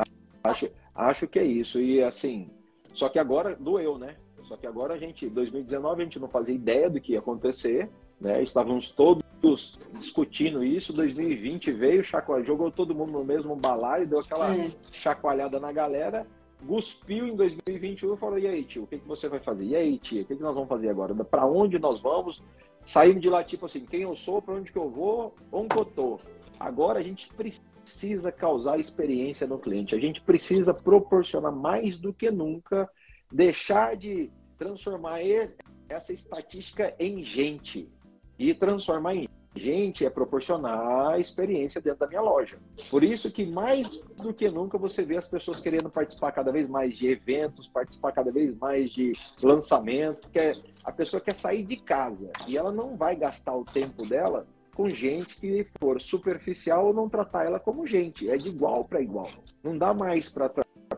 Acho, 0.42 0.70
acho 0.94 1.26
que 1.26 1.38
é 1.38 1.44
isso. 1.44 1.80
E 1.80 2.02
assim, 2.02 2.50
só 2.92 3.08
que 3.08 3.18
agora 3.18 3.56
doeu, 3.56 3.98
né? 3.98 4.16
Só 4.44 4.56
que 4.56 4.66
agora 4.66 4.94
a 4.94 4.98
gente, 4.98 5.28
2019, 5.28 6.02
a 6.02 6.04
gente 6.04 6.20
não 6.20 6.28
fazia 6.28 6.54
ideia 6.54 6.88
do 6.88 7.00
que 7.00 7.12
ia 7.12 7.18
acontecer, 7.18 7.90
né? 8.20 8.42
Estávamos 8.42 8.90
todos 8.90 9.78
discutindo 9.98 10.64
isso. 10.64 10.92
2020 10.92 11.72
veio, 11.72 12.04
chacoalhou, 12.04 12.46
jogou 12.46 12.70
todo 12.70 12.94
mundo 12.94 13.12
no 13.12 13.24
mesmo 13.24 13.56
balaio, 13.56 14.06
deu 14.06 14.20
aquela 14.20 14.54
é. 14.56 14.70
chacoalhada 14.92 15.58
na 15.58 15.72
galera 15.72 16.26
cuspiu 16.66 17.26
em 17.26 17.36
2021 17.36 18.14
e 18.14 18.16
falou: 18.16 18.38
e 18.38 18.46
aí, 18.46 18.64
tio, 18.64 18.84
o 18.84 18.86
que, 18.86 18.98
que 18.98 19.06
você 19.06 19.28
vai 19.28 19.40
fazer? 19.40 19.64
E 19.64 19.76
aí, 19.76 19.98
tia, 19.98 20.22
o 20.22 20.24
que, 20.24 20.36
que 20.36 20.42
nós 20.42 20.54
vamos 20.54 20.68
fazer 20.68 20.88
agora? 20.88 21.14
Para 21.24 21.46
onde 21.46 21.78
nós 21.78 22.00
vamos? 22.00 22.42
Saímos 22.86 23.20
de 23.20 23.28
lá, 23.28 23.42
tipo 23.42 23.66
assim, 23.66 23.80
quem 23.80 24.02
eu 24.02 24.14
sou, 24.14 24.40
para 24.40 24.54
onde 24.54 24.70
que 24.70 24.78
eu 24.78 24.88
vou, 24.88 25.34
onde 25.50 25.76
eu 25.76 25.84
tô. 25.84 26.18
Agora 26.58 27.00
a 27.00 27.02
gente 27.02 27.28
precisa 27.34 28.30
causar 28.30 28.78
experiência 28.78 29.44
no 29.44 29.58
cliente, 29.58 29.94
a 29.94 29.98
gente 29.98 30.20
precisa 30.20 30.72
proporcionar 30.72 31.50
mais 31.50 31.98
do 31.98 32.14
que 32.14 32.30
nunca, 32.30 32.88
deixar 33.30 33.96
de 33.96 34.30
transformar 34.56 35.18
essa 35.88 36.12
estatística 36.12 36.94
em 36.98 37.24
gente 37.24 37.90
e 38.38 38.54
transformar 38.54 39.16
em 39.16 39.28
gente 39.56 40.04
é 40.04 40.10
proporcionar 40.10 41.20
experiência 41.20 41.80
dentro 41.80 42.00
da 42.00 42.06
minha 42.06 42.20
loja. 42.20 42.58
Por 42.90 43.02
isso 43.02 43.30
que 43.30 43.44
mais 43.44 43.88
do 44.20 44.32
que 44.32 44.48
nunca 44.50 44.78
você 44.78 45.02
vê 45.02 45.16
as 45.16 45.26
pessoas 45.26 45.60
querendo 45.60 45.90
participar 45.90 46.32
cada 46.32 46.52
vez 46.52 46.68
mais 46.68 46.96
de 46.96 47.08
eventos, 47.08 47.68
participar 47.68 48.12
cada 48.12 48.30
vez 48.30 48.56
mais 48.56 48.90
de 48.90 49.12
lançamento, 49.42 50.28
que 50.30 50.38
é, 50.38 50.52
a 50.84 50.92
pessoa 50.92 51.20
quer 51.20 51.34
sair 51.34 51.64
de 51.64 51.76
casa 51.76 52.30
e 52.46 52.56
ela 52.56 52.72
não 52.72 52.96
vai 52.96 53.16
gastar 53.16 53.54
o 53.56 53.64
tempo 53.64 54.06
dela 54.06 54.46
com 54.74 54.88
gente 54.90 55.36
que 55.36 55.66
for 55.80 56.00
superficial 56.00 56.86
ou 56.88 56.94
não 56.94 57.08
tratar 57.08 57.46
ela 57.46 57.58
como 57.58 57.86
gente, 57.86 58.28
é 58.28 58.36
de 58.36 58.48
igual 58.48 58.84
para 58.84 59.00
igual. 59.00 59.30
Não 59.64 59.76
dá 59.76 59.94
mais 59.94 60.28
para 60.28 60.50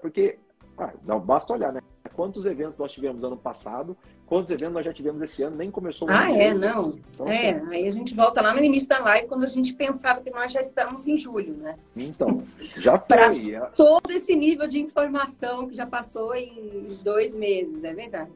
porque 0.03 0.38
ah, 0.79 0.93
não 1.05 1.19
basta 1.19 1.53
olhar, 1.53 1.73
né? 1.73 1.81
Quantos 2.14 2.45
eventos 2.47 2.79
nós 2.79 2.93
tivemos 2.93 3.23
ano 3.23 3.37
passado, 3.37 3.97
quantos 4.27 4.51
eventos 4.51 4.75
nós 4.75 4.85
já 4.85 4.93
tivemos 4.93 5.21
esse 5.23 5.43
ano, 5.43 5.57
nem 5.57 5.71
começou 5.71 6.09
o 6.09 6.11
Ah, 6.11 6.31
é, 6.31 6.53
não. 6.55 6.99
Então, 7.11 7.29
é, 7.29 7.51
assim, 7.51 7.75
aí 7.75 7.88
a 7.88 7.91
gente 7.93 8.14
volta 8.14 8.41
lá 8.41 8.55
no 8.55 8.62
início 8.62 8.88
da 8.88 8.99
live, 9.01 9.29
quando 9.29 9.45
a 9.45 9.49
gente 9.49 9.73
pensava 9.75 10.21
que 10.21 10.31
nós 10.31 10.51
já 10.53 10.61
estamos 10.61 11.07
em 11.07 11.17
julho, 11.17 11.55
né? 11.55 11.77
Então, 11.97 12.45
já 12.77 12.99
foi. 13.07 13.55
É. 13.55 13.61
todo 13.77 14.11
esse 14.11 14.35
nível 14.35 14.67
de 14.67 14.81
informação 14.81 15.69
que 15.69 15.75
já 15.75 15.87
passou 15.87 16.35
em 16.35 16.99
dois 17.03 17.35
meses, 17.35 17.85
é 17.85 17.95
verdade. 17.95 18.33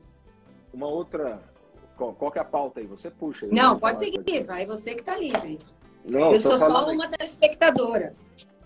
Uma 0.72 0.86
outra. 0.86 1.40
Qual, 1.96 2.12
qual 2.14 2.30
que 2.30 2.38
é 2.38 2.42
a 2.42 2.44
pauta 2.44 2.80
aí? 2.80 2.86
Você 2.86 3.10
puxa. 3.10 3.46
Não, 3.50 3.78
pode 3.78 3.98
seguir, 3.98 4.44
vai 4.44 4.66
você 4.66 4.94
que 4.94 5.00
está 5.00 5.16
livre. 5.16 5.58
Não, 6.10 6.32
eu 6.32 6.40
sou 6.40 6.58
só 6.58 6.92
uma 6.92 7.08
telespectadora. 7.08 8.12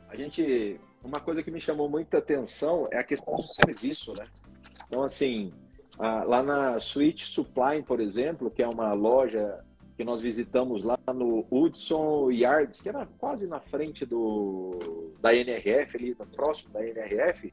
A 0.09 0.17
gente 0.17 0.81
uma 1.07 1.21
coisa 1.21 1.43
que 1.43 1.51
me 1.51 1.61
chamou 1.61 1.89
muita 1.89 2.19
atenção 2.19 2.89
é 2.91 2.99
a 2.99 3.05
questão 3.05 3.35
do 3.35 3.43
serviço, 3.43 4.13
né? 4.13 4.27
Então, 4.89 5.03
assim, 5.03 5.53
lá 5.99 6.43
na 6.43 6.79
Switch 6.81 7.25
Supply, 7.25 7.83
por 7.87 8.01
exemplo, 8.01 8.51
que 8.51 8.63
é 8.63 8.69
uma 8.69 8.93
loja 8.93 9.65
que 9.97 10.05
nós 10.05 10.21
visitamos 10.21 10.85
lá 10.85 10.99
no 11.15 11.47
Hudson 11.51 12.31
Yards, 12.31 12.81
que 12.83 12.89
era 12.89 13.07
quase 13.19 13.47
na 13.47 13.61
frente 13.61 14.05
do, 14.05 15.15
da 15.21 15.35
NRF, 15.35 15.97
ali 15.97 16.15
próximo 16.35 16.71
da 16.71 16.87
NRF. 16.87 17.53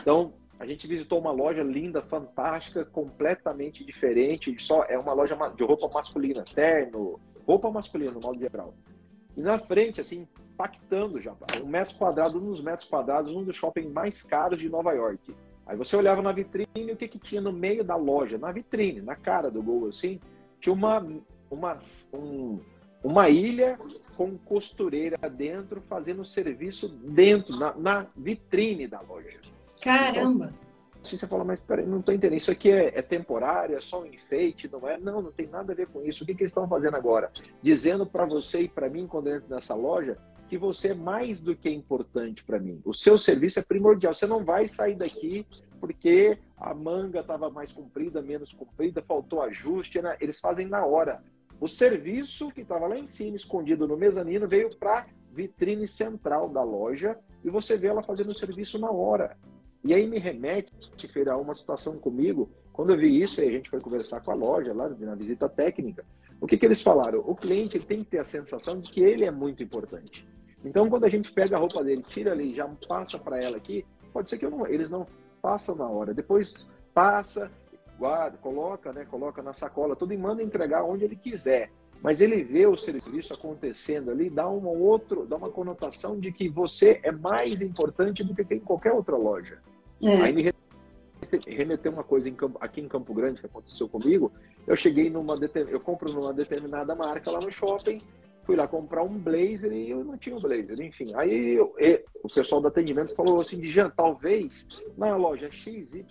Então, 0.00 0.34
a 0.58 0.66
gente 0.66 0.86
visitou 0.86 1.18
uma 1.18 1.30
loja 1.30 1.62
linda, 1.62 2.02
fantástica, 2.02 2.84
completamente 2.84 3.84
diferente. 3.84 4.54
Só 4.58 4.82
é 4.82 4.98
uma 4.98 5.14
loja 5.14 5.36
de 5.56 5.64
roupa 5.64 5.88
masculina, 5.94 6.44
terno, 6.44 7.18
roupa 7.46 7.70
masculina, 7.70 8.12
no 8.12 8.20
modo 8.20 8.38
geral. 8.38 8.74
E 9.34 9.40
na 9.40 9.58
frente, 9.58 10.00
assim, 10.00 10.28
impactando 10.58 11.20
já. 11.20 11.32
Um 11.62 11.68
metro 11.68 11.94
quadrado, 11.96 12.38
um 12.38 12.50
dos 12.50 12.60
metros 12.60 12.88
quadrados, 12.88 13.34
um 13.34 13.44
dos 13.44 13.56
shoppings 13.56 13.92
mais 13.92 14.22
caros 14.22 14.58
de 14.58 14.68
Nova 14.68 14.92
York. 14.92 15.34
Aí 15.64 15.76
você 15.76 15.94
olhava 15.94 16.20
na 16.20 16.32
vitrine 16.32 16.68
e 16.74 16.92
o 16.92 16.96
que, 16.96 17.06
que 17.06 17.18
tinha 17.18 17.40
no 17.40 17.52
meio 17.52 17.84
da 17.84 17.94
loja? 17.94 18.36
Na 18.36 18.50
vitrine, 18.50 19.00
na 19.00 19.14
cara 19.14 19.50
do 19.50 19.62
gol, 19.62 19.88
assim, 19.88 20.18
tinha 20.58 20.72
uma, 20.72 21.06
uma, 21.50 21.78
um, 22.12 22.58
uma 23.04 23.28
ilha 23.28 23.78
com 24.16 24.36
costureira 24.38 25.16
dentro, 25.28 25.80
fazendo 25.82 26.24
serviço 26.24 26.88
dentro, 26.88 27.56
na, 27.56 27.74
na 27.74 28.06
vitrine 28.16 28.88
da 28.88 29.00
loja. 29.00 29.40
Caramba! 29.80 30.46
Então, 30.46 31.02
assim 31.04 31.18
você 31.18 31.26
fala, 31.26 31.44
mas 31.44 31.60
peraí, 31.60 31.86
não 31.86 32.00
estou 32.00 32.14
entendendo. 32.14 32.38
Isso 32.38 32.50
aqui 32.50 32.72
é, 32.72 32.98
é, 32.98 33.02
temporário, 33.02 33.76
é 33.76 33.80
só 33.80 34.02
um 34.02 34.06
enfeite, 34.06 34.68
não 34.72 34.88
é? 34.88 34.98
Não, 34.98 35.22
não 35.22 35.30
tem 35.30 35.46
nada 35.46 35.72
a 35.72 35.76
ver 35.76 35.86
com 35.86 36.02
isso. 36.02 36.24
O 36.24 36.26
que, 36.26 36.34
que 36.34 36.42
eles 36.42 36.50
estão 36.50 36.66
fazendo 36.66 36.96
agora? 36.96 37.30
Dizendo 37.62 38.06
para 38.06 38.24
você 38.24 38.62
e 38.62 38.68
para 38.68 38.88
mim, 38.88 39.06
quando 39.06 39.28
eu 39.28 39.36
entro 39.36 39.54
nessa 39.54 39.74
loja, 39.74 40.18
que 40.48 40.56
você 40.56 40.88
é 40.88 40.94
mais 40.94 41.38
do 41.38 41.54
que 41.54 41.68
importante 41.68 42.42
para 42.42 42.58
mim. 42.58 42.80
O 42.84 42.94
seu 42.94 43.18
serviço 43.18 43.58
é 43.58 43.62
primordial. 43.62 44.14
Você 44.14 44.26
não 44.26 44.44
vai 44.44 44.66
sair 44.66 44.96
daqui 44.96 45.46
porque 45.78 46.38
a 46.56 46.74
manga 46.74 47.20
estava 47.20 47.50
mais 47.50 47.70
comprida, 47.70 48.22
menos 48.22 48.52
comprida, 48.52 49.02
faltou 49.02 49.42
ajuste. 49.42 50.00
Né? 50.00 50.16
Eles 50.20 50.40
fazem 50.40 50.66
na 50.66 50.84
hora. 50.84 51.22
O 51.60 51.68
serviço 51.68 52.50
que 52.50 52.62
estava 52.62 52.86
lá 52.86 52.98
em 52.98 53.06
cima, 53.06 53.36
escondido 53.36 53.86
no 53.86 53.96
mezanino, 53.96 54.48
veio 54.48 54.70
para 54.78 55.06
vitrine 55.32 55.86
central 55.86 56.48
da 56.48 56.62
loja 56.62 57.18
e 57.44 57.50
você 57.50 57.76
vê 57.76 57.88
ela 57.88 58.02
fazendo 58.02 58.30
o 58.30 58.38
serviço 58.38 58.78
na 58.78 58.90
hora. 58.90 59.36
E 59.84 59.94
aí 59.94 60.06
me 60.06 60.18
remete, 60.18 60.72
a 61.28 61.36
uma 61.36 61.54
situação 61.54 61.98
comigo. 61.98 62.50
Quando 62.72 62.90
eu 62.90 62.98
vi 62.98 63.20
isso, 63.20 63.40
a 63.40 63.44
gente 63.44 63.70
foi 63.70 63.80
conversar 63.80 64.20
com 64.20 64.30
a 64.30 64.34
loja 64.34 64.72
lá 64.72 64.88
na 64.88 65.14
visita 65.14 65.48
técnica. 65.48 66.04
O 66.40 66.46
que, 66.46 66.56
que 66.56 66.64
eles 66.64 66.82
falaram? 66.82 67.20
O 67.20 67.34
cliente 67.34 67.78
tem 67.80 67.98
que 67.98 68.06
ter 68.06 68.18
a 68.18 68.24
sensação 68.24 68.80
de 68.80 68.90
que 68.90 69.00
ele 69.00 69.24
é 69.24 69.30
muito 69.30 69.62
importante. 69.62 70.26
Então, 70.64 70.88
quando 70.88 71.04
a 71.04 71.08
gente 71.08 71.32
pega 71.32 71.56
a 71.56 71.58
roupa 71.58 71.82
dele, 71.84 72.02
tira 72.02 72.32
ali, 72.32 72.54
já 72.54 72.68
passa 72.88 73.18
para 73.18 73.38
ela 73.38 73.56
aqui, 73.56 73.86
pode 74.12 74.28
ser 74.28 74.38
que 74.38 74.46
não, 74.48 74.66
eles 74.66 74.90
não 74.90 75.06
passam 75.40 75.74
na 75.74 75.86
hora. 75.86 76.12
Depois 76.12 76.54
passa, 76.92 77.50
guarda, 77.98 78.36
coloca, 78.38 78.92
né, 78.92 79.04
coloca 79.04 79.42
na 79.42 79.52
sacola, 79.52 79.94
tudo 79.94 80.12
e 80.12 80.18
manda 80.18 80.42
entregar 80.42 80.84
onde 80.84 81.04
ele 81.04 81.16
quiser. 81.16 81.70
Mas 82.02 82.20
ele 82.20 82.44
vê 82.44 82.66
o 82.66 82.76
serviço 82.76 83.32
acontecendo 83.32 84.10
ali, 84.10 84.30
dá 84.30 84.48
uma 84.48 84.70
outro, 84.70 85.26
dá 85.26 85.36
uma 85.36 85.50
conotação 85.50 86.18
de 86.18 86.30
que 86.30 86.48
você 86.48 87.00
é 87.02 87.10
mais 87.10 87.60
importante 87.60 88.22
do 88.22 88.34
que 88.34 88.54
em 88.54 88.60
qualquer 88.60 88.92
outra 88.92 89.16
loja. 89.16 89.58
É. 90.02 90.22
Aí 90.22 90.32
me 90.32 90.52
remeteu 91.46 91.90
uma 91.90 92.04
coisa 92.04 92.28
em 92.28 92.34
Campo, 92.34 92.56
aqui 92.60 92.80
em 92.80 92.88
Campo 92.88 93.12
Grande 93.12 93.40
que 93.40 93.46
aconteceu 93.46 93.88
comigo. 93.88 94.30
Eu 94.66 94.76
cheguei 94.76 95.10
numa 95.10 95.34
eu 95.68 95.80
compro 95.80 96.12
numa 96.12 96.32
determinada 96.32 96.94
marca 96.94 97.32
lá 97.32 97.40
no 97.40 97.50
shopping, 97.50 97.98
fui 98.48 98.56
lá 98.56 98.66
comprar 98.66 99.02
um 99.02 99.18
blazer 99.18 99.70
e 99.70 99.90
eu 99.90 100.02
não 100.02 100.16
tinha 100.16 100.34
o 100.34 100.38
um 100.38 100.40
blazer, 100.40 100.80
enfim. 100.80 101.12
Aí 101.14 101.54
eu, 101.54 101.74
eu, 101.76 102.02
o 102.24 102.28
pessoal 102.34 102.62
do 102.62 102.68
atendimento 102.68 103.14
falou 103.14 103.42
assim, 103.42 103.62
Jean, 103.62 103.90
talvez 103.94 104.66
na 104.96 105.14
loja 105.16 105.50
XYZ 105.50 106.06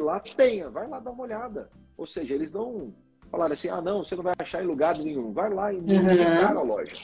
lá 0.00 0.18
tenha, 0.18 0.70
vai 0.70 0.88
lá 0.88 0.98
dar 0.98 1.10
uma 1.10 1.22
olhada. 1.22 1.68
Ou 1.98 2.06
seja, 2.06 2.32
eles 2.32 2.50
não 2.50 2.94
falaram 3.30 3.52
assim, 3.52 3.68
ah 3.68 3.82
não, 3.82 4.02
você 4.02 4.16
não 4.16 4.22
vai 4.22 4.32
achar 4.38 4.64
em 4.64 4.66
lugar 4.66 4.96
nenhum, 4.96 5.34
vai 5.34 5.52
lá 5.52 5.70
e 5.70 5.76
uhum. 5.76 6.58
a 6.58 6.62
loja. 6.62 6.94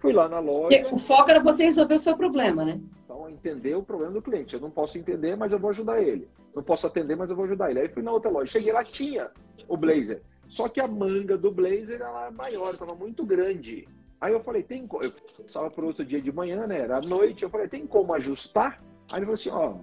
Fui 0.00 0.12
lá 0.12 0.28
na 0.28 0.40
loja. 0.40 0.84
o 0.90 0.98
foco 0.98 1.30
era 1.30 1.38
você 1.38 1.66
resolver 1.66 1.94
o 1.94 1.98
seu 2.00 2.16
problema, 2.16 2.64
né? 2.64 2.80
Então, 3.04 3.30
entender 3.30 3.76
o 3.76 3.84
problema 3.84 4.14
do 4.14 4.20
cliente. 4.20 4.54
Eu 4.54 4.60
não 4.60 4.70
posso 4.70 4.98
entender, 4.98 5.36
mas 5.36 5.52
eu 5.52 5.60
vou 5.60 5.70
ajudar 5.70 6.02
ele. 6.02 6.28
Não 6.52 6.62
posso 6.64 6.88
atender, 6.88 7.14
mas 7.14 7.30
eu 7.30 7.36
vou 7.36 7.44
ajudar 7.44 7.70
ele. 7.70 7.82
Aí 7.82 7.88
fui 7.88 8.02
na 8.02 8.10
outra 8.10 8.32
loja. 8.32 8.50
Cheguei 8.50 8.72
lá, 8.72 8.82
tinha 8.82 9.30
o 9.68 9.76
blazer. 9.76 10.22
Só 10.48 10.68
que 10.68 10.80
a 10.80 10.88
manga 10.88 11.38
do 11.38 11.52
blazer 11.52 12.00
era 12.00 12.32
maior, 12.32 12.74
estava 12.74 12.96
muito 12.96 13.24
grande. 13.24 13.86
Aí 14.20 14.32
eu 14.32 14.42
falei, 14.42 14.62
tem 14.62 14.86
como. 14.86 15.02
Eu 15.02 15.12
estava 15.44 15.70
para 15.70 15.84
outro 15.84 16.04
dia 16.04 16.20
de 16.20 16.32
manhã, 16.32 16.66
né? 16.66 16.80
Era 16.80 16.98
à 16.98 17.00
noite. 17.00 17.42
Eu 17.42 17.50
falei, 17.50 17.68
tem 17.68 17.86
como 17.86 18.14
ajustar? 18.14 18.82
Aí 19.12 19.18
ele 19.18 19.26
falou 19.26 19.34
assim: 19.34 19.50
ó, 19.50 19.74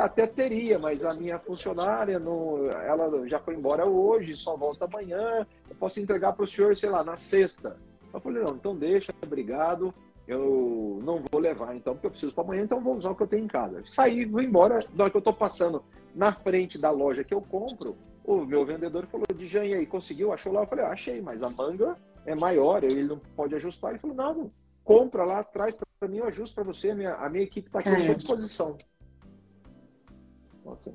até 0.00 0.26
teria, 0.26 0.78
mas 0.78 1.04
a 1.04 1.14
minha 1.14 1.38
funcionária, 1.38 2.18
não, 2.18 2.70
ela 2.70 3.28
já 3.28 3.38
foi 3.38 3.54
embora 3.54 3.84
hoje, 3.84 4.36
só 4.36 4.56
volta 4.56 4.84
amanhã. 4.84 5.46
Eu 5.68 5.76
posso 5.76 6.00
entregar 6.00 6.32
para 6.32 6.44
o 6.44 6.48
senhor, 6.48 6.76
sei 6.76 6.88
lá, 6.88 7.04
na 7.04 7.16
sexta. 7.16 7.76
Eu 8.12 8.20
falei: 8.20 8.42
não, 8.42 8.54
então 8.54 8.76
deixa, 8.76 9.12
obrigado. 9.22 9.92
Eu 10.26 11.00
não 11.02 11.22
vou 11.30 11.40
levar, 11.40 11.74
então, 11.74 11.94
porque 11.94 12.06
eu 12.06 12.10
preciso 12.10 12.32
para 12.32 12.44
amanhã, 12.44 12.62
então 12.62 12.80
vou 12.80 12.96
usar 12.96 13.10
o 13.10 13.16
que 13.16 13.24
eu 13.24 13.26
tenho 13.26 13.44
em 13.44 13.48
casa. 13.48 13.82
Saí, 13.86 14.24
vou 14.24 14.40
embora. 14.40 14.78
Na 14.94 15.04
hora 15.04 15.10
que 15.10 15.16
eu 15.16 15.20
estou 15.20 15.34
passando 15.34 15.82
na 16.14 16.32
frente 16.32 16.78
da 16.78 16.90
loja 16.90 17.24
que 17.24 17.34
eu 17.34 17.42
compro, 17.42 17.96
o 18.24 18.36
meu 18.46 18.64
vendedor 18.64 19.06
falou: 19.06 19.26
Dijan, 19.34 19.64
e 19.64 19.74
aí, 19.74 19.84
conseguiu? 19.84 20.32
Achou 20.32 20.52
lá? 20.52 20.62
Eu 20.62 20.66
falei: 20.66 20.84
ah, 20.84 20.90
achei, 20.90 21.20
mas 21.20 21.42
a 21.42 21.50
manga 21.50 21.96
é 22.26 22.34
maior, 22.34 22.84
ele 22.84 23.04
não 23.04 23.18
pode 23.18 23.54
ajustar. 23.54 23.90
Ele 23.90 23.98
falou, 23.98 24.16
não, 24.16 24.50
compra 24.84 25.24
lá, 25.24 25.42
traz 25.42 25.76
para 25.98 26.08
mim, 26.08 26.18
eu 26.18 26.26
ajusto 26.26 26.54
para 26.54 26.64
você, 26.64 26.90
a 26.90 26.94
minha, 26.94 27.14
a 27.14 27.28
minha 27.28 27.44
equipe 27.44 27.68
está 27.68 27.78
aqui 27.78 27.90
à 27.90 28.04
sua 28.04 28.14
disposição. 28.14 28.78
Nossa. 30.64 30.92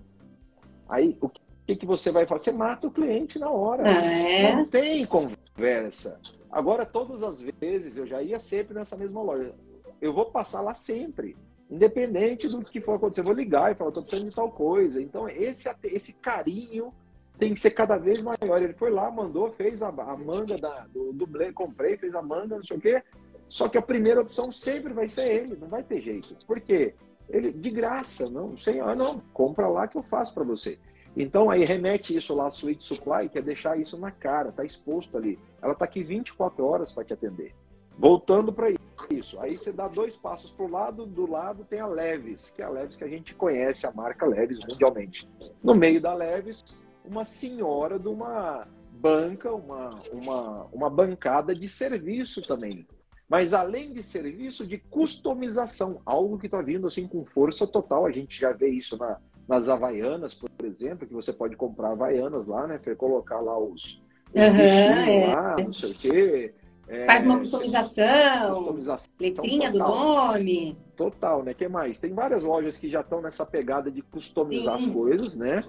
Aí, 0.89 1.17
o 1.21 1.29
que, 1.65 1.75
que 1.75 1.85
você 1.85 2.11
vai 2.11 2.25
fazer? 2.25 2.45
Você 2.45 2.51
mata 2.51 2.87
o 2.87 2.91
cliente 2.91 3.37
na 3.37 3.49
hora. 3.49 3.87
É. 3.87 4.55
Não 4.55 4.65
tem 4.65 5.05
conversa. 5.05 6.19
Agora, 6.49 6.85
todas 6.85 7.23
as 7.23 7.41
vezes, 7.41 7.97
eu 7.97 8.05
já 8.05 8.21
ia 8.21 8.39
sempre 8.39 8.73
nessa 8.73 8.95
mesma 8.95 9.21
loja. 9.21 9.53
Eu 10.01 10.13
vou 10.13 10.25
passar 10.25 10.61
lá 10.61 10.73
sempre. 10.73 11.35
Independente 11.69 12.47
do 12.47 12.61
que 12.61 12.79
for 12.79 12.95
acontecer, 12.95 13.21
eu 13.21 13.25
vou 13.25 13.35
ligar 13.35 13.71
e 13.71 13.75
falar, 13.75 13.89
estou 13.89 14.03
precisando 14.03 14.29
de 14.29 14.35
tal 14.35 14.49
coisa. 14.49 15.01
Então, 15.01 15.27
esse, 15.27 15.69
esse 15.83 16.13
carinho 16.13 16.93
tem 17.37 17.53
que 17.53 17.59
ser 17.59 17.71
cada 17.71 17.97
vez 17.97 18.21
maior. 18.21 18.61
Ele 18.61 18.73
foi 18.73 18.89
lá, 18.89 19.09
mandou, 19.09 19.51
fez 19.51 19.81
a, 19.81 19.89
a 19.89 20.17
manga 20.17 20.57
da, 20.57 20.85
do 20.87 21.13
dublê, 21.13 21.51
comprei, 21.51 21.97
fez 21.97 22.13
a 22.15 22.21
manga, 22.21 22.57
não 22.57 22.63
sei 22.63 22.77
o 22.77 22.81
quê. 22.81 23.03
Só 23.49 23.69
que 23.69 23.77
a 23.77 23.81
primeira 23.81 24.21
opção 24.21 24.51
sempre 24.51 24.93
vai 24.93 25.07
ser 25.07 25.31
ele, 25.31 25.55
não 25.55 25.67
vai 25.67 25.83
ter 25.83 26.01
jeito. 26.01 26.35
Por 26.45 26.59
quê? 26.59 26.93
Ele, 27.29 27.51
de 27.51 27.69
graça, 27.69 28.29
não, 28.29 28.57
sem, 28.57 28.79
ah, 28.79 28.95
não, 28.95 29.19
compra 29.33 29.67
lá 29.67 29.87
que 29.87 29.97
eu 29.97 30.03
faço 30.03 30.33
para 30.33 30.43
você. 30.43 30.79
Então 31.15 31.49
aí 31.49 31.63
remete 31.65 32.15
isso 32.15 32.33
lá 32.35 32.47
à 32.47 32.49
Suite 32.49 32.83
Supply, 32.83 33.27
que 33.29 33.39
é 33.39 33.41
deixar 33.41 33.79
isso 33.79 33.97
na 33.97 34.11
cara, 34.11 34.51
tá 34.51 34.63
exposto 34.63 35.17
ali. 35.17 35.39
Ela 35.61 35.73
tá 35.73 35.85
aqui 35.85 36.03
24 36.03 36.63
horas 36.63 36.91
para 36.91 37.03
te 37.03 37.13
atender. 37.13 37.53
Voltando 37.97 38.53
para 38.53 38.69
isso, 39.09 39.39
aí 39.39 39.57
você 39.57 39.71
dá 39.71 39.87
dois 39.87 40.15
passos 40.15 40.51
para 40.51 40.65
o 40.65 40.69
lado, 40.69 41.05
do 41.07 41.29
lado 41.29 41.65
tem 41.67 41.79
a 41.79 41.87
Leves, 41.87 42.51
que 42.55 42.61
é 42.61 42.65
a 42.65 42.69
Leves 42.69 42.95
que 42.95 43.03
a 43.03 43.07
gente 43.07 43.33
conhece, 43.33 43.87
a 43.87 43.91
marca 43.91 44.25
Leves 44.25 44.59
mundialmente. 44.69 45.27
No 45.63 45.73
meio 45.73 45.99
da 45.99 46.13
Leves, 46.13 46.63
uma 47.07 47.25
senhora 47.25 47.97
de 47.97 48.07
uma 48.07 48.67
banca, 48.91 49.53
uma, 49.53 49.89
uma, 50.11 50.65
uma 50.65 50.89
bancada 50.89 51.53
de 51.53 51.67
serviço 51.67 52.41
também. 52.41 52.85
Mas 53.29 53.53
além 53.53 53.91
de 53.91 54.01
serviço, 54.03 54.65
de 54.65 54.77
customização, 54.77 56.01
algo 56.05 56.37
que 56.37 56.47
está 56.47 56.61
vindo 56.61 56.87
assim 56.87 57.07
com 57.07 57.25
força 57.25 57.67
total. 57.67 58.05
A 58.05 58.11
gente 58.11 58.39
já 58.39 58.51
vê 58.51 58.69
isso 58.69 58.97
na, 58.97 59.17
nas 59.47 59.67
Havaianas, 59.67 60.33
por 60.33 60.49
exemplo, 60.65 61.07
que 61.07 61.13
você 61.13 61.33
pode 61.33 61.55
comprar 61.55 61.91
Havaianas 61.91 62.47
lá, 62.47 62.65
né? 62.67 62.77
Para 62.77 62.95
colocar 62.95 63.39
lá 63.41 63.57
os, 63.57 63.73
os 63.73 64.41
uhum, 64.41 64.59
é. 64.59 65.33
lá, 65.35 65.55
não 65.59 65.73
sei 65.73 65.91
o 65.91 65.93
quê. 65.93 66.53
É, 66.87 67.05
Faz 67.05 67.25
uma 67.25 67.37
customização, 67.39 68.63
customização 68.63 69.13
letrinha 69.19 69.71
total. 69.73 69.87
do 69.89 69.93
nome. 69.93 70.77
Total, 70.95 71.43
né? 71.43 71.53
que 71.53 71.67
mais? 71.67 71.99
Tem 71.99 72.13
várias 72.13 72.45
lojas 72.45 72.77
que 72.77 72.89
já 72.89 73.01
estão 73.01 73.21
nessa 73.21 73.45
pegada 73.45 73.91
de 73.91 74.01
customizar 74.01 74.77
Sim. 74.77 74.87
as 74.87 74.93
coisas, 74.93 75.35
né? 75.35 75.59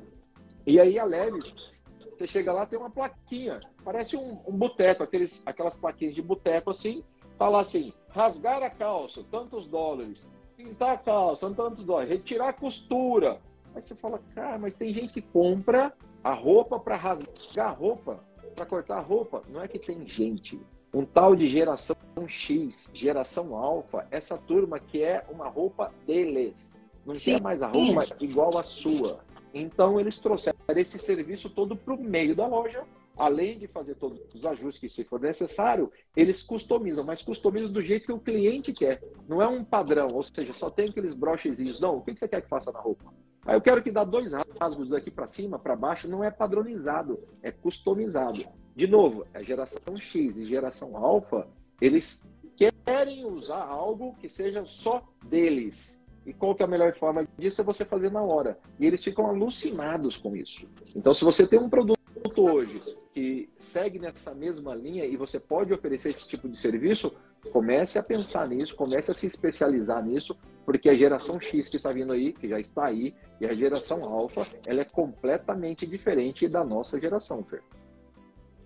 E 0.68 0.78
aí 0.78 0.98
a 0.98 1.04
Leves, 1.06 1.82
você 1.98 2.26
chega 2.26 2.52
lá, 2.52 2.66
tem 2.66 2.78
uma 2.78 2.90
plaquinha, 2.90 3.58
parece 3.82 4.18
um, 4.18 4.38
um 4.46 4.52
boteco, 4.52 5.02
aqueles, 5.02 5.42
aquelas 5.46 5.74
plaquinhas 5.74 6.14
de 6.14 6.20
boteco 6.20 6.68
assim, 6.68 7.02
tá 7.38 7.48
lá 7.48 7.60
assim, 7.60 7.90
rasgar 8.10 8.62
a 8.62 8.68
calça, 8.68 9.24
tantos 9.30 9.66
dólares, 9.66 10.28
pintar 10.58 10.90
a 10.90 10.98
calça, 10.98 11.50
tantos 11.54 11.86
dólares, 11.86 12.10
retirar 12.10 12.50
a 12.50 12.52
costura. 12.52 13.40
Aí 13.74 13.80
você 13.80 13.94
fala, 13.94 14.20
cara, 14.34 14.58
mas 14.58 14.74
tem 14.74 14.92
gente 14.92 15.14
que 15.14 15.22
compra 15.22 15.90
a 16.22 16.34
roupa 16.34 16.78
para 16.78 16.96
rasgar 16.96 17.68
a 17.68 17.72
roupa, 17.72 18.22
para 18.54 18.66
cortar 18.66 18.98
a 18.98 19.00
roupa. 19.00 19.42
Não 19.48 19.62
é 19.62 19.68
que 19.68 19.78
tem 19.78 20.04
gente. 20.04 20.60
Um 20.92 21.06
tal 21.06 21.34
de 21.34 21.48
geração 21.48 21.96
X, 22.26 22.90
geração 22.92 23.56
alfa, 23.56 24.06
essa 24.10 24.36
turma 24.36 24.78
que 24.78 25.02
é 25.02 25.24
uma 25.30 25.48
roupa 25.48 25.90
deles. 26.06 26.76
Não 27.06 27.14
Sim. 27.14 27.36
quer 27.36 27.40
mais 27.40 27.62
a 27.62 27.68
roupa 27.68 28.04
igual 28.20 28.58
a 28.58 28.62
sua. 28.62 29.20
Então, 29.54 29.98
eles 29.98 30.18
trouxeram 30.18 30.57
esse 30.76 30.98
serviço 30.98 31.48
todo 31.48 31.76
para 31.76 31.94
o 31.94 32.02
meio 32.02 32.34
da 32.34 32.46
loja. 32.46 32.84
Além 33.16 33.58
de 33.58 33.66
fazer 33.66 33.96
todos 33.96 34.22
os 34.32 34.46
ajustes 34.46 34.78
que 34.78 34.88
se 34.88 35.02
for 35.02 35.20
necessário, 35.20 35.90
eles 36.14 36.40
customizam, 36.40 37.04
mas 37.04 37.20
customizam 37.20 37.70
do 37.70 37.80
jeito 37.80 38.06
que 38.06 38.12
o 38.12 38.20
cliente 38.20 38.72
quer. 38.72 39.00
Não 39.26 39.42
é 39.42 39.48
um 39.48 39.64
padrão, 39.64 40.06
ou 40.12 40.22
seja, 40.22 40.52
só 40.52 40.70
tem 40.70 40.86
aqueles 40.88 41.14
brochezinhos. 41.14 41.80
Não, 41.80 41.96
o 41.96 42.00
que 42.00 42.16
você 42.16 42.28
quer 42.28 42.42
que 42.42 42.48
faça 42.48 42.70
na 42.70 42.78
roupa? 42.78 43.12
Aí 43.44 43.56
eu 43.56 43.60
quero 43.60 43.82
que 43.82 43.90
dá 43.90 44.04
dois 44.04 44.32
rasgos 44.60 44.90
daqui 44.90 45.10
para 45.10 45.26
cima, 45.26 45.58
para 45.58 45.74
baixo, 45.74 46.06
não 46.06 46.22
é 46.22 46.30
padronizado, 46.30 47.18
é 47.42 47.50
customizado. 47.50 48.44
De 48.76 48.86
novo, 48.86 49.26
a 49.34 49.42
geração 49.42 49.96
X 49.96 50.36
e 50.36 50.44
geração 50.44 50.96
alfa, 50.96 51.48
eles 51.80 52.24
querem 52.56 53.24
usar 53.24 53.64
algo 53.64 54.14
que 54.20 54.28
seja 54.28 54.64
só 54.64 55.02
deles. 55.24 55.97
E 56.28 56.34
qual 56.34 56.54
que 56.54 56.62
é 56.62 56.66
a 56.66 56.68
melhor 56.68 56.94
forma 56.94 57.26
disso? 57.38 57.62
É 57.62 57.64
você 57.64 57.86
fazer 57.86 58.12
na 58.12 58.20
hora. 58.20 58.58
E 58.78 58.84
eles 58.84 59.02
ficam 59.02 59.24
alucinados 59.28 60.18
com 60.18 60.36
isso. 60.36 60.70
Então, 60.94 61.14
se 61.14 61.24
você 61.24 61.46
tem 61.46 61.58
um 61.58 61.70
produto 61.70 61.96
hoje 62.36 62.78
que 63.14 63.48
segue 63.58 63.98
nessa 63.98 64.34
mesma 64.34 64.74
linha 64.74 65.06
e 65.06 65.16
você 65.16 65.40
pode 65.40 65.72
oferecer 65.72 66.10
esse 66.10 66.28
tipo 66.28 66.46
de 66.46 66.58
serviço, 66.58 67.10
comece 67.50 67.98
a 67.98 68.02
pensar 68.02 68.46
nisso, 68.46 68.76
comece 68.76 69.10
a 69.10 69.14
se 69.14 69.26
especializar 69.26 70.04
nisso, 70.04 70.36
porque 70.66 70.90
a 70.90 70.94
geração 70.94 71.40
X 71.40 71.66
que 71.66 71.76
está 71.76 71.90
vindo 71.90 72.12
aí, 72.12 72.30
que 72.30 72.46
já 72.46 72.60
está 72.60 72.84
aí, 72.84 73.14
e 73.40 73.46
a 73.46 73.54
geração 73.54 74.04
alfa, 74.04 74.46
ela 74.66 74.82
é 74.82 74.84
completamente 74.84 75.86
diferente 75.86 76.46
da 76.46 76.62
nossa 76.62 77.00
geração, 77.00 77.42
Fer. 77.42 77.62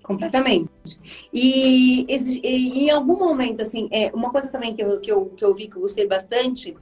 Completamente. 0.03 0.99
E, 1.33 2.05
e, 2.09 2.85
em 2.85 2.91
algum 2.91 3.19
momento, 3.19 3.63
assim, 3.63 3.89
é, 3.93 4.11
uma 4.13 4.31
coisa 4.31 4.49
também 4.49 4.75
que 4.75 4.83
eu, 4.83 5.01
que, 5.01 5.13
eu, 5.13 5.27
que 5.27 5.45
eu 5.45 5.55
vi 5.55 5.69
que 5.69 5.77
eu 5.77 5.83
gostei 5.83 6.07
bastante 6.07 6.77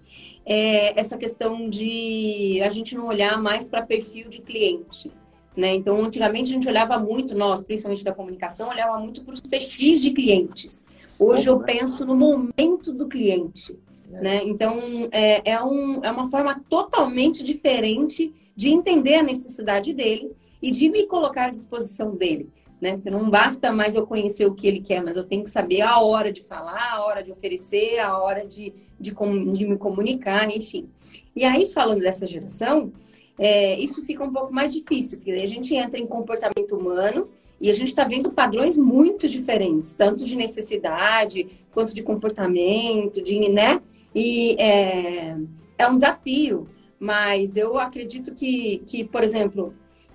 é 0.46 0.98
essa 0.98 1.18
questão 1.18 1.68
de 1.68 2.60
a 2.62 2.68
gente 2.70 2.94
não 2.94 3.06
olhar 3.06 3.40
mais 3.40 3.66
para 3.66 3.82
perfil 3.82 4.28
de 4.28 4.40
cliente. 4.40 5.12
Né? 5.56 5.74
Então, 5.74 6.02
antigamente 6.02 6.50
a 6.50 6.54
gente 6.54 6.68
olhava 6.68 6.98
muito, 6.98 7.34
nós, 7.34 7.62
principalmente 7.62 8.04
da 8.04 8.12
comunicação, 8.12 8.70
olhava 8.70 8.98
muito 8.98 9.22
para 9.22 9.34
os 9.34 9.40
perfis 9.40 10.00
de 10.00 10.10
clientes. 10.12 10.84
Hoje 11.18 11.48
eu 11.48 11.60
penso 11.60 12.06
no 12.06 12.16
momento 12.16 12.92
do 12.92 13.06
cliente. 13.06 13.78
É. 14.12 14.20
Né? 14.20 14.40
Então, 14.44 14.80
é, 15.12 15.52
é, 15.52 15.62
um, 15.62 16.00
é 16.02 16.10
uma 16.10 16.30
forma 16.30 16.58
totalmente 16.70 17.44
diferente 17.44 18.32
de 18.56 18.70
entender 18.70 19.16
a 19.16 19.22
necessidade 19.22 19.92
dele 19.92 20.32
e 20.62 20.70
de 20.70 20.88
me 20.88 21.06
colocar 21.06 21.46
à 21.46 21.50
disposição 21.50 22.14
dele 22.14 22.48
né? 22.80 22.94
Porque 22.94 23.10
não 23.10 23.28
basta 23.28 23.70
mais 23.72 23.94
eu 23.94 24.06
conhecer 24.06 24.46
o 24.46 24.54
que 24.54 24.66
ele 24.66 24.80
quer, 24.80 25.02
mas 25.02 25.16
eu 25.16 25.24
tenho 25.24 25.44
que 25.44 25.50
saber 25.50 25.82
a 25.82 26.00
hora 26.00 26.32
de 26.32 26.42
falar, 26.42 26.94
a 26.94 27.04
hora 27.04 27.22
de 27.22 27.30
oferecer, 27.30 27.98
a 27.98 28.18
hora 28.18 28.46
de, 28.46 28.72
de, 28.98 29.12
de 29.52 29.66
me 29.66 29.76
comunicar, 29.76 30.48
enfim. 30.50 30.88
E 31.36 31.44
aí, 31.44 31.66
falando 31.66 32.00
dessa 32.00 32.26
geração, 32.26 32.92
é, 33.38 33.78
isso 33.78 34.02
fica 34.04 34.24
um 34.24 34.32
pouco 34.32 34.52
mais 34.52 34.72
difícil, 34.72 35.18
porque 35.18 35.32
a 35.32 35.46
gente 35.46 35.74
entra 35.74 35.98
em 35.98 36.06
comportamento 36.06 36.76
humano 36.76 37.28
e 37.60 37.70
a 37.70 37.74
gente 37.74 37.88
está 37.88 38.04
vendo 38.04 38.32
padrões 38.32 38.76
muito 38.76 39.28
diferentes, 39.28 39.92
tanto 39.92 40.24
de 40.24 40.34
necessidade 40.34 41.46
quanto 41.72 41.94
de 41.94 42.02
comportamento, 42.02 43.22
de, 43.22 43.48
né? 43.50 43.80
E 44.14 44.56
é, 44.58 45.36
é 45.78 45.88
um 45.88 45.96
desafio, 45.96 46.66
mas 46.98 47.56
eu 47.56 47.78
acredito 47.78 48.32
que, 48.32 48.82
que 48.86 49.04
por 49.04 49.22
exemplo, 49.22 49.74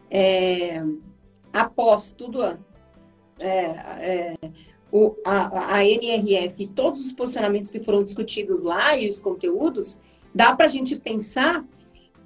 é, 0.10 0.84
após 1.56 2.12
tudo 2.12 2.44
é, 2.44 2.58
é, 3.40 4.36
o, 4.92 5.16
a, 5.26 5.76
a 5.76 5.86
NRF, 5.86 6.68
todos 6.68 7.06
os 7.06 7.12
posicionamentos 7.12 7.70
que 7.70 7.80
foram 7.80 8.04
discutidos 8.04 8.62
lá 8.62 8.98
e 8.98 9.08
os 9.08 9.20
conteúdos, 9.20 10.00
dá 10.34 10.56
para 10.56 10.66
a 10.66 10.70
gente 10.70 10.96
pensar 10.96 11.66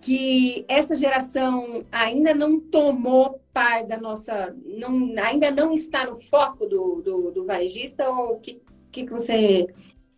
que 0.01 0.65
essa 0.67 0.95
geração 0.95 1.83
ainda 1.91 2.33
não 2.33 2.59
tomou 2.59 3.41
par 3.53 3.85
da 3.85 3.99
nossa, 3.99 4.55
não, 4.65 5.13
ainda 5.21 5.51
não 5.51 5.73
está 5.73 6.05
no 6.05 6.15
foco 6.15 6.65
do, 6.65 7.01
do, 7.01 7.31
do 7.31 7.45
varejista 7.45 8.09
ou 8.09 8.39
que 8.39 8.61
que, 8.91 9.05
que 9.05 9.11
você 9.11 9.67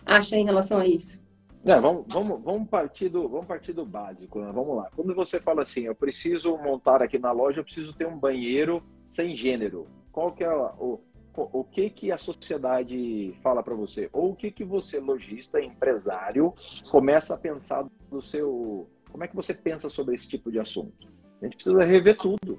acha 0.06 0.36
em 0.36 0.46
relação 0.46 0.80
a 0.80 0.88
isso? 0.88 1.22
É, 1.64 1.80
vamos, 1.80 2.06
vamos, 2.08 2.42
vamos, 2.42 2.70
partir 2.70 3.10
do, 3.10 3.30
vamos 3.30 3.46
partir 3.46 3.72
do 3.74 3.86
básico, 3.86 4.40
né? 4.40 4.52
vamos 4.52 4.76
lá. 4.78 4.90
Quando 4.96 5.14
você 5.14 5.40
fala 5.40 5.62
assim, 5.62 5.82
eu 5.82 5.94
preciso 5.94 6.58
montar 6.58 7.04
aqui 7.04 7.20
na 7.20 7.32
loja, 7.32 7.60
eu 7.60 7.64
preciso 7.64 7.94
ter 7.94 8.08
um 8.08 8.18
banheiro 8.18 8.84
sem 9.12 9.36
gênero. 9.36 9.86
Qual 10.12 10.32
que 10.32 10.44
é 10.44 10.50
o, 10.50 11.00
o 11.36 11.64
que 11.64 11.90
que 11.90 12.12
a 12.12 12.18
sociedade 12.18 13.38
fala 13.44 13.62
para 13.62 13.76
você? 13.76 14.10
Ou 14.12 14.32
o 14.32 14.36
que 14.36 14.50
que 14.50 14.64
você, 14.64 15.00
lojista, 15.00 15.62
empresário, 15.62 16.54
começa 16.90 17.36
a 17.36 17.38
pensar 17.38 17.86
do 18.10 18.22
seu... 18.22 18.90
Como 19.12 19.24
é 19.24 19.28
que 19.28 19.36
você 19.36 19.54
pensa 19.54 19.90
sobre 19.90 20.16
esse 20.16 20.28
tipo 20.28 20.50
de 20.50 20.60
assunto? 20.60 21.08
A 21.42 21.46
gente 21.46 21.56
precisa 21.56 21.84
rever 21.84 22.16
tudo. 22.16 22.58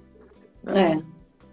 Né? 0.63 1.03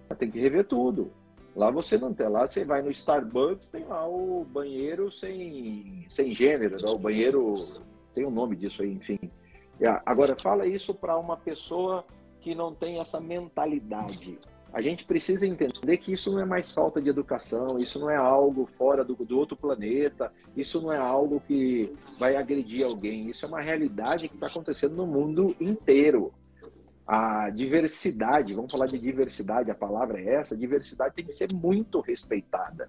É. 0.09 0.15
Tem 0.15 0.29
que 0.29 0.39
rever 0.39 0.65
tudo. 0.65 1.11
Lá 1.55 1.71
você 1.71 1.97
não 1.97 2.13
tem. 2.13 2.27
Lá 2.27 2.45
você 2.45 2.65
vai 2.65 2.81
no 2.81 2.91
Starbucks, 2.91 3.69
tem 3.69 3.85
lá 3.85 4.07
o 4.07 4.43
banheiro 4.43 5.11
sem, 5.11 6.05
sem 6.09 6.35
gênero, 6.35 6.75
né? 6.75 6.89
o 6.89 6.97
banheiro. 6.97 7.53
Tem 8.13 8.25
um 8.25 8.31
nome 8.31 8.55
disso 8.55 8.81
aí, 8.81 8.91
enfim. 8.91 9.19
Agora, 10.05 10.35
fala 10.41 10.65
isso 10.65 10.93
para 10.93 11.17
uma 11.17 11.37
pessoa 11.37 12.05
que 12.41 12.53
não 12.53 12.73
tem 12.73 12.99
essa 12.99 13.19
mentalidade. 13.19 14.37
A 14.71 14.81
gente 14.81 15.03
precisa 15.03 15.47
entender 15.47 15.97
que 15.97 16.13
isso 16.13 16.31
não 16.31 16.39
é 16.39 16.45
mais 16.45 16.71
falta 16.71 17.01
de 17.01 17.09
educação, 17.09 17.77
isso 17.77 17.99
não 17.99 18.09
é 18.09 18.15
algo 18.15 18.69
fora 18.77 19.03
do, 19.03 19.15
do 19.15 19.37
outro 19.37 19.57
planeta, 19.57 20.31
isso 20.55 20.79
não 20.79 20.93
é 20.93 20.97
algo 20.97 21.41
que 21.47 21.91
vai 22.19 22.35
agredir 22.35 22.85
alguém, 22.85 23.23
isso 23.23 23.45
é 23.45 23.47
uma 23.47 23.61
realidade 23.61 24.29
que 24.29 24.35
está 24.35 24.47
acontecendo 24.47 24.95
no 24.95 25.07
mundo 25.07 25.55
inteiro 25.59 26.31
a 27.11 27.49
diversidade, 27.49 28.53
vamos 28.53 28.71
falar 28.71 28.85
de 28.85 28.99
diversidade, 28.99 29.71
a 29.71 29.75
palavra 29.75 30.21
é 30.21 30.35
essa, 30.35 30.55
diversidade 30.55 31.15
tem 31.15 31.25
que 31.25 31.33
ser 31.33 31.51
muito 31.51 32.01
respeitada. 32.01 32.87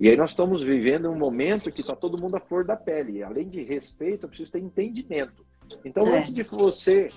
E 0.00 0.08
aí 0.08 0.16
nós 0.16 0.30
estamos 0.30 0.64
vivendo 0.64 1.08
um 1.08 1.16
momento 1.16 1.70
que 1.70 1.80
está 1.80 1.94
todo 1.94 2.20
mundo 2.20 2.34
à 2.34 2.40
flor 2.40 2.64
da 2.64 2.74
pele. 2.74 3.22
Além 3.22 3.48
de 3.48 3.62
respeito, 3.62 4.24
eu 4.24 4.28
preciso 4.28 4.50
ter 4.50 4.58
entendimento. 4.58 5.46
Então, 5.84 6.08
é. 6.08 6.18
antes 6.18 6.34
de 6.34 6.42
você, 6.42 7.10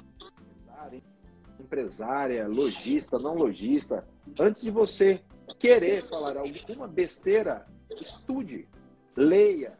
empresária, 1.59 2.47
lojista, 2.47 3.17
não 3.17 3.35
lojista, 3.35 4.05
antes 4.39 4.61
de 4.61 4.71
você 4.71 5.21
querer 5.59 6.03
falar 6.03 6.37
alguma 6.37 6.87
besteira, 6.87 7.65
estude, 8.01 8.67
leia, 9.15 9.77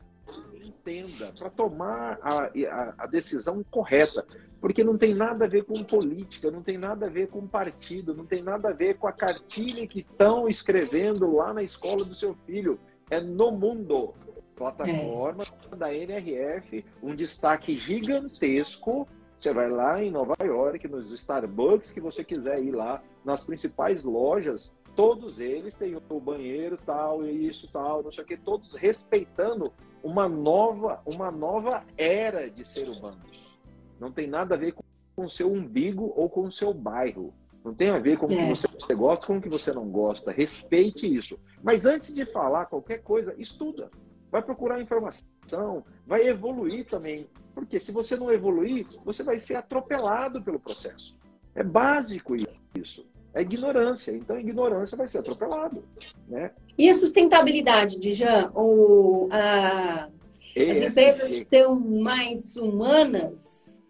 entenda, 0.64 1.32
para 1.38 1.50
tomar 1.50 2.20
a, 2.22 2.46
a, 2.46 2.94
a, 2.98 3.08
decisão 3.08 3.64
correta. 3.70 4.26
Porque 4.60 4.84
não 4.84 4.98
tem 4.98 5.14
nada 5.14 5.46
a 5.46 5.48
ver 5.48 5.64
com 5.64 5.84
política, 5.84 6.50
não 6.50 6.62
tem 6.62 6.78
nada 6.78 7.06
a 7.06 7.10
ver 7.10 7.28
com 7.28 7.46
partido, 7.46 8.16
não 8.16 8.26
tem 8.26 8.42
nada 8.42 8.70
a 8.70 8.74
ver 8.74 8.98
com 8.98 9.08
a 9.08 9.12
cartilha 9.12 9.86
que 9.86 10.00
estão 10.00 10.48
escrevendo 10.48 11.36
lá 11.36 11.54
na 11.54 11.62
escola 11.62 12.04
do 12.04 12.16
seu 12.16 12.36
filho. 12.46 12.80
É 13.10 13.22
no 13.22 13.52
mundo. 13.52 14.14
Plataforma 14.56 15.44
é. 15.72 15.76
da 15.76 15.94
NRF, 15.94 16.84
um 17.04 17.14
destaque 17.14 17.78
gigantesco. 17.78 19.08
Você 19.38 19.54
vai 19.54 19.70
lá 19.70 20.04
em 20.04 20.12
Nova 20.12 20.36
York, 20.42 20.88
nos 20.88 21.12
Starbucks 21.12 21.92
que 21.92 22.00
você 22.00 22.24
quiser 22.24 22.64
ir 22.64 22.72
lá, 22.72 23.04
nas 23.24 23.44
principais 23.44 24.04
lojas, 24.04 24.74
todos 24.96 25.40
eles 25.40 25.74
têm 25.76 25.96
o 25.96 26.20
banheiro 26.20 26.78
tal, 26.86 27.26
isso 27.26 27.70
tal, 27.72 28.02
não 28.02 28.12
sei 28.12 28.24
o 28.24 28.28
que, 28.28 28.38
todos 28.38 28.74
respeitando 28.74 29.66
uma 30.02 30.30
nova, 30.30 31.02
uma 31.06 31.32
nova 31.32 31.84
era 31.98 32.50
de 32.50 32.64
ser 32.64 32.88
humanos. 32.88 33.60
Não 34.00 34.12
tem 34.12 34.28
nada 34.28 34.56
a 34.56 34.58
ver 34.58 34.74
com 34.74 35.26
o 35.26 35.30
seu 35.30 35.52
umbigo 35.52 36.14
ou 36.16 36.30
com 36.30 36.42
o 36.42 36.52
seu 36.52 36.74
bairro. 36.74 37.34
Não 37.64 37.74
tem 37.74 37.90
a 37.90 37.98
ver 37.98 38.18
com 38.20 38.28
o 38.28 38.30
que 38.30 38.36
é. 38.36 38.48
você 38.48 38.94
gosta 38.94 39.26
com 39.26 39.38
o 39.38 39.42
que 39.42 39.50
você 39.50 39.74
não 39.74 39.90
gosta. 39.90 40.32
Respeite 40.32 41.08
isso. 41.14 41.40
Mas 41.64 41.86
antes 41.86 42.14
de 42.14 42.24
falar 42.26 42.68
qualquer 42.68 43.00
coisa, 43.00 43.34
estuda. 43.40 43.90
Vai 44.30 44.44
procurar 44.44 44.80
informação, 44.80 45.84
vai 46.06 46.28
evoluir 46.28 46.86
também. 46.86 47.28
Porque 47.56 47.80
se 47.80 47.92
você 47.92 48.18
não 48.18 48.32
evoluir, 48.32 48.86
você 49.06 49.24
vai 49.24 49.40
ser 49.40 49.56
atropelado 49.56 50.42
pelo 50.42 50.60
processo. 50.60 51.16
É 51.56 51.64
básico 51.64 52.36
isso. 52.36 53.08
É 53.34 53.42
ignorância. 53.42 54.12
Então, 54.12 54.38
ignorância 54.38 54.98
vai 54.98 55.08
ser 55.08 55.20
atropelado. 55.20 55.84
Né? 56.28 56.52
E 56.78 56.90
a 56.90 56.94
sustentabilidade, 56.94 57.98
Dijan? 57.98 58.52
Ou 58.54 59.30
a... 59.32 60.06
as 60.06 60.82
empresas 60.82 61.32
estão 61.32 61.80
mais 61.80 62.58
humanas? 62.58 63.84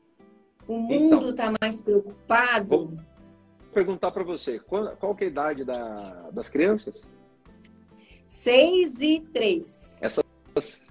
O 0.67 0.77
mundo 0.77 1.29
está 1.29 1.45
então, 1.45 1.57
mais 1.61 1.81
preocupado? 1.81 2.67
Vou 2.69 2.93
perguntar 3.73 4.11
para 4.11 4.23
você, 4.23 4.59
qual, 4.59 4.95
qual 4.97 5.15
é 5.19 5.23
a 5.23 5.27
idade 5.27 5.63
da, 5.63 6.29
das 6.31 6.49
crianças? 6.49 7.03
Seis 8.27 8.99
e 9.01 9.19
três. 9.31 9.97
Essa, 10.01 10.24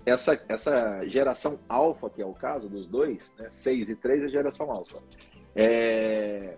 essa, 0.05 0.41
essa 0.49 1.07
geração 1.07 1.59
alfa, 1.69 2.11
que 2.11 2.21
é 2.21 2.27
o 2.27 2.35
caso 2.35 2.69
dos 2.69 2.87
dois, 2.87 3.33
né? 3.39 3.49
seis 3.51 3.89
e 3.89 3.97
três 3.97 4.23
é 4.23 4.27
a 4.27 4.29
geração 4.29 4.71
alfa. 4.71 5.03
É, 5.55 6.57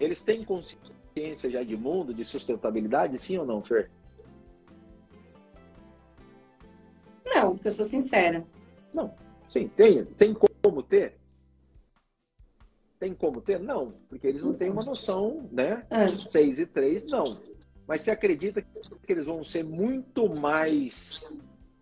eles 0.00 0.22
têm 0.22 0.42
consciência 0.42 1.50
já 1.50 1.62
de 1.62 1.76
mundo, 1.76 2.14
de 2.14 2.24
sustentabilidade, 2.24 3.18
sim 3.18 3.36
ou 3.36 3.44
não, 3.44 3.62
Fer? 3.62 3.90
Não, 7.24 7.58
eu 7.62 7.72
sou 7.72 7.84
sincera. 7.84 8.46
Não, 8.94 9.14
sim, 9.48 9.68
tem, 9.68 10.04
tem 10.04 10.34
como 10.34 10.82
ter? 10.82 11.18
Tem 12.98 13.12
como 13.12 13.42
ter? 13.42 13.60
Não, 13.60 13.92
porque 14.08 14.26
eles 14.26 14.42
não 14.42 14.54
têm 14.54 14.70
uma 14.70 14.82
noção, 14.82 15.46
né? 15.52 15.84
É. 15.90 16.06
6 16.06 16.60
e 16.60 16.66
3, 16.66 17.06
não. 17.08 17.24
Mas 17.86 18.02
você 18.02 18.10
acredita 18.10 18.62
que 18.62 19.12
eles 19.12 19.26
vão 19.26 19.44
ser 19.44 19.62
muito 19.62 20.28
mais 20.34 21.36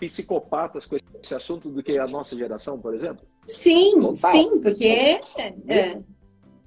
psicopatas 0.08 0.86
com 0.86 0.96
esse 0.96 1.34
assunto 1.34 1.70
do 1.70 1.82
que 1.82 1.98
a 1.98 2.06
nossa 2.06 2.36
geração, 2.36 2.78
por 2.78 2.94
exemplo? 2.94 3.26
Sim, 3.46 4.00
Total. 4.00 4.32
sim, 4.32 4.60
porque. 4.60 4.86
É, 4.86 5.20
é. 5.68 6.02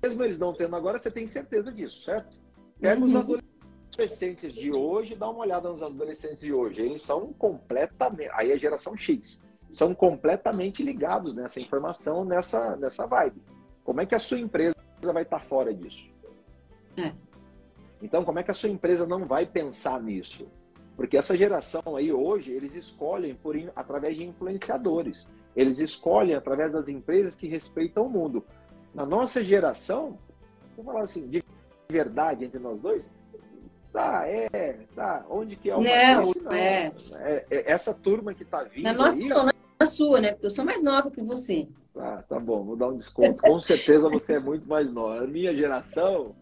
Mesmo 0.02 0.24
eles 0.24 0.38
não 0.38 0.54
tendo 0.54 0.76
agora, 0.76 0.98
você 0.98 1.10
tem 1.10 1.26
certeza 1.28 1.72
disso, 1.72 2.04
certo? 2.04 2.40
Pega 2.80 3.02
uhum. 3.02 3.08
os 3.08 3.16
adolescentes 3.16 4.54
de 4.54 4.72
hoje, 4.72 5.16
dá 5.16 5.30
uma 5.30 5.40
olhada 5.40 5.70
nos 5.70 5.82
adolescentes 5.82 6.42
de 6.42 6.54
hoje. 6.54 6.82
Eles 6.82 7.02
são 7.02 7.34
completamente. 7.34 8.30
Aí 8.34 8.52
é 8.52 8.58
geração 8.58 8.96
X. 8.96 9.42
São 9.72 9.94
completamente 9.94 10.84
ligados 10.84 11.34
nessa 11.34 11.60
informação, 11.60 12.24
nessa, 12.24 12.76
nessa 12.78 13.06
vibe. 13.06 13.42
Como 13.84 14.02
é 14.02 14.06
que 14.06 14.16
a 14.16 14.20
sua 14.20 14.40
empresa 14.40 14.76
vai 15.02 15.24
estar 15.24 15.40
fora 15.40 15.74
disso? 15.74 16.08
É. 16.98 17.12
Então, 18.02 18.24
como 18.24 18.40
é 18.40 18.44
que 18.44 18.52
a 18.52 18.54
sua 18.54 18.70
empresa 18.70 19.08
não 19.08 19.26
vai 19.26 19.46
pensar 19.46 20.02
nisso? 20.02 20.48
Porque 20.98 21.16
essa 21.16 21.38
geração 21.38 21.96
aí 21.96 22.12
hoje, 22.12 22.52
eles 22.52 22.74
escolhem 22.74 23.36
por 23.36 23.56
através 23.76 24.18
de 24.18 24.26
influenciadores. 24.26 25.28
Eles 25.56 25.80
escolhem 25.80 26.36
através 26.36 26.72
das 26.72 26.90
empresas 26.90 27.36
que 27.36 27.48
respeitam 27.48 28.08
o 28.08 28.10
mundo. 28.10 28.44
Na 28.96 29.06
nossa 29.06 29.44
geração, 29.44 30.18
vou 30.76 30.84
falar 30.84 31.04
assim, 31.04 31.28
de 31.28 31.44
verdade 31.88 32.46
entre 32.46 32.60
nós 32.60 32.82
dois, 32.82 33.08
tá, 33.94 34.28
é, 34.28 34.80
tá, 34.96 35.24
onde 35.30 35.56
que 35.56 35.70
é 35.70 35.76
o 35.76 35.82
não, 35.82 36.34
não. 36.42 36.52
É. 36.52 36.92
é. 37.14 37.46
É, 37.50 37.72
Essa 37.72 37.94
turma 37.94 38.34
que 38.34 38.44
tá 38.44 38.64
vindo 38.64 38.84
Na 38.84 38.94
nossa 38.94 39.22
aí, 39.22 39.30
não, 39.30 39.46
na 39.46 39.86
sua, 39.86 40.20
né? 40.20 40.32
Porque 40.32 40.48
eu 40.48 40.52
sou 40.52 40.66
mais 40.66 40.84
nova 40.84 41.12
que 41.12 41.24
você. 41.24 41.68
Ah, 41.96 42.24
tá 42.28 42.40
bom, 42.40 42.64
vou 42.64 42.76
dar 42.76 42.88
um 42.88 42.98
desconto. 42.98 43.42
Com 43.42 43.60
certeza 43.60 44.10
você 44.10 44.34
é 44.34 44.40
muito 44.40 44.68
mais 44.68 44.90
nova. 44.90 45.24
A 45.24 45.28
minha 45.28 45.54
geração, 45.56 46.36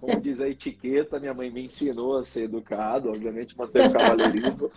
como 0.00 0.20
diz 0.20 0.40
a 0.40 0.48
etiqueta, 0.48 1.20
minha 1.20 1.34
mãe 1.34 1.50
me 1.50 1.64
ensinou 1.64 2.18
a 2.18 2.24
ser 2.24 2.44
educado, 2.44 3.10
obviamente 3.10 3.56
manter 3.56 3.88
o 3.88 3.92
cavaleirismo. 3.92 4.68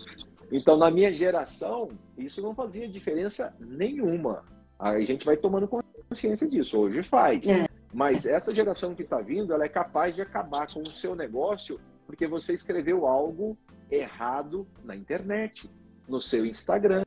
Então, 0.52 0.78
na 0.78 0.92
minha 0.92 1.12
geração, 1.12 1.90
isso 2.18 2.42
não 2.42 2.54
fazia 2.54 2.88
diferença 2.88 3.56
nenhuma. 3.60 4.44
Aí 4.78 5.04
a 5.04 5.06
gente 5.06 5.26
vai 5.26 5.38
tomando 5.38 5.68
consciência 5.68 6.48
disso. 6.48 6.80
Hoje 6.80 7.02
faz. 7.04 7.48
É. 7.48 7.66
Mas 7.94 8.26
essa 8.26 8.54
geração 8.54 8.94
que 8.94 9.02
está 9.02 9.20
vindo, 9.20 9.54
ela 9.54 9.64
é 9.64 9.70
capaz 9.70 10.14
de 10.14 10.22
acabar 10.22 10.72
com 10.72 10.82
o 10.82 10.92
seu 10.92 11.16
negócio 11.16 11.80
porque 12.06 12.28
você 12.28 12.54
escreveu 12.54 13.08
algo 13.08 13.58
errado 13.90 14.68
na 14.84 14.96
internet, 14.96 15.70
no 16.08 16.22
seu 16.22 16.46
Instagram, 16.46 17.04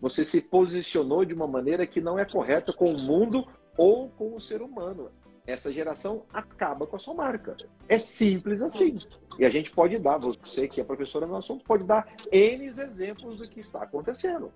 você 0.00 0.24
se 0.24 0.40
posicionou 0.40 1.24
de 1.24 1.34
uma 1.34 1.46
maneira 1.46 1.86
que 1.86 2.00
não 2.00 2.18
é 2.18 2.24
correta 2.24 2.72
com 2.72 2.92
o 2.92 3.00
mundo 3.00 3.46
ou 3.76 4.08
com 4.10 4.34
o 4.34 4.40
ser 4.40 4.62
humano. 4.62 5.10
Essa 5.46 5.72
geração 5.72 6.24
acaba 6.32 6.86
com 6.86 6.96
a 6.96 6.98
sua 6.98 7.14
marca. 7.14 7.56
É 7.88 7.98
simples 7.98 8.60
assim. 8.60 8.96
E 9.38 9.44
a 9.44 9.50
gente 9.50 9.70
pode 9.70 9.98
dar, 9.98 10.18
você 10.18 10.66
que 10.66 10.80
é 10.80 10.84
professora 10.84 11.26
no 11.26 11.36
assunto, 11.36 11.64
pode 11.64 11.84
dar 11.84 12.08
N 12.32 12.66
exemplos 12.66 13.38
do 13.38 13.48
que 13.48 13.60
está 13.60 13.82
acontecendo. 13.82 14.52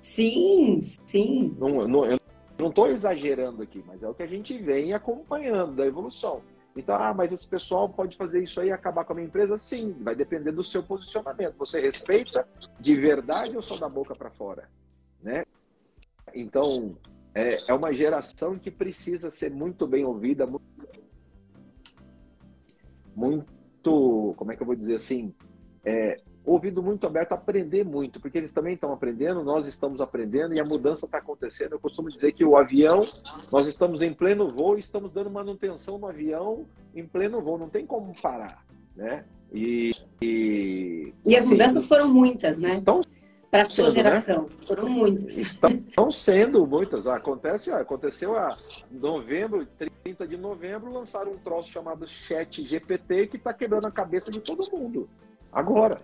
Sim, 0.00 0.78
sim. 0.80 1.56
Não, 1.58 1.68
não, 1.88 2.04
eu 2.04 2.18
não 2.58 2.68
estou 2.68 2.88
exagerando 2.88 3.62
aqui, 3.62 3.82
mas 3.86 4.02
é 4.02 4.08
o 4.08 4.14
que 4.14 4.22
a 4.22 4.26
gente 4.26 4.56
vem 4.58 4.92
acompanhando 4.92 5.76
da 5.76 5.86
evolução. 5.86 6.42
Então, 6.76 6.94
ah, 6.94 7.12
mas 7.12 7.32
esse 7.32 7.46
pessoal 7.46 7.88
pode 7.88 8.16
fazer 8.16 8.42
isso 8.42 8.60
aí 8.60 8.68
e 8.68 8.72
acabar 8.72 9.04
com 9.04 9.12
a 9.12 9.16
minha 9.16 9.26
empresa? 9.26 9.58
Sim, 9.58 9.96
vai 10.00 10.14
depender 10.14 10.52
do 10.52 10.62
seu 10.62 10.82
posicionamento. 10.82 11.56
Você 11.58 11.80
respeita 11.80 12.46
de 12.78 12.94
verdade 12.94 13.56
ou 13.56 13.62
só 13.62 13.76
da 13.76 13.88
boca 13.88 14.14
para 14.14 14.30
fora? 14.30 14.68
Né? 15.20 15.44
Então, 16.32 16.90
é, 17.34 17.70
é 17.70 17.74
uma 17.74 17.92
geração 17.92 18.58
que 18.58 18.70
precisa 18.70 19.30
ser 19.30 19.50
muito 19.50 19.86
bem 19.86 20.04
ouvida, 20.04 20.46
muito, 20.46 20.64
muito 23.14 24.34
como 24.36 24.52
é 24.52 24.56
que 24.56 24.62
eu 24.62 24.66
vou 24.66 24.76
dizer 24.76 24.96
assim? 24.96 25.34
É, 25.84 26.16
ouvido 26.44 26.82
muito 26.82 27.06
aberto, 27.06 27.32
aprender 27.32 27.84
muito, 27.84 28.20
porque 28.20 28.38
eles 28.38 28.52
também 28.52 28.74
estão 28.74 28.92
aprendendo, 28.92 29.44
nós 29.44 29.66
estamos 29.66 30.00
aprendendo 30.00 30.54
e 30.54 30.60
a 30.60 30.64
mudança 30.64 31.06
está 31.06 31.18
acontecendo. 31.18 31.72
Eu 31.72 31.80
costumo 31.80 32.08
dizer 32.08 32.32
que 32.32 32.44
o 32.44 32.56
avião, 32.56 33.04
nós 33.52 33.66
estamos 33.66 34.02
em 34.02 34.12
pleno 34.12 34.48
voo 34.48 34.76
e 34.76 34.80
estamos 34.80 35.12
dando 35.12 35.30
manutenção 35.30 35.98
no 35.98 36.06
avião 36.06 36.66
em 36.94 37.06
pleno 37.06 37.40
voo, 37.40 37.58
não 37.58 37.68
tem 37.68 37.86
como 37.86 38.14
parar, 38.20 38.64
né? 38.96 39.24
E, 39.52 39.92
e, 40.20 41.14
e 41.24 41.36
as 41.36 41.42
assim, 41.42 41.52
mudanças 41.52 41.86
foram 41.86 42.08
muitas, 42.08 42.58
né? 42.58 42.70
Estão 42.70 43.00
para 43.50 43.62
a 43.62 43.64
sua 43.64 43.88
sendo, 43.88 44.04
né? 44.04 44.12
geração. 44.12 44.42
Né? 44.42 44.48
Foram 44.58 44.88
muitas. 44.88 45.38
Estão 45.38 46.10
sendo 46.10 46.66
muitas. 46.66 47.06
Acontece, 47.06 47.70
aconteceu 47.70 48.36
a 48.36 48.56
novembro, 48.90 49.66
30 50.04 50.26
de 50.26 50.36
novembro, 50.36 50.92
lançaram 50.92 51.32
um 51.32 51.38
troço 51.38 51.70
chamado 51.70 52.06
Chat 52.06 52.66
GPT 52.66 53.28
que 53.28 53.36
está 53.36 53.52
quebrando 53.52 53.86
a 53.86 53.90
cabeça 53.90 54.30
de 54.30 54.40
todo 54.40 54.70
mundo. 54.72 55.08
Agora. 55.52 55.96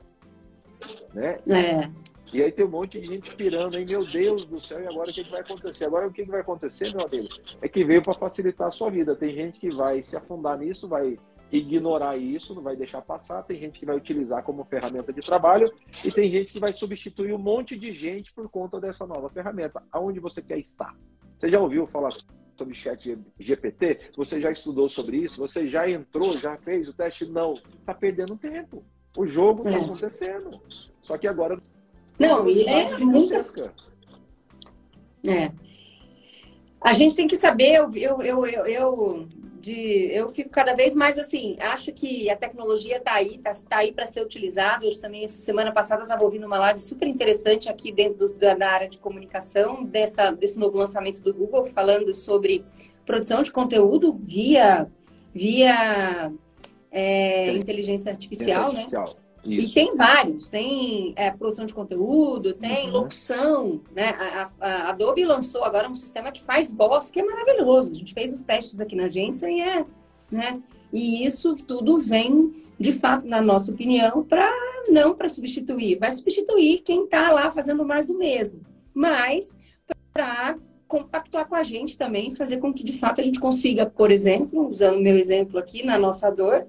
Né? 1.12 1.38
É. 1.49 1.90
E 2.32 2.42
aí 2.42 2.51
tem 2.51 2.64
um 2.64 2.70
monte 2.70 3.01
de 3.01 3.07
gente 3.07 3.34
pirando 3.36 3.76
aí, 3.76 3.86
meu 3.88 4.05
Deus 4.05 4.45
do 4.45 4.61
céu, 4.61 4.80
e 4.80 4.86
agora 4.86 5.11
o 5.11 5.14
que, 5.14 5.22
que 5.22 5.30
vai 5.30 5.40
acontecer? 5.40 5.84
Agora 5.84 6.09
o 6.09 6.12
que, 6.12 6.24
que 6.24 6.30
vai 6.30 6.40
acontecer, 6.40 6.92
meu 6.95 7.07
amigo? 7.07 7.28
É 7.62 7.68
que 7.68 7.84
veio 7.84 8.03
para 8.03 8.14
facilitar 8.14 8.68
a 8.68 8.70
sua 8.70 8.90
vida. 8.90 9.14
Tem 9.14 9.32
gente 9.32 9.61
que 9.61 9.70
vai 9.70 10.03
se 10.03 10.16
afundar 10.16 10.59
nisso, 10.59 10.88
vai 10.88 11.18
ignorar 11.57 12.17
isso, 12.17 12.55
não 12.55 12.63
vai 12.63 12.75
deixar 12.75 13.01
passar. 13.01 13.43
Tem 13.45 13.59
gente 13.59 13.79
que 13.79 13.87
vai 13.87 13.97
utilizar 13.97 14.43
como 14.43 14.65
ferramenta 14.65 15.13
de 15.13 15.21
trabalho 15.21 15.67
e 16.05 16.11
tem 16.11 16.31
gente 16.31 16.53
que 16.53 16.59
vai 16.59 16.73
substituir 16.73 17.33
um 17.33 17.39
monte 17.39 17.77
de 17.79 17.93
gente 17.93 18.33
por 18.33 18.49
conta 18.49 18.81
dessa 18.81 19.07
nova 19.07 19.31
ferramenta. 19.31 19.81
Aonde 19.93 20.19
você 20.19 20.43
quer 20.43 20.59
estar? 20.59 20.97
Você 21.39 21.49
já 21.49 21.61
ouviu 21.61 21.87
falar 21.87 22.11
sobre 22.57 22.75
chat 22.75 23.17
GPT? 23.39 24.11
Você 24.17 24.41
já 24.41 24.51
estudou 24.51 24.89
sobre 24.89 25.19
isso? 25.19 25.41
Você 25.41 25.69
já 25.69 25.89
entrou, 25.89 26.37
já 26.37 26.57
fez 26.57 26.89
o 26.89 26.93
teste? 26.93 27.25
Não. 27.25 27.53
Está 27.53 27.95
perdendo 27.95 28.37
tempo. 28.37 28.85
O 29.17 29.25
jogo 29.25 29.63
está 29.63 29.79
é. 29.79 29.83
acontecendo. 29.83 30.61
Só 31.01 31.17
que 31.17 31.29
agora. 31.29 31.57
Não, 32.19 32.49
e 32.49 32.65
é 32.65 32.99
muita. 32.99 33.45
É. 35.27 35.53
A 36.81 36.93
gente 36.93 37.15
tem 37.15 37.29
que 37.29 37.37
saber, 37.37 37.75
eu, 37.75 37.91
eu, 37.95 38.23
eu, 38.23 38.67
eu 38.67 39.29
de 39.65 40.11
eu 40.12 40.29
fico 40.29 40.51
cada 40.51 40.75
vez 40.75 40.95
mais 40.95 41.19
assim, 41.19 41.57
acho 41.59 41.91
que 41.93 42.29
a 42.29 42.37
tecnologia 42.37 42.99
está 42.99 43.15
aí, 43.15 43.37
está 43.37 43.53
tá 43.67 43.79
aí 43.79 43.93
para 43.93 44.05
ser 44.05 44.23
utilizada. 44.23 44.87
Hoje 44.87 44.99
também, 44.99 45.25
essa 45.25 45.39
semana 45.39 45.73
passada, 45.73 46.03
eu 46.03 46.05
estava 46.05 46.23
ouvindo 46.23 46.47
uma 46.47 46.59
live 46.59 46.79
super 46.79 47.09
interessante 47.09 47.69
aqui 47.69 47.91
dentro 47.91 48.27
do, 48.27 48.35
da, 48.35 48.55
da, 48.55 48.71
área 48.71 48.89
de 48.89 48.99
comunicação, 48.99 49.83
dessa, 49.83 50.31
desse 50.33 50.59
novo 50.59 50.77
lançamento 50.77 51.23
do 51.23 51.33
Google, 51.33 51.65
falando 51.65 52.15
sobre 52.15 52.62
produção 53.07 53.43
de 53.43 53.51
conteúdo 53.51 54.12
via, 54.21 54.87
via 55.33 56.31
é, 56.91 57.53
inteligência 57.53 58.12
artificial, 58.12 58.71
né? 58.73 58.81
Artificial. 58.81 59.24
Isso. 59.45 59.68
E 59.68 59.72
tem 59.72 59.95
vários, 59.95 60.49
tem 60.49 61.12
é, 61.16 61.30
produção 61.30 61.66
de 61.66 61.74
conteúdo, 61.74 62.55
tem 62.55 62.86
uhum. 62.86 62.92
locução, 62.92 63.80
né? 63.95 64.11
A, 64.11 64.42
a, 64.42 64.66
a, 64.66 64.90
Adobe 64.90 65.24
lançou 65.24 65.64
agora 65.64 65.88
um 65.88 65.95
sistema 65.95 66.32
que 66.32 66.42
faz 66.42 66.72
voz, 66.72 67.11
que 67.11 67.20
é 67.20 67.24
maravilhoso. 67.24 67.90
A 67.90 67.95
gente 67.95 68.14
fez 68.14 68.32
os 68.32 68.42
testes 68.42 68.80
aqui 68.80 68.97
na 68.97 69.05
agência 69.05 69.51
e 69.51 69.61
é, 69.61 69.84
né? 70.30 70.62
E 70.92 71.26
isso 71.26 71.55
tudo 71.57 71.99
vem, 71.99 72.64
de 72.78 72.92
fato, 72.92 73.26
na 73.26 73.42
nossa 73.42 73.70
opinião, 73.70 74.24
para 74.24 74.51
não 74.88 75.14
para 75.14 75.28
substituir, 75.28 75.99
vai 75.99 76.11
substituir 76.11 76.78
quem 76.78 77.05
está 77.05 77.30
lá 77.32 77.51
fazendo 77.51 77.84
mais 77.84 78.07
do 78.07 78.16
mesmo, 78.16 78.61
mas 78.92 79.57
para 80.12 80.57
compactuar 80.86 81.49
com 81.49 81.55
a 81.55 81.62
gente 81.62 81.97
também, 81.97 82.34
fazer 82.34 82.59
com 82.59 82.72
que 82.72 82.84
de 82.84 82.99
fato 82.99 83.20
a 83.20 83.24
gente 83.24 83.40
consiga, 83.40 83.86
por 83.86 84.11
exemplo, 84.11 84.68
usando 84.68 84.99
o 84.99 85.03
meu 85.03 85.16
exemplo 85.16 85.59
aqui 85.59 85.84
na 85.84 85.99
nossa 85.99 86.30
dor, 86.30 86.66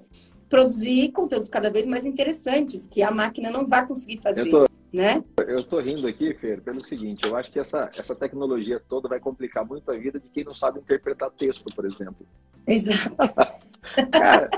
produzir 0.48 1.10
conteúdos 1.12 1.48
cada 1.48 1.70
vez 1.70 1.86
mais 1.86 2.06
interessantes, 2.06 2.86
que 2.90 3.02
a 3.02 3.10
máquina 3.10 3.50
não 3.50 3.66
vai 3.66 3.86
conseguir 3.86 4.18
fazer. 4.18 4.42
Eu 4.42 4.50
tô, 4.50 4.68
né? 4.92 5.22
eu 5.46 5.62
tô 5.64 5.78
rindo 5.80 6.06
aqui, 6.06 6.34
Fer, 6.34 6.60
pelo 6.60 6.84
seguinte, 6.84 7.26
eu 7.26 7.36
acho 7.36 7.50
que 7.50 7.58
essa, 7.58 7.90
essa 7.96 8.14
tecnologia 8.14 8.80
toda 8.88 9.08
vai 9.08 9.20
complicar 9.20 9.66
muito 9.66 9.90
a 9.90 9.96
vida 9.96 10.20
de 10.20 10.28
quem 10.28 10.44
não 10.44 10.54
sabe 10.54 10.80
interpretar 10.80 11.30
texto, 11.30 11.64
por 11.74 11.84
exemplo. 11.84 12.26
Exato. 12.66 13.16
Cara, 14.10 14.50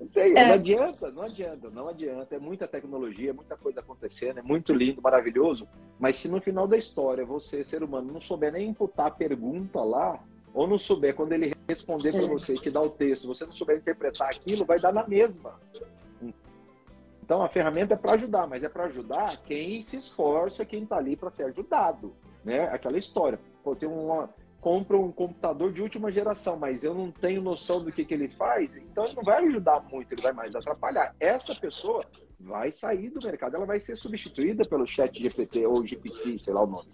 não, 0.00 0.10
sei, 0.10 0.34
é. 0.34 0.46
não 0.46 0.54
adianta, 0.54 1.10
não 1.10 1.22
adianta, 1.22 1.70
não 1.70 1.88
adianta. 1.88 2.34
É 2.34 2.38
muita 2.38 2.66
tecnologia, 2.66 3.32
muita 3.32 3.56
coisa 3.56 3.80
acontecendo, 3.80 4.38
é 4.38 4.42
muito 4.42 4.72
lindo, 4.72 5.02
maravilhoso, 5.02 5.68
mas 5.98 6.16
se 6.16 6.28
no 6.28 6.40
final 6.40 6.66
da 6.66 6.76
história 6.76 7.24
você, 7.24 7.64
ser 7.64 7.82
humano, 7.82 8.12
não 8.12 8.20
souber 8.20 8.52
nem 8.52 8.68
imputar 8.68 9.06
a 9.06 9.10
pergunta 9.10 9.80
lá, 9.82 10.22
ou 10.52 10.66
não 10.66 10.78
souber, 10.78 11.14
quando 11.14 11.32
ele 11.32 11.52
responder 11.70 12.12
para 12.12 12.22
é. 12.22 12.28
você 12.28 12.52
e 12.52 12.56
te 12.56 12.70
dar 12.70 12.82
o 12.82 12.90
texto, 12.90 13.26
você 13.26 13.44
não 13.44 13.52
souber 13.52 13.78
interpretar 13.78 14.28
aquilo, 14.28 14.64
vai 14.64 14.78
dar 14.78 14.92
na 14.92 15.06
mesma. 15.06 15.58
Então 17.22 17.42
a 17.42 17.48
ferramenta 17.48 17.94
é 17.94 17.96
para 17.96 18.14
ajudar, 18.14 18.46
mas 18.46 18.62
é 18.62 18.68
para 18.68 18.84
ajudar 18.84 19.36
quem 19.44 19.82
se 19.82 19.96
esforça, 19.96 20.64
quem 20.64 20.82
está 20.82 20.96
ali 20.96 21.16
para 21.16 21.30
ser 21.30 21.44
ajudado, 21.44 22.12
né? 22.44 22.64
Aquela 22.64 22.98
história. 22.98 23.38
Pô, 23.62 23.76
tem 23.76 23.88
uma 23.88 24.28
compra 24.60 24.98
um 24.98 25.10
computador 25.10 25.72
de 25.72 25.80
última 25.80 26.12
geração, 26.12 26.56
mas 26.56 26.84
eu 26.84 26.92
não 26.92 27.10
tenho 27.10 27.40
noção 27.40 27.82
do 27.82 27.90
que, 27.90 28.04
que 28.04 28.12
ele 28.12 28.28
faz, 28.28 28.76
então 28.76 29.04
ele 29.04 29.14
não 29.14 29.22
vai 29.22 29.42
ajudar 29.46 29.80
muito, 29.90 30.12
ele 30.12 30.20
vai 30.22 30.32
mais 30.32 30.54
atrapalhar. 30.54 31.14
Essa 31.18 31.54
pessoa 31.54 32.04
vai 32.38 32.70
sair 32.70 33.08
do 33.08 33.24
mercado, 33.24 33.56
ela 33.56 33.64
vai 33.64 33.80
ser 33.80 33.96
substituída 33.96 34.62
pelo 34.68 34.86
chat 34.86 35.22
GPT 35.22 35.66
ou 35.66 35.86
GPT, 35.86 36.38
sei 36.38 36.52
lá 36.52 36.62
o 36.62 36.66
nome. 36.66 36.88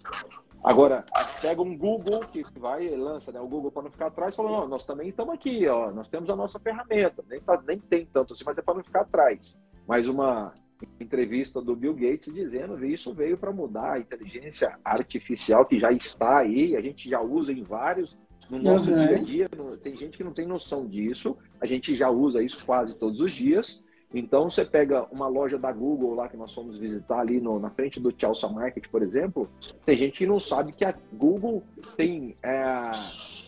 Agora, 0.67 1.05
pega 1.41 1.61
um 1.61 1.77
Google 1.77 2.19
que 2.19 2.43
vai 2.59 2.87
e 2.87 2.95
lança 2.95 3.31
né, 3.31 3.39
o 3.39 3.47
Google 3.47 3.71
para 3.71 3.83
não 3.83 3.89
ficar 3.89 4.07
atrás, 4.07 4.35
falando, 4.35 4.51
não, 4.51 4.67
nós 4.67 4.83
também 4.83 5.07
estamos 5.07 5.33
aqui, 5.33 5.65
ó, 5.65 5.91
nós 5.91 6.09
temos 6.09 6.29
a 6.29 6.35
nossa 6.35 6.59
ferramenta, 6.59 7.23
nem, 7.29 7.39
tá, 7.39 7.63
nem 7.65 7.79
tem 7.79 8.05
tanto 8.05 8.33
assim, 8.33 8.43
mas 8.45 8.57
é 8.57 8.61
para 8.61 8.73
não 8.73 8.83
ficar 8.83 9.03
atrás. 9.03 9.57
Mais 9.87 10.09
uma 10.09 10.53
entrevista 10.99 11.61
do 11.61 11.73
Bill 11.73 11.93
Gates 11.93 12.33
dizendo 12.33 12.77
que 12.77 12.85
isso 12.85 13.13
veio 13.13 13.37
para 13.37 13.53
mudar 13.53 13.93
a 13.93 13.99
inteligência 13.99 14.77
artificial 14.83 15.63
que 15.63 15.79
já 15.79 15.93
está 15.93 16.39
aí, 16.39 16.75
a 16.75 16.81
gente 16.81 17.09
já 17.09 17.21
usa 17.21 17.53
em 17.53 17.63
vários, 17.63 18.17
no 18.49 18.59
nosso 18.59 18.91
uhum. 18.91 19.07
dia 19.07 19.15
a 19.15 19.19
dia, 19.19 19.49
tem 19.81 19.95
gente 19.95 20.17
que 20.17 20.23
não 20.23 20.33
tem 20.33 20.45
noção 20.45 20.85
disso, 20.85 21.37
a 21.61 21.65
gente 21.65 21.95
já 21.95 22.09
usa 22.09 22.43
isso 22.43 22.65
quase 22.65 22.99
todos 22.99 23.21
os 23.21 23.31
dias, 23.31 23.81
então, 24.13 24.49
você 24.49 24.63
pega 24.63 25.05
uma 25.11 25.27
loja 25.27 25.57
da 25.57 25.71
Google 25.71 26.15
lá 26.15 26.29
que 26.29 26.37
nós 26.37 26.53
fomos 26.53 26.77
visitar 26.77 27.19
ali 27.19 27.41
no, 27.41 27.59
na 27.59 27.69
frente 27.69 27.99
do 27.99 28.13
Chelsea 28.17 28.49
Market, 28.49 28.87
por 28.89 29.03
exemplo, 29.03 29.49
tem 29.85 29.97
gente 29.97 30.19
que 30.19 30.25
não 30.25 30.39
sabe 30.39 30.71
que 30.71 30.85
a 30.85 30.93
Google 31.11 31.61
tem 31.97 32.37
é, 32.41 32.91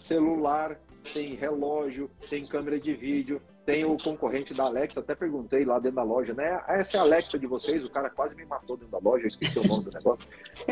celular, 0.01 0.78
tem 1.14 1.34
relógio, 1.36 2.10
tem 2.30 2.45
câmera 2.45 2.78
de 2.78 2.93
vídeo, 2.93 3.41
tem 3.66 3.86
o 3.86 3.95
concorrente 3.97 4.53
da 4.53 4.66
Alexa, 4.66 4.99
até 4.99 5.16
perguntei 5.16 5.64
lá 5.64 5.80
dentro 5.80 5.97
da 5.97 6.03
loja, 6.03 6.34
né? 6.34 6.60
Ah, 6.68 6.76
essa 6.78 6.97
é 6.97 6.99
a 6.99 7.03
Alexa 7.03 7.39
de 7.39 7.47
vocês? 7.47 7.86
O 7.86 7.89
cara 7.89 8.10
quase 8.10 8.36
me 8.36 8.43
matou 8.43 8.76
dentro 8.76 8.91
da 8.91 8.97
loja, 8.97 9.26
eu 9.26 9.28
esqueci 9.30 9.60
o 9.60 9.68
nome 9.68 9.86
do 9.86 9.91
negócio. 9.93 10.28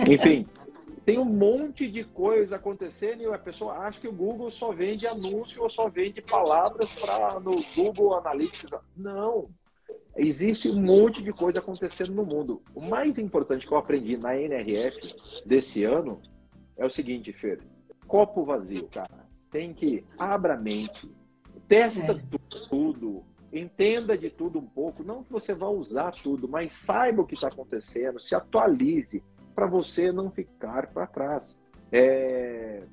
Enfim, 0.09 0.47
tem 1.05 1.17
um 1.17 1.25
monte 1.25 1.89
de 1.89 2.03
coisa 2.03 2.55
acontecendo 2.57 3.21
e 3.21 3.25
a 3.27 3.38
pessoa 3.38 3.77
acha 3.77 4.01
que 4.01 4.07
o 4.07 4.11
Google 4.11 4.51
só 4.51 4.71
vende 4.71 5.07
anúncio 5.07 5.63
ou 5.63 5.69
só 5.69 5.88
vende 5.88 6.21
palavras 6.21 6.89
para 6.95 7.39
no 7.39 7.55
Google 7.75 8.15
Analytics. 8.15 8.71
Não, 8.95 9.47
Existe 10.18 10.70
um 10.70 10.82
monte 10.82 11.22
de 11.22 11.32
coisa 11.32 11.59
acontecendo 11.59 12.11
no 12.13 12.26
mundo. 12.26 12.61
O 12.74 12.82
mais 12.82 13.20
importante 13.20 13.68
que 13.68 13.72
eu 13.72 13.78
aprendi 13.78 14.18
na 14.18 14.36
NRF 14.36 15.15
desse 15.45 15.84
ano 15.84 16.20
é 16.76 16.86
o 16.86 16.89
seguinte, 16.89 17.32
Fer. 17.32 17.59
Copo 18.07 18.43
vazio, 18.43 18.88
cara. 18.88 19.28
Tem 19.51 19.74
que 19.74 20.03
abra 20.18 20.55
a 20.55 20.57
mente, 20.57 21.09
testa 21.68 22.13
é. 22.13 22.38
tudo, 22.68 23.24
entenda 23.53 24.18
de 24.18 24.30
tudo 24.30 24.59
um 24.59 24.65
pouco. 24.65 25.03
Não 25.03 25.24
que 25.24 25.32
você 25.32 25.53
vá 25.53 25.68
usar 25.68 26.11
tudo, 26.11 26.47
mas 26.47 26.72
saiba 26.74 27.22
o 27.22 27.26
que 27.26 27.36
está 27.36 27.47
acontecendo, 27.47 28.20
se 28.20 28.34
atualize 28.34 29.24
para 29.53 29.68
você 29.68 30.11
não 30.11 30.32
ficar 30.32 30.88
para 30.88 31.05
trás. 31.05 31.57
É... 31.91 32.84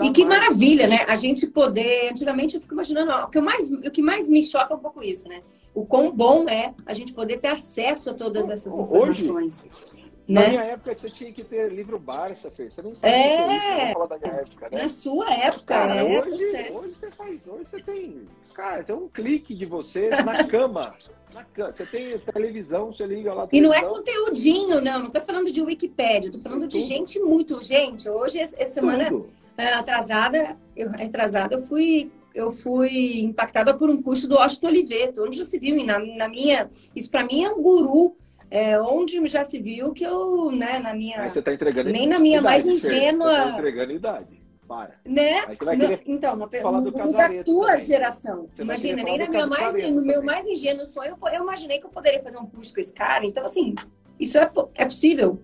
E 0.00 0.10
que 0.10 0.24
mais... 0.24 0.40
maravilha, 0.40 0.86
né? 0.86 1.04
A 1.06 1.16
gente 1.16 1.46
poder. 1.46 2.10
Antigamente 2.10 2.54
eu 2.54 2.60
fico 2.60 2.72
imaginando, 2.72 3.10
ó, 3.10 3.24
o 3.24 3.28
que, 3.28 3.40
mais, 3.40 3.70
o 3.70 3.90
que 3.90 4.02
mais 4.02 4.28
me 4.28 4.42
choca 4.42 4.72
é 4.72 4.76
um 4.76 4.80
pouco 4.80 5.02
isso, 5.02 5.28
né? 5.28 5.42
O 5.76 5.84
quão 5.84 6.10
bom 6.10 6.48
é 6.48 6.74
a 6.86 6.94
gente 6.94 7.12
poder 7.12 7.36
ter 7.36 7.48
acesso 7.48 8.08
a 8.08 8.14
todas 8.14 8.48
essas 8.48 8.78
informações. 8.78 9.62
Hoje, 9.62 9.96
né? 10.26 10.40
Na 10.40 10.48
minha 10.48 10.62
época, 10.62 10.94
você 10.98 11.10
tinha 11.10 11.30
que 11.30 11.44
ter 11.44 11.70
livro 11.70 11.98
Barça, 11.98 12.50
Fê. 12.50 12.68
Você 12.70 12.82
nem 12.82 12.94
sabe 12.94 13.12
é... 13.12 13.90
isso, 13.90 14.06
da 14.08 14.18
minha 14.18 14.40
época, 14.40 14.68
né? 14.70 14.82
Na 14.82 14.88
sua 14.88 15.30
época, 15.32 15.64
cara, 15.66 15.96
é, 15.96 16.02
hoje, 16.02 16.72
hoje 16.72 16.94
você 16.94 17.10
faz, 17.10 17.46
hoje 17.46 17.64
você 17.70 17.80
tem, 17.82 18.26
cara, 18.54 18.84
é 18.88 18.94
um 18.94 19.06
clique 19.06 19.54
de 19.54 19.66
você 19.66 20.08
na 20.08 20.44
cama. 20.44 20.94
na 21.34 21.44
cama. 21.44 21.72
Você 21.72 21.84
tem 21.84 22.18
televisão, 22.18 22.86
você 22.86 23.06
liga 23.06 23.34
lá. 23.34 23.46
E 23.52 23.60
não 23.60 23.72
é 23.72 23.82
conteúdinho, 23.82 24.80
não. 24.80 25.02
Não 25.04 25.10
tô 25.10 25.20
falando 25.20 25.52
de 25.52 25.60
Wikipédia, 25.60 26.32
tô 26.32 26.40
falando 26.40 26.66
de 26.66 26.80
gente 26.80 27.20
muito. 27.20 27.62
Gente, 27.62 28.08
hoje, 28.08 28.40
essa 28.40 28.64
semana 28.64 29.10
é, 29.58 29.74
atrasada, 29.74 30.56
eu, 30.74 30.90
atrasada, 30.90 31.54
eu 31.54 31.60
fui 31.60 32.10
eu 32.36 32.50
fui 32.52 33.20
impactada 33.20 33.74
por 33.74 33.88
um 33.88 34.00
curso 34.00 34.28
do 34.28 34.36
Washington 34.36 34.68
Oliveto, 34.68 35.24
onde 35.24 35.38
já 35.38 35.44
se 35.44 35.58
viu, 35.58 35.84
na, 35.84 35.98
na 35.98 36.28
minha. 36.28 36.70
Isso 36.94 37.10
para 37.10 37.24
mim 37.24 37.44
é 37.44 37.50
um 37.50 37.62
guru. 37.62 38.16
É, 38.48 38.80
onde 38.80 39.26
já 39.26 39.42
se 39.42 39.60
viu 39.60 39.92
que 39.92 40.04
eu, 40.04 40.52
né, 40.52 40.78
na 40.78 40.94
minha. 40.94 41.18
Mas 41.18 41.32
você 41.32 41.42
tá 41.42 41.52
entregando 41.52 41.90
Nem 41.90 42.06
na 42.06 42.20
minha 42.20 42.40
mais 42.40 42.64
ingênua. 42.64 43.34
Você 43.34 43.42
tá 43.42 43.58
entregando 43.58 43.92
idade. 43.92 44.46
Para. 44.68 44.94
Né? 45.04 45.46
No, 45.46 45.98
então, 46.06 46.34
uma, 46.34 46.48
falar 46.48 46.80
do 46.80 46.90
da 46.90 47.42
tua 47.44 47.72
também. 47.72 47.84
geração. 47.84 48.48
Você 48.52 48.62
Imagina, 48.62 49.02
nem 49.02 49.18
na 49.18 49.28
minha 49.28 49.46
mais, 49.46 49.92
no 49.92 50.02
meu 50.02 50.22
mais 50.22 50.46
ingênuo 50.46 50.84
sonho, 50.84 51.16
eu, 51.20 51.28
eu 51.28 51.42
imaginei 51.42 51.78
que 51.78 51.86
eu 51.86 51.90
poderia 51.90 52.22
fazer 52.22 52.38
um 52.38 52.46
curso 52.46 52.72
com 52.72 52.80
esse 52.80 52.92
cara. 52.92 53.24
Então, 53.24 53.44
assim, 53.44 53.74
isso 54.18 54.38
é, 54.38 54.50
é 54.74 54.84
possível. 54.84 55.40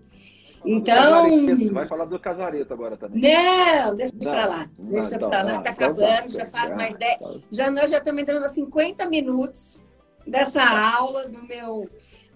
Então. 0.64 1.58
Você 1.58 1.72
vai 1.72 1.86
falar 1.86 2.04
do 2.04 2.18
casareto 2.18 2.72
agora 2.72 2.96
também. 2.96 3.22
Não, 3.22 3.96
deixa 3.96 4.12
não, 4.14 4.32
pra 4.32 4.46
lá. 4.46 4.70
Deixa 4.78 5.18
pra 5.18 5.28
lá, 5.28 5.44
não, 5.44 5.62
tá 5.62 5.62
então 5.62 5.62
tá, 5.62 5.70
acabando, 5.70 6.30
já 6.30 6.46
faz 6.46 6.74
mais 6.74 6.94
10. 6.94 7.18
Tá. 7.18 7.34
Já 7.50 7.70
nós 7.70 7.90
já 7.90 7.98
estamos 7.98 8.22
entrando 8.22 8.44
a 8.44 8.48
50 8.48 9.06
minutos 9.06 9.80
dessa 10.26 10.62
aula 10.96 11.26
do 11.26 11.42
meu 11.42 11.88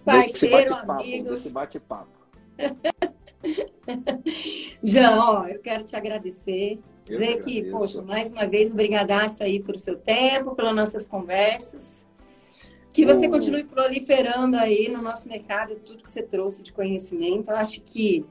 parceiro, 0.03 0.75
desse 0.75 0.91
amigo. 0.91 1.29
Desse 1.31 1.49
bate-papo. 1.49 2.17
Jean, 4.83 5.17
ó, 5.19 5.47
eu 5.47 5.59
quero 5.59 5.83
te 5.83 5.95
agradecer. 5.95 6.79
Eu 7.07 7.13
dizer 7.13 7.39
que, 7.39 7.61
que, 7.61 7.71
poxa, 7.71 8.01
mais 8.01 8.31
uma 8.31 8.47
vez, 8.47 8.71
obrigadaço 8.71 9.43
aí 9.43 9.61
pelo 9.61 9.77
seu 9.77 9.97
tempo, 9.97 10.55
pelas 10.55 10.75
nossas 10.75 11.07
conversas. 11.07 12.06
Que 12.97 13.05
você 13.05 13.29
continue 13.29 13.63
proliferando 13.63 14.57
aí 14.57 14.89
no 14.89 15.03
nosso 15.03 15.29
mercado 15.29 15.75
tudo 15.75 16.01
que 16.01 16.09
você 16.09 16.23
trouxe 16.23 16.63
de 16.63 16.73
conhecimento. 16.73 17.51
Eu 17.51 17.55
acho 17.55 17.79
que 17.81 18.25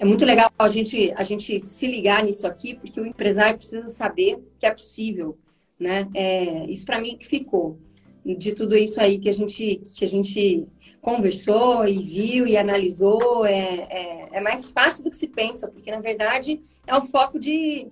é 0.00 0.04
muito 0.04 0.24
legal 0.24 0.50
a 0.58 0.66
gente, 0.66 1.14
a 1.16 1.22
gente 1.22 1.60
se 1.60 1.86
ligar 1.86 2.24
nisso 2.24 2.44
aqui, 2.44 2.74
porque 2.74 3.00
o 3.00 3.06
empresário 3.06 3.56
precisa 3.56 3.86
saber 3.86 4.42
que 4.58 4.66
é 4.66 4.70
possível, 4.72 5.38
né? 5.78 6.08
É, 6.12 6.66
isso 6.68 6.84
para 6.84 7.00
mim 7.00 7.16
que 7.16 7.24
ficou 7.24 7.78
de 8.24 8.52
tudo 8.52 8.76
isso 8.76 9.00
aí 9.00 9.20
que 9.20 9.28
a 9.28 9.32
gente, 9.32 9.80
que 9.96 10.04
a 10.04 10.08
gente 10.08 10.66
conversou 11.00 11.86
e 11.86 12.02
viu 12.02 12.48
e 12.48 12.56
analisou, 12.56 13.46
é, 13.46 13.52
é, 13.54 14.28
é 14.32 14.40
mais 14.40 14.72
fácil 14.72 15.04
do 15.04 15.10
que 15.10 15.16
se 15.16 15.28
pensa, 15.28 15.70
porque 15.70 15.92
na 15.92 16.00
verdade 16.00 16.60
é 16.84 16.96
um 16.96 17.02
foco 17.02 17.38
de, 17.38 17.86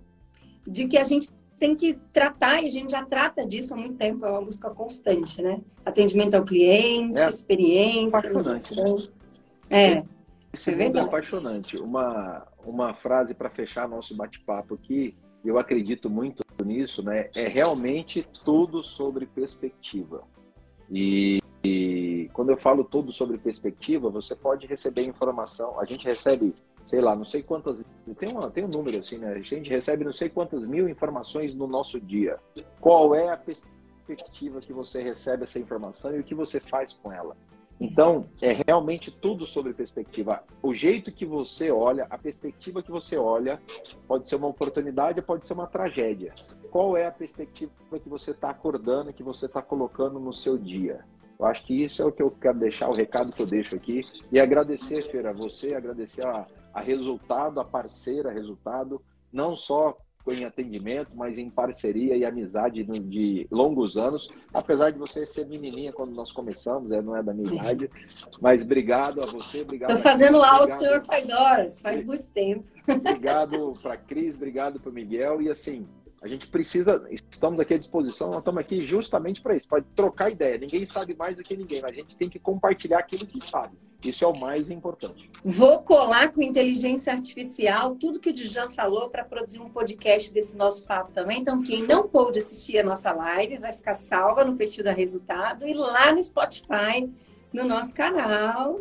de 0.66 0.88
que 0.88 0.98
a 0.98 1.04
gente 1.04 1.28
tem 1.60 1.76
que 1.76 1.92
tratar, 2.10 2.62
e 2.62 2.66
a 2.66 2.70
gente 2.70 2.90
já 2.90 3.04
trata 3.04 3.46
disso 3.46 3.74
há 3.74 3.76
muito 3.76 3.94
tempo, 3.96 4.24
é 4.24 4.30
uma 4.30 4.40
busca 4.40 4.70
constante, 4.70 5.42
né? 5.42 5.60
Atendimento 5.84 6.34
ao 6.34 6.42
cliente, 6.42 7.20
é 7.20 7.28
experiência, 7.28 8.26
inovação. 8.26 8.96
É. 9.68 10.02
Esse 10.52 10.70
é 10.70 10.74
verdade. 10.74 11.04
é 11.04 11.08
apaixonante. 11.08 11.76
Uma, 11.76 12.46
uma 12.64 12.94
frase 12.94 13.34
para 13.34 13.50
fechar 13.50 13.86
nosso 13.86 14.16
bate-papo 14.16 14.74
aqui, 14.74 15.14
eu 15.44 15.58
acredito 15.58 16.08
muito 16.08 16.42
nisso, 16.64 17.02
né? 17.02 17.28
É 17.36 17.46
realmente 17.46 18.26
tudo 18.42 18.82
sobre 18.82 19.26
perspectiva. 19.26 20.24
E, 20.90 21.40
e, 21.62 22.30
quando 22.32 22.50
eu 22.50 22.56
falo 22.56 22.84
tudo 22.84 23.12
sobre 23.12 23.36
perspectiva, 23.36 24.08
você 24.08 24.34
pode 24.34 24.66
receber 24.66 25.04
informação. 25.04 25.78
A 25.78 25.84
gente 25.84 26.06
recebe, 26.06 26.54
sei 26.90 27.00
lá, 27.00 27.14
não 27.14 27.24
sei 27.24 27.40
quantas. 27.40 27.80
Tem, 28.18 28.28
uma, 28.28 28.50
tem 28.50 28.64
um 28.64 28.68
número 28.68 28.98
assim, 28.98 29.16
né? 29.16 29.32
A 29.32 29.40
gente 29.40 29.70
recebe 29.70 30.04
não 30.04 30.12
sei 30.12 30.28
quantas 30.28 30.66
mil 30.66 30.88
informações 30.88 31.54
no 31.54 31.68
nosso 31.68 32.00
dia. 32.00 32.36
Qual 32.80 33.14
é 33.14 33.30
a 33.30 33.36
perspectiva 33.36 34.58
que 34.58 34.72
você 34.72 35.00
recebe 35.00 35.44
essa 35.44 35.60
informação 35.60 36.16
e 36.16 36.18
o 36.18 36.24
que 36.24 36.34
você 36.34 36.58
faz 36.58 36.92
com 36.92 37.12
ela? 37.12 37.36
Então, 37.80 38.22
é 38.42 38.52
realmente 38.66 39.10
tudo 39.10 39.46
sobre 39.46 39.72
perspectiva. 39.72 40.42
O 40.60 40.74
jeito 40.74 41.12
que 41.12 41.24
você 41.24 41.70
olha, 41.70 42.08
a 42.10 42.18
perspectiva 42.18 42.82
que 42.82 42.90
você 42.90 43.16
olha, 43.16 43.62
pode 44.08 44.28
ser 44.28 44.34
uma 44.34 44.48
oportunidade, 44.48 45.22
pode 45.22 45.46
ser 45.46 45.52
uma 45.52 45.68
tragédia. 45.68 46.34
Qual 46.72 46.96
é 46.96 47.06
a 47.06 47.12
perspectiva 47.12 47.72
que 48.02 48.08
você 48.08 48.32
está 48.32 48.50
acordando, 48.50 49.12
que 49.12 49.22
você 49.22 49.46
está 49.46 49.62
colocando 49.62 50.18
no 50.18 50.34
seu 50.34 50.58
dia? 50.58 51.04
Eu 51.38 51.46
acho 51.46 51.64
que 51.64 51.84
isso 51.84 52.02
é 52.02 52.04
o 52.04 52.12
que 52.12 52.22
eu 52.22 52.30
quero 52.32 52.58
deixar, 52.58 52.88
o 52.88 52.92
recado 52.92 53.32
que 53.32 53.40
eu 53.40 53.46
deixo 53.46 53.74
aqui. 53.74 54.00
E 54.30 54.38
agradecer, 54.38 55.00
Feira, 55.04 55.30
a 55.30 55.32
você, 55.32 55.74
agradecer 55.74 56.26
a, 56.26 56.44
a 56.72 56.80
resultado, 56.80 57.60
a 57.60 57.64
parceira 57.64 58.30
resultado, 58.30 59.02
não 59.32 59.56
só 59.56 59.96
em 60.28 60.44
atendimento, 60.44 61.16
mas 61.16 61.38
em 61.38 61.48
parceria 61.48 62.16
e 62.16 62.24
amizade 62.24 62.84
de 62.84 63.46
longos 63.50 63.96
anos. 63.96 64.28
Apesar 64.52 64.90
de 64.90 64.98
você 64.98 65.26
ser 65.26 65.46
menininha 65.46 65.92
quando 65.92 66.14
nós 66.14 66.30
começamos, 66.30 66.92
é, 66.92 67.00
não 67.00 67.16
é 67.16 67.22
da 67.22 67.32
minha 67.32 67.52
idade. 67.52 67.90
Mas 68.40 68.62
obrigado 68.62 69.20
a 69.20 69.26
você, 69.26 69.62
obrigado. 69.62 69.90
Estou 69.90 70.02
fazendo 70.02 70.42
aula 70.42 70.66
com 70.66 70.74
o 70.74 70.76
senhor 70.76 71.04
faz 71.04 71.28
horas, 71.30 71.80
faz 71.80 72.04
muito 72.04 72.26
tempo. 72.28 72.64
Obrigado 72.86 73.72
para 73.82 73.96
Cris, 73.96 74.36
obrigado 74.36 74.78
para 74.78 74.92
Miguel. 74.92 75.40
E 75.40 75.48
assim, 75.48 75.86
a 76.22 76.28
gente 76.28 76.46
precisa, 76.48 77.02
estamos 77.10 77.58
aqui 77.58 77.74
à 77.74 77.78
disposição, 77.78 78.28
nós 78.28 78.40
estamos 78.40 78.60
aqui 78.60 78.84
justamente 78.84 79.40
para 79.40 79.56
isso, 79.56 79.66
para 79.66 79.82
trocar 79.96 80.30
ideia. 80.30 80.58
Ninguém 80.58 80.84
sabe 80.84 81.16
mais 81.16 81.34
do 81.34 81.42
que 81.42 81.56
ninguém, 81.56 81.80
mas 81.80 81.92
a 81.92 81.94
gente 81.94 82.14
tem 82.14 82.28
que 82.28 82.38
compartilhar 82.38 82.98
aquilo 82.98 83.26
que 83.26 83.42
sabe. 83.48 83.74
Isso 84.04 84.24
é 84.24 84.26
o 84.26 84.38
mais 84.38 84.70
importante. 84.70 85.30
Vou 85.42 85.80
colar 85.80 86.30
com 86.30 86.42
inteligência 86.42 87.12
artificial 87.12 87.96
tudo 87.96 88.20
que 88.20 88.30
o 88.30 88.32
Dijan 88.32 88.68
falou 88.68 89.08
para 89.08 89.24
produzir 89.24 89.60
um 89.60 89.70
podcast 89.70 90.32
desse 90.32 90.56
nosso 90.56 90.84
papo 90.84 91.10
também. 91.12 91.40
Então, 91.40 91.62
quem 91.62 91.86
não 91.86 92.06
pôde 92.06 92.38
assistir 92.38 92.78
a 92.78 92.82
nossa 92.82 93.12
live 93.12 93.58
vai 93.58 93.72
ficar 93.72 93.94
salva 93.94 94.44
no 94.44 94.56
perfil 94.56 94.84
da 94.84 94.92
Resultado 94.92 95.66
e 95.66 95.72
lá 95.72 96.12
no 96.12 96.22
Spotify, 96.22 97.10
no 97.52 97.64
nosso 97.64 97.94
canal. 97.94 98.80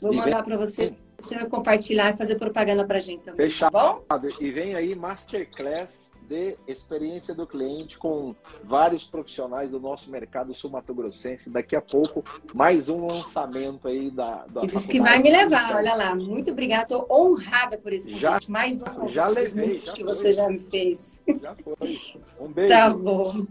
Vou 0.00 0.12
mandar 0.12 0.42
para 0.42 0.56
você. 0.56 0.94
Você 1.18 1.34
vai 1.34 1.46
compartilhar 1.46 2.10
e 2.10 2.16
fazer 2.16 2.36
propaganda 2.36 2.84
para 2.84 2.98
a 2.98 3.00
gente 3.00 3.22
também. 3.22 3.46
Tá 3.46 3.52
Fechado. 3.52 3.72
Tá 4.08 4.18
bom? 4.18 4.28
E 4.40 4.50
vem 4.50 4.74
aí 4.74 4.96
Masterclass 4.96 6.09
de 6.30 6.56
experiência 6.64 7.34
do 7.34 7.44
cliente 7.44 7.98
com 7.98 8.36
vários 8.62 9.02
profissionais 9.02 9.68
do 9.68 9.80
nosso 9.80 10.08
mercado 10.08 10.54
sul-mato-grossense. 10.54 11.50
Daqui 11.50 11.74
a 11.74 11.82
pouco, 11.82 12.24
mais 12.54 12.88
um 12.88 13.04
lançamento 13.04 13.88
aí 13.88 14.12
da. 14.12 14.46
da 14.46 14.60
Diz 14.60 14.86
que 14.86 15.00
vai 15.00 15.18
me 15.18 15.28
levar, 15.28 15.74
olha 15.74 15.92
lá. 15.96 16.14
Muito 16.14 16.52
obrigada, 16.52 16.82
estou 16.84 17.06
honrada 17.10 17.76
por 17.76 17.92
esse 17.92 18.04
convite. 18.06 18.22
Já, 18.22 18.38
mais 18.48 18.80
um 18.80 19.08
já 19.08 19.26
levei, 19.26 19.80
já 19.80 19.92
que 19.92 20.04
foi. 20.04 20.14
você 20.14 20.30
já 20.30 20.48
me 20.48 20.60
fez. 20.60 21.20
Já 21.42 21.54
foi. 21.56 21.98
Um 22.40 22.48
beijo. 22.48 22.68
Tá 22.70 22.88
bom. 22.88 23.46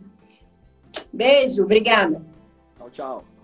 Beijo, 1.14 1.64
obrigada. 1.64 2.26
Tchau, 2.78 2.90
tchau. 2.90 3.39